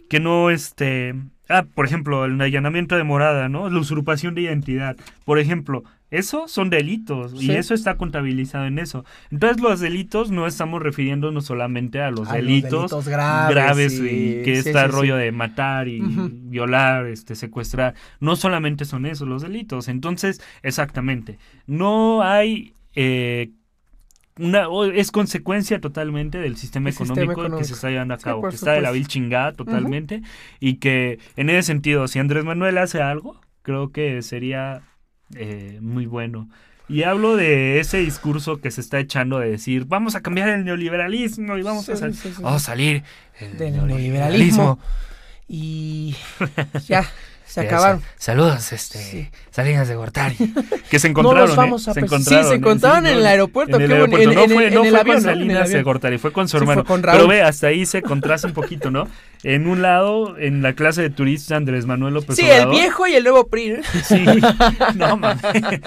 que 0.09 0.19
no 0.19 0.49
este, 0.49 1.15
ah, 1.47 1.63
por 1.73 1.85
ejemplo, 1.85 2.25
el 2.25 2.41
allanamiento 2.41 2.97
de 2.97 3.03
morada, 3.03 3.47
¿no? 3.47 3.69
La 3.69 3.79
usurpación 3.79 4.35
de 4.35 4.41
identidad. 4.41 4.97
Por 5.23 5.39
ejemplo, 5.39 5.83
eso 6.11 6.47
son 6.47 6.69
delitos 6.69 7.31
Sí. 7.31 7.47
y 7.47 7.51
eso 7.51 7.73
está 7.73 7.97
contabilizado 7.97 8.65
en 8.65 8.79
eso. 8.79 9.05
Entonces, 9.31 9.61
los 9.61 9.79
delitos 9.79 10.31
no 10.31 10.47
estamos 10.47 10.81
refiriéndonos 10.81 11.45
solamente 11.45 12.01
a 12.01 12.09
los 12.11 12.29
A 12.29 12.37
los 12.37 12.45
delitos, 12.45 13.07
graves, 13.07 13.93
y 13.99 14.41
que 14.43 14.61
Sí, 14.61 14.69
está 14.69 14.85
sí, 14.85 14.91
rollo 14.91 15.15
de 15.15 15.31
matar 15.31 15.87
y 15.87 16.01
violar, 16.01 17.05
este 17.07 17.35
secuestrar, 17.35 17.93
no 18.19 18.35
solamente 18.35 18.85
son 18.85 19.05
esos 19.05 19.27
los 19.27 19.41
delitos. 19.41 19.87
Entonces, 19.87 20.41
exactamente, 20.63 21.37
no 21.67 22.23
hay 22.23 22.73
eh, 22.95 23.51
una 24.39 24.67
es 24.93 25.11
consecuencia 25.11 25.79
totalmente 25.81 26.37
del 26.37 26.55
sistema 26.55 26.89
El 26.89 26.95
sistema 26.95 27.31
económico, 27.31 27.57
que 27.57 27.65
se 27.65 27.73
está 27.73 27.89
llevando 27.89 28.13
a 28.13 28.17
cabo, 28.17 28.47
que 28.47 28.55
está 28.55 28.71
de 28.71 28.81
la 28.81 28.91
vil 28.91 29.07
chingada 29.07 29.51
totalmente 29.53 30.21
y 30.59 30.75
que 30.75 31.19
en 31.35 31.49
ese 31.49 31.63
sentido, 31.63 32.07
si 32.07 32.19
Andrés 32.19 32.45
Manuel 32.45 32.77
hace 32.77 33.01
algo, 33.01 33.39
creo 33.63 33.91
que 33.91 34.21
sería 34.21 34.81
eh, 35.35 35.79
muy 35.81 36.05
bueno. 36.05 36.49
Y 36.87 37.03
hablo 37.03 37.35
de 37.35 37.79
ese 37.79 37.97
discurso 37.99 38.61
que 38.61 38.71
se 38.71 38.81
está 38.81 38.99
echando 38.99 39.37
de 39.39 39.49
decir, 39.51 39.85
vamos 39.85 40.15
a 40.15 40.21
cambiar 40.21 40.49
el 40.49 40.65
neoliberalismo 40.65 41.55
y 41.57 41.61
vamos 41.61 41.87
a, 41.87 41.93
Sí, 41.95 41.99
sal- 41.99 42.13
sí, 42.15 42.29
sí. 42.35 42.41
vamos 42.41 42.63
a 42.63 42.65
salir 42.65 43.03
el 43.39 43.57
Del 43.57 43.73
neoliberalismo. 43.73 44.79
Y 45.51 46.15
ya, 46.87 47.09
se 47.49 47.61
Eh, 47.61 47.65
acabaron. 47.65 48.01
sa- 48.01 48.07
Saludos, 48.17 48.71
este, 48.73 48.99
Sí. 48.99 49.29
Salinas 49.51 49.87
de 49.87 49.95
Gortari. 49.95 50.35
Que 50.89 50.97
se 50.99 51.07
No 51.09 51.11
encontraron. 51.11 51.47
los 51.49 51.55
vamos 51.57 51.87
¿eh? 51.87 51.91
a 51.91 51.93
se 51.93 51.99
pe- 51.99 52.05
encontraron. 52.05 52.43
Sí, 52.43 52.49
se 52.49 52.53
¿eh? 52.55 52.57
encontraron 52.57 53.05
en 53.07 53.13
no, 53.13 53.19
el 53.19 53.25
aeropuerto. 53.27 53.75
En 53.77 53.83
el 53.83 53.91
aeropuerto. 53.91 54.29
en- 54.29 54.35
no 54.35 54.43
en- 54.43 54.51
fue, 54.51 54.67
en 54.67 54.73
no 54.73 54.83
el 54.83 54.89
fue 54.91 54.99
avión, 54.99 55.15
con 55.17 55.23
¿no? 55.25 55.29
En 55.31 55.37
el 55.37 55.47
Salinas 55.47 55.69
de. 55.69 55.83
Gortari, 55.83 56.17
fue 56.17 56.31
con 56.31 56.47
su 56.47 56.57
Sí, 56.59 56.65
fue 56.65 56.73
hermano. 56.73 56.87
con 56.87 57.03
Raúl. 57.03 57.17
Pero 57.17 57.27
ve, 57.29 57.41
hasta 57.43 57.67
ahí 57.67 57.85
se 57.85 58.01
contrasta 58.01 58.47
un 58.47 58.53
poquito, 58.53 58.89
¿no? 58.91 59.07
En 59.43 59.67
un 59.67 59.81
lado, 59.81 60.37
en 60.37 60.61
la 60.61 60.73
clase 60.73 61.01
de 61.01 61.09
turista 61.09 61.55
Andrés 61.55 61.85
Manuel 61.85 62.13
López 62.15 62.35
Sí, 62.35 62.45
el 62.49 62.67
viejo 62.69 63.07
y 63.07 63.13
el 63.13 63.23
nuevo 63.23 63.47
PRI. 63.47 63.71
¿eh? 63.71 63.81
Sí, 64.03 64.25
no 64.95 65.17
mames. 65.17 65.41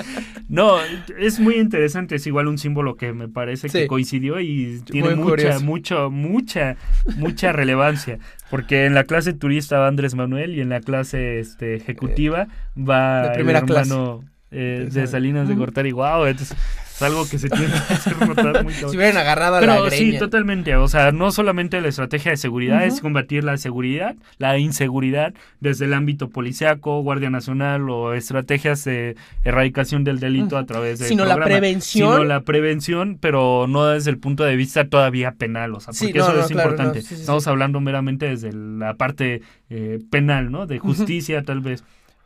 No, 0.49 0.77
es 1.19 1.41
muy 1.41 1.55
interesante, 1.57 2.17
es 2.17 2.27
igual 2.27 2.47
un 2.47 2.59
símbolo 2.59 2.97
que 2.97 3.13
me 3.15 3.27
parece 3.29 3.69
que 3.71 3.87
coincidió 3.87 4.39
y 4.39 4.83
tiene 4.85 5.09
Muy 5.09 5.17
mucha, 5.17 5.31
curioso. 5.31 5.65
mucho, 5.65 6.11
mucha, 6.11 6.77
mucha 7.17 7.53
relevancia. 7.53 8.19
Porque 8.53 8.85
en 8.85 8.93
la 8.93 9.05
clase 9.05 9.33
turista 9.33 9.79
va 9.79 9.89
Andrés 9.89 10.15
Manuel 10.15 10.55
y 10.55 10.61
en 10.61 10.69
la 10.69 10.81
clase 10.81 11.41
este, 11.41 11.75
ejecutiva 11.75 12.49
va 12.77 13.29
de 13.29 13.31
primera 13.31 13.61
el 13.61 13.65
hermano 13.65 14.27
eh, 14.51 14.91
De 14.93 15.07
Salinas 15.07 15.49
de. 15.49 15.55
Gortari. 15.55 15.91
Wow, 15.93 16.27
es, 16.27 16.55
es 17.03 17.11
algo 17.11 17.29
que 17.29 17.39
se 17.39 17.49
tiene 17.49 17.67
que 17.67 17.95
hacer 17.95 18.29
notar 18.29 18.63
muy. 18.65 18.73
Se 18.73 18.87
hubieran 18.87 19.17
agarrado 19.17 19.57
a 19.57 19.61
la 19.61 19.67
Pero 19.67 19.91
sí, 19.91 20.19
totalmente. 20.19 20.77
O 20.77 20.89
sea, 20.89 21.13
no 21.13 21.31
solamente 21.33 21.81
la 21.81 21.89
estrategia 21.89 22.31
de 22.31 22.37
seguridad 22.37 22.85
es 22.85 23.01
combatir 23.01 23.45
la 23.45 23.57
seguridad, 23.57 24.15
la 24.39 24.59
inseguridad 24.59 25.35
desde 25.61 25.87
el 25.87 25.95
ámbito 25.95 26.31
policiaco, 26.31 27.03
Guardia 27.03 27.31
Nacional 27.31 27.89
o 27.91 28.15
estrategias 28.15 28.85
de 28.85 29.17
erradicación 29.45 30.05
del 30.05 30.21
delito 30.21 30.57
a 30.57 30.65
través 30.65 30.99
de 30.99 31.09
Sino 31.09 31.25
la 31.25 31.37
prevención. 31.37 32.13
Sino 32.13 32.25
la 32.25 32.41
prevención, 32.41 33.19
pero 33.21 33.67
no 33.69 33.87
desde 33.87 34.11
el 34.11 34.19
punto 34.19 34.45
de 34.45 34.57
vista 34.57 34.89
todavía 34.89 35.33
penal. 35.33 35.75
O 35.75 35.81
sea, 35.81 35.93
Sí, 35.93 36.07
porque 36.07 36.19
no, 36.19 36.25
eso 36.25 36.35
no, 36.35 36.41
es 36.41 36.47
claro, 36.49 36.71
importante. 36.71 36.99
no, 36.99 37.03
sí, 37.07 37.15
sí, 37.15 37.21
Estamos 37.21 37.47
hablando 37.47 37.81
meramente 37.81 38.27
desde 38.27 38.53
la 38.53 38.95
parte 38.95 39.43
eh, 39.71 40.01
penal, 40.11 40.51
¿no? 40.51 40.67
De 40.67 40.79
justicia, 40.79 41.43
tal 41.43 41.61
vez. 41.61 41.85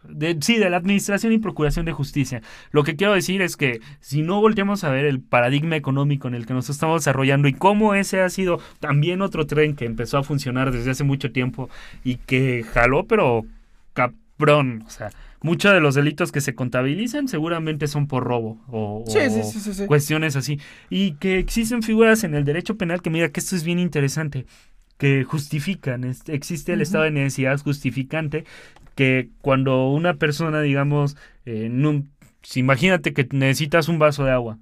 De, 0.09 0.37
sí, 0.41 0.59
de 0.59 0.71
la 0.71 0.77
administración 0.77 1.33
y 1.33 1.39
procuración 1.39 1.87
de 1.87 1.93
justicia. 1.93 2.43
Lo 2.71 2.85
que 2.85 2.97
quiero 2.97 3.15
decir 3.15 3.43
es 3.43 3.57
que 3.57 3.81
si 4.01 4.23
no 4.23 4.41
volteamos 4.41 4.85
a 4.85 4.91
ver 4.91 5.05
el 5.05 5.21
paradigma 5.21 5.77
económico 5.77 6.29
en 6.29 6.35
el 6.35 6.47
que 6.47 6.55
nos 6.55 6.71
estamos 6.71 7.03
desarrollando 7.03 7.49
y 7.49 7.53
cómo 7.53 7.95
ese 7.95 8.21
ha 8.21 8.31
sido 8.31 8.61
también 8.81 9.23
otro 9.23 9.47
tren 9.47 9.77
que 9.77 9.85
empezó 9.85 10.19
a 10.19 10.23
funcionar 10.23 10.73
desde 10.73 10.91
hace 10.91 11.05
mucho 11.05 11.33
tiempo 11.33 11.69
y 12.05 12.17
que 12.17 12.65
jaló, 12.73 13.07
pero 13.07 13.45
cabrón, 13.93 14.85
o 14.87 14.91
sea, 14.91 15.11
muchos 15.43 15.73
de 15.73 15.81
los 15.81 15.95
delitos 15.95 16.33
que 16.33 16.41
se 16.41 16.55
contabilizan 16.55 17.29
seguramente 17.29 17.87
son 17.89 18.07
por 18.07 18.25
robo 18.25 18.59
o, 18.69 19.05
Sí, 19.07 19.19
o 19.19 19.31
sí, 19.31 19.43
sí, 19.43 19.61
sí, 19.61 19.75
sí. 19.75 19.87
cuestiones 19.87 20.37
así. 20.37 20.61
Y 20.91 21.13
que 21.13 21.39
existen 21.39 21.83
figuras 21.83 22.25
en 22.25 22.35
el 22.35 22.45
derecho 22.45 22.77
penal 22.77 23.03
que 23.03 23.11
mira 23.11 23.31
que 23.31 23.41
esto 23.41 23.57
es 23.57 23.65
bien 23.65 23.79
interesante, 23.79 24.47
que 24.99 25.25
justifican, 25.25 26.05
existe 26.27 26.73
el 26.73 26.81
estado 26.81 27.05
de 27.05 27.11
necesidad 27.11 27.59
justificante, 27.61 28.45
que 28.97 29.29
cuando 29.43 29.89
una 29.91 30.15
persona, 30.15 30.61
digamos, 30.61 31.17
eh, 31.45 31.69
no- 31.71 32.03
si 32.43 32.59
imagínate 32.61 33.13
que 33.13 33.29
necesitas 33.31 33.89
un 33.89 34.01
vaso 34.01 34.25
de 34.25 34.33
agua 34.33 34.59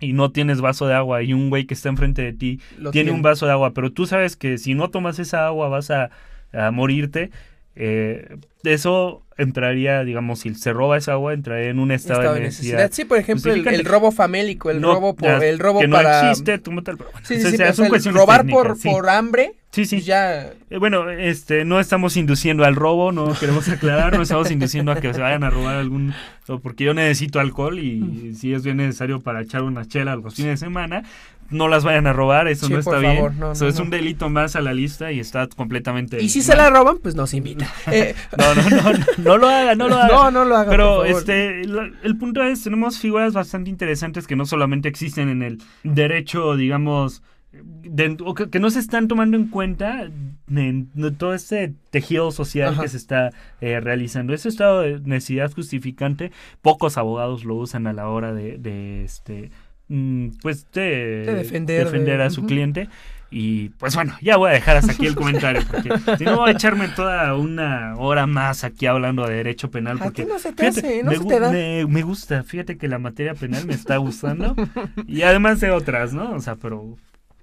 y 0.00 0.12
no 0.14 0.30
tienes 0.30 0.60
vaso 0.62 0.86
de 0.86 0.94
agua 0.94 1.22
y 1.22 1.32
un 1.34 1.50
güey 1.50 1.66
que 1.66 1.74
está 1.74 1.88
enfrente 1.90 2.22
de 2.22 2.32
ti 2.32 2.60
Lo 2.78 2.90
tiene 2.90 3.10
un 3.10 3.22
vaso 3.22 3.44
de 3.46 3.52
agua, 3.52 3.72
pero 3.74 3.92
tú 3.92 4.06
sabes 4.06 4.36
que 4.36 4.56
si 4.56 4.74
no 4.74 4.88
tomas 4.90 5.18
esa 5.18 5.46
agua 5.46 5.68
vas 5.68 5.90
a, 5.90 6.10
a 6.52 6.70
morirte, 6.70 7.30
eh, 7.74 8.38
eso 8.64 9.25
entraría, 9.38 10.02
digamos, 10.04 10.40
si 10.40 10.54
se 10.54 10.72
roba 10.72 10.96
esa 10.96 11.12
agua, 11.12 11.34
entraría 11.34 11.70
en 11.70 11.78
un 11.78 11.90
estado, 11.90 12.20
Estado 12.20 12.34
de 12.36 12.40
necesidad. 12.42 12.78
necesidad. 12.78 12.96
Sí, 12.96 13.04
por 13.04 13.18
ejemplo, 13.18 13.52
el, 13.52 13.84
robo 13.84 14.10
famélico, 14.10 14.70
el 14.70 14.80
No, 14.80 14.94
robo 14.94 15.14
por, 15.14 15.44
el 15.44 15.58
robo 15.58 15.80
que 15.80 15.88
no 15.88 15.96
para 15.96 16.30
existe 16.30 16.60
como 16.62 16.82
tal, 16.82 16.96
pero 16.96 17.10
bueno, 17.12 17.26
Sí, 17.26 17.34
o 17.34 17.36
sí, 17.36 17.56
sea, 17.56 17.66
sí, 17.66 17.72
o 17.72 17.74
sea, 17.74 17.88
cuestiones 17.88 18.20
robar 18.20 18.46
por, 18.46 18.62
técnicas, 18.68 18.78
sí. 18.80 18.88
por 18.88 19.08
hambre, 19.08 19.54
Sí, 19.72 19.84
sí. 19.84 20.00
ya 20.00 20.44
Eh, 20.70 20.78
Bueno, 20.78 21.10
este, 21.10 21.66
no 21.66 21.80
estamos 21.80 22.16
induciendo 22.16 22.64
al 22.64 22.76
robo, 22.76 23.12
no 23.12 23.34
queremos 23.38 23.68
aclarar, 23.68 24.16
no 24.16 24.22
estamos 24.22 24.50
induciendo 24.50 24.90
a 24.92 25.00
que 25.00 25.12
se 25.12 25.20
vayan 25.20 25.44
a 25.44 25.50
robar 25.50 25.76
algún, 25.76 26.14
porque 26.62 26.84
yo 26.84 26.94
necesito 26.94 27.38
alcohol 27.40 27.78
y 27.78 28.34
si 28.34 28.54
es 28.54 28.64
bien 28.64 28.78
necesario 28.78 29.20
para 29.20 29.42
echar 29.42 29.62
una 29.62 29.86
chela 29.86 30.16
los 30.16 30.34
fines 30.34 30.58
de 30.60 30.66
semana, 30.66 31.02
no 31.50 31.68
las 31.68 31.84
vayan 31.84 32.06
a 32.06 32.12
robar, 32.12 32.48
eso 32.48 32.66
Sí, 32.66 32.72
no 32.72 32.78
está 32.78 32.98
bien, 32.98 33.38
no, 33.38 33.52
eso 33.52 33.64
no, 33.64 33.70
es 33.70 33.76
no. 33.78 33.84
un 33.84 33.90
delito 33.90 34.28
más 34.30 34.56
a 34.56 34.60
la 34.60 34.72
lista 34.74 35.12
y 35.12 35.20
está 35.20 35.46
completamente... 35.48 36.22
Y 36.22 36.28
si 36.28 36.42
se 36.42 36.56
la 36.56 36.70
roban, 36.70 36.98
pues 37.02 37.14
nos 37.14 37.34
invita. 37.34 37.66
Eh, 37.92 38.14
No, 38.36 38.54
no, 38.54 38.70
no, 38.70 38.92
no, 38.92 38.98
no 39.18 39.36
lo 39.38 39.48
haga, 39.48 39.74
no 39.74 39.88
lo 39.88 39.96
haga. 40.00 40.08
no, 40.14 40.30
no 40.30 40.44
lo 40.44 40.56
hagan, 40.56 40.70
Pero 40.70 40.96
por 40.96 41.06
favor. 41.06 41.18
este, 41.20 41.64
la- 41.66 41.90
el 42.02 42.16
punto 42.18 42.42
es, 42.42 42.62
tenemos 42.62 42.98
figuras 42.98 43.32
bastante 43.34 43.70
interesantes 43.70 44.26
que 44.26 44.36
no 44.36 44.46
solamente 44.46 44.88
existen 44.88 45.28
en 45.28 45.42
el 45.42 45.62
derecho, 45.84 46.56
digamos, 46.56 47.22
de- 47.52 48.16
o 48.24 48.34
que, 48.34 48.50
que 48.50 48.58
no 48.58 48.68
se 48.68 48.78
están 48.80 49.08
tomando 49.08 49.36
en 49.36 49.48
cuenta 49.48 50.02
en, 50.02 50.36
en 50.54 51.16
todo 51.16 51.32
este 51.32 51.72
tejido 51.90 52.30
social 52.30 52.74
Ajá. 52.74 52.82
que 52.82 52.88
se 52.88 52.96
está 52.98 53.30
eh, 53.62 53.80
realizando. 53.80 54.34
Ese 54.34 54.48
estado 54.50 54.82
de 54.82 55.00
necesidad 55.00 55.50
justificante, 55.52 56.32
pocos 56.60 56.98
abogados 56.98 57.44
lo 57.44 57.54
usan 57.54 57.86
a 57.86 57.92
la 57.94 58.08
hora 58.08 58.34
de, 58.34 58.58
de, 58.58 59.04
este, 59.04 59.50
pues 60.42 60.66
de, 60.72 61.24
De 61.26 61.34
defender, 61.34 61.84
defender 61.84 62.18
de- 62.18 62.24
a 62.24 62.30
su 62.30 62.44
cliente. 62.46 62.88
Y 63.28 63.70
pues 63.70 63.96
bueno, 63.96 64.16
ya 64.22 64.36
voy 64.36 64.50
a 64.50 64.52
dejar 64.54 64.76
hasta 64.76 64.92
aquí 64.92 65.04
el 65.04 65.16
comentario, 65.16 65.60
porque 65.68 65.90
si 66.16 66.24
no 66.24 66.36
voy 66.36 66.50
a 66.50 66.52
echarme 66.52 66.86
toda 66.88 67.34
una 67.34 67.94
hora 67.96 68.24
más 68.28 68.62
aquí 68.62 68.86
hablando 68.86 69.26
de 69.26 69.34
derecho 69.34 69.68
penal. 69.68 69.96
A 70.00 70.04
Porque 70.04 70.22
ti 70.22 70.28
no 70.32 70.38
se 70.38 70.52
te 70.52 70.64
hace, 70.68 71.02
no 71.02 71.10
me, 71.10 71.18
se 71.18 71.24
te 71.24 71.40
da. 71.40 71.50
me- 71.50 71.86
me 71.86 72.02
gusta, 72.02 72.44
fíjate 72.44 72.78
que 72.78 72.86
la 72.86 73.00
materia 73.00 73.34
penal 73.34 73.66
me 73.66 73.74
está 73.74 73.96
gustando. 73.96 74.54
y 75.08 75.22
además 75.22 75.58
de 75.60 75.72
otras, 75.72 76.12
¿no? 76.14 76.30
O 76.34 76.40
sea, 76.40 76.54
pero 76.54 76.96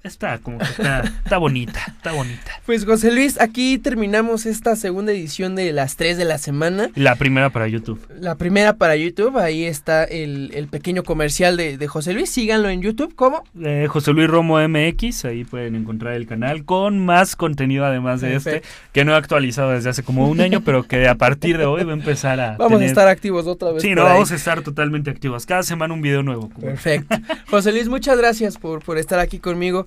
está 0.03 0.37
como 0.39 0.57
que 0.57 0.65
está, 0.65 1.01
está 1.23 1.37
bonita, 1.37 1.81
está 1.95 2.11
bonita. 2.11 2.51
Pues 2.65 2.85
José 2.85 3.11
Luis, 3.11 3.39
aquí 3.39 3.77
terminamos 3.77 4.45
esta 4.45 4.75
segunda 4.75 5.13
edición 5.13 5.55
de 5.55 5.71
las 5.71 5.95
3 5.95 6.17
de 6.17 6.25
la 6.25 6.37
semana. 6.37 6.89
La 6.95 7.15
primera 7.15 7.49
para 7.49 7.67
YouTube. 7.67 8.05
La 8.19 8.35
primera 8.35 8.73
para 8.73 8.95
YouTube, 8.97 9.37
ahí 9.37 9.63
está 9.63 10.03
el, 10.03 10.51
el 10.53 10.67
pequeño 10.67 11.03
comercial 11.03 11.55
de, 11.55 11.77
de 11.77 11.87
José 11.87 12.13
Luis. 12.13 12.29
Síganlo 12.29 12.69
en 12.69 12.81
YouTube, 12.81 13.15
¿cómo? 13.15 13.43
Eh, 13.61 13.87
José 13.89 14.11
Luis 14.11 14.29
Romo 14.29 14.59
MX, 14.59 15.25
ahí 15.25 15.45
pueden 15.45 15.75
encontrar 15.75 16.13
el 16.13 16.27
canal 16.27 16.65
con 16.65 17.03
más 17.03 17.35
contenido 17.35 17.85
además 17.85 18.19
de 18.21 18.35
este, 18.35 18.61
que 18.91 19.05
no 19.05 19.13
he 19.13 19.15
actualizado 19.15 19.71
desde 19.71 19.89
hace 19.89 20.03
como 20.03 20.27
un 20.27 20.41
año, 20.41 20.61
pero 20.61 20.83
que 20.83 21.07
a 21.07 21.15
partir 21.15 21.57
de 21.57 21.65
hoy 21.65 21.83
va 21.83 21.91
a 21.91 21.95
empezar 21.95 22.39
a... 22.39 22.57
Vamos 22.57 22.81
a 22.81 22.85
estar 22.85 23.07
activos 23.07 23.47
otra 23.47 23.71
vez. 23.71 23.81
Sí, 23.81 23.95
no, 23.95 24.01
ahí. 24.03 24.13
vamos 24.13 24.31
a 24.31 24.35
estar 24.35 24.61
totalmente 24.61 25.09
activos. 25.09 25.45
Cada 25.45 25.63
semana 25.63 25.93
un 25.93 26.01
video 26.01 26.23
nuevo. 26.23 26.49
Perfecto. 26.49 27.15
José 27.49 27.71
Luis, 27.71 27.87
muchas 27.87 28.17
gracias 28.17 28.57
por, 28.57 28.83
por 28.83 28.97
estar 28.97 29.19
aquí 29.19 29.39
conmigo. 29.39 29.85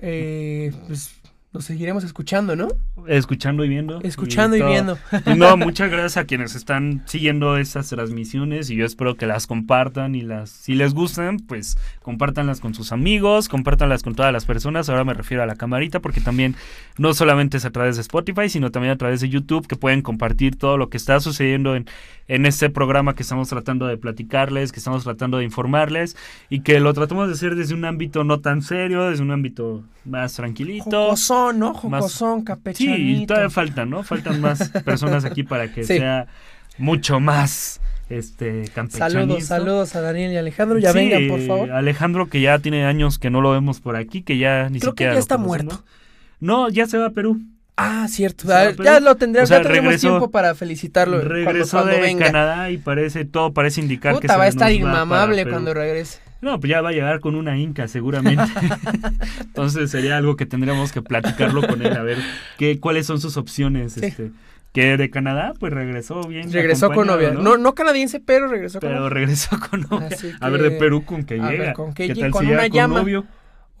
Eh, 0.00 0.72
pues 0.86 1.10
nos 1.54 1.66
seguiremos 1.66 2.02
escuchando, 2.02 2.56
¿no? 2.56 2.66
Escuchando 3.06 3.64
y 3.64 3.68
viendo. 3.68 4.00
Escuchando 4.02 4.56
y, 4.56 4.62
viendo. 4.62 4.98
no, 5.36 5.56
muchas 5.56 5.88
gracias 5.88 6.16
a 6.16 6.24
quienes 6.24 6.56
están 6.56 7.04
siguiendo 7.06 7.56
estas 7.56 7.88
transmisiones 7.88 8.70
y 8.70 8.74
yo 8.74 8.84
espero 8.84 9.14
que 9.14 9.26
las 9.26 9.46
compartan 9.46 10.16
y 10.16 10.22
las, 10.22 10.50
si 10.50 10.74
les 10.74 10.94
gustan, 10.94 11.38
pues 11.38 11.78
compártanlas 12.02 12.58
con 12.58 12.74
sus 12.74 12.90
amigos, 12.90 13.48
compártanlas 13.48 14.02
con 14.02 14.16
todas 14.16 14.32
las 14.32 14.46
personas. 14.46 14.88
Ahora 14.88 15.04
me 15.04 15.14
refiero 15.14 15.44
a 15.44 15.46
la 15.46 15.54
camarita 15.54 16.00
porque 16.00 16.20
también 16.20 16.56
no 16.98 17.14
solamente 17.14 17.58
es 17.58 17.64
a 17.64 17.70
través 17.70 17.94
de 17.94 18.02
Spotify, 18.02 18.48
sino 18.48 18.72
también 18.72 18.92
a 18.92 18.98
través 18.98 19.20
de 19.20 19.28
YouTube 19.28 19.68
que 19.68 19.76
pueden 19.76 20.02
compartir 20.02 20.56
todo 20.56 20.76
lo 20.76 20.90
que 20.90 20.96
está 20.96 21.20
sucediendo 21.20 21.76
en, 21.76 21.86
en 22.26 22.46
este 22.46 22.68
programa 22.68 23.14
que 23.14 23.22
estamos 23.22 23.48
tratando 23.48 23.86
de 23.86 23.96
platicarles, 23.96 24.72
que 24.72 24.80
estamos 24.80 25.04
tratando 25.04 25.38
de 25.38 25.44
informarles 25.44 26.16
y 26.50 26.60
que 26.60 26.80
lo 26.80 26.92
tratamos 26.94 27.28
de 27.28 27.34
hacer 27.34 27.54
desde 27.54 27.74
un 27.74 27.84
ámbito 27.84 28.24
no 28.24 28.40
tan 28.40 28.60
serio, 28.60 29.08
desde 29.08 29.22
un 29.22 29.30
ámbito 29.30 29.84
más 30.04 30.34
tranquilito. 30.34 31.16
Jocosón, 31.52 31.58
¿no? 31.58 31.74
Jocosón, 31.74 32.42
capechanito. 32.42 32.96
Sí, 32.96 33.22
y 33.22 33.26
todavía 33.26 33.50
faltan, 33.50 33.90
¿no? 33.90 34.02
Faltan 34.02 34.40
más 34.40 34.68
personas 34.84 35.24
aquí 35.24 35.42
para 35.42 35.72
que 35.72 35.84
sea 35.84 36.26
mucho 36.78 37.20
más 37.20 37.80
este 38.10 38.66
Saludos, 38.90 39.44
saludos 39.44 39.96
a 39.96 40.00
Daniel 40.02 40.32
y 40.32 40.36
Alejandro, 40.36 40.78
ya 40.78 40.92
vengan, 40.92 41.26
por 41.28 41.40
favor. 41.40 41.72
Alejandro 41.72 42.28
que 42.28 42.40
ya 42.40 42.58
tiene 42.58 42.84
años 42.84 43.18
que 43.18 43.30
no 43.30 43.40
lo 43.40 43.50
vemos 43.52 43.80
por 43.80 43.96
aquí, 43.96 44.22
que 44.22 44.36
ya 44.36 44.68
ni 44.68 44.78
Creo 44.78 44.92
siquiera 44.92 45.12
que 45.12 45.16
ya 45.16 45.20
está 45.20 45.38
muerto. 45.38 45.82
No, 46.40 46.68
ya 46.68 46.86
se 46.86 46.98
va 46.98 47.06
a 47.06 47.10
Perú. 47.10 47.40
Ah, 47.76 48.06
cierto. 48.08 48.46
ya 48.82 49.00
lo 49.00 49.16
tendremos, 49.16 50.00
tiempo 50.00 50.30
para 50.30 50.54
felicitarlo. 50.54 51.20
Regresó 51.22 51.84
de 51.84 52.16
Canadá 52.16 52.70
y 52.70 52.78
parece, 52.78 53.24
todo 53.24 53.52
parece 53.52 53.80
indicar 53.80 54.20
que 54.20 54.28
se 54.28 54.36
va 54.36 54.44
a 54.44 54.48
estar 54.48 54.70
inmamable 54.70 55.48
cuando 55.48 55.74
regrese. 55.74 56.20
No, 56.44 56.60
pues 56.60 56.70
ya 56.70 56.82
va 56.82 56.90
a 56.90 56.92
llegar 56.92 57.20
con 57.20 57.36
una 57.36 57.56
inca 57.56 57.88
seguramente. 57.88 58.44
Entonces 59.40 59.90
sería 59.90 60.18
algo 60.18 60.36
que 60.36 60.44
tendríamos 60.44 60.92
que 60.92 61.00
platicarlo 61.00 61.66
con 61.66 61.80
él, 61.80 61.96
a 61.96 62.02
ver 62.02 62.18
qué, 62.58 62.78
cuáles 62.78 63.06
son 63.06 63.18
sus 63.18 63.38
opciones. 63.38 63.96
Este, 63.96 64.30
que 64.74 64.98
de 64.98 65.08
Canadá, 65.08 65.54
pues 65.58 65.72
regresó 65.72 66.20
bien. 66.28 66.52
Regresó 66.52 66.90
con 66.90 67.06
novia. 67.06 67.30
¿no? 67.30 67.56
no, 67.56 67.74
canadiense, 67.74 68.20
pero 68.20 68.46
regresó 68.46 68.78
con 68.78 68.90
novia. 68.90 69.00
Pero 69.00 69.08
regresó 69.08 69.58
con 69.58 69.86
novia. 69.88 70.16
a 70.38 70.50
ver, 70.50 70.62
de 70.62 70.70
Perú 70.72 71.06
con 71.06 71.24
que 71.24 71.38
llega. 71.38 71.72
con 71.72 71.94
que 71.94 72.12
¿Qué 72.12 72.30
con 72.30 72.46
una 72.46 72.66
llama. 72.66 72.98
Novio? 72.98 73.24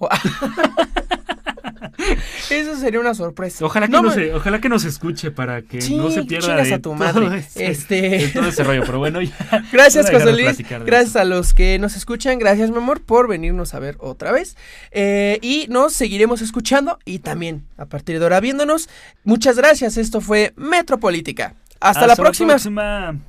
Eso 2.50 2.76
sería 2.76 3.00
una 3.00 3.14
sorpresa. 3.14 3.64
Ojalá 3.64 3.88
que, 3.88 4.00
nos, 4.00 4.16
ojalá 4.34 4.60
que 4.60 4.68
nos 4.68 4.84
escuche 4.84 5.30
para 5.30 5.62
que 5.62 5.78
no 5.90 6.10
se 6.10 6.24
pierda 6.24 6.56
de 6.56 6.74
a 6.74 6.78
tu 6.78 6.94
madre. 6.94 7.44
este... 7.54 8.30
todo 8.32 8.48
ese 8.48 8.64
rollo. 8.64 8.82
Pero 8.84 8.98
bueno, 8.98 9.20
Gracias, 9.72 10.10
José 10.10 10.32
Luis. 10.32 10.58
Gracias 10.84 11.16
a 11.16 11.24
los 11.24 11.54
que 11.54 11.78
nos 11.78 11.96
escuchan. 11.96 12.38
Gracias, 12.38 12.70
mi 12.70 12.76
amor, 12.76 13.02
por 13.02 13.28
venirnos 13.28 13.74
a 13.74 13.78
ver 13.78 13.96
otra 13.98 14.32
vez. 14.32 14.56
Eh, 14.90 15.38
y 15.42 15.66
nos 15.68 15.92
seguiremos 15.92 16.42
escuchando 16.42 16.98
y 17.04 17.20
también 17.20 17.64
a 17.76 17.86
partir 17.86 18.18
de 18.18 18.24
ahora 18.24 18.40
viéndonos. 18.40 18.88
Muchas 19.24 19.56
gracias. 19.56 19.96
Esto 19.96 20.20
fue 20.20 20.52
Metropolítica. 20.56 21.54
Hasta, 21.80 22.06
la 22.06 22.16
próxima. 22.16 22.54
La 22.54 22.54
próxima. 22.54 23.20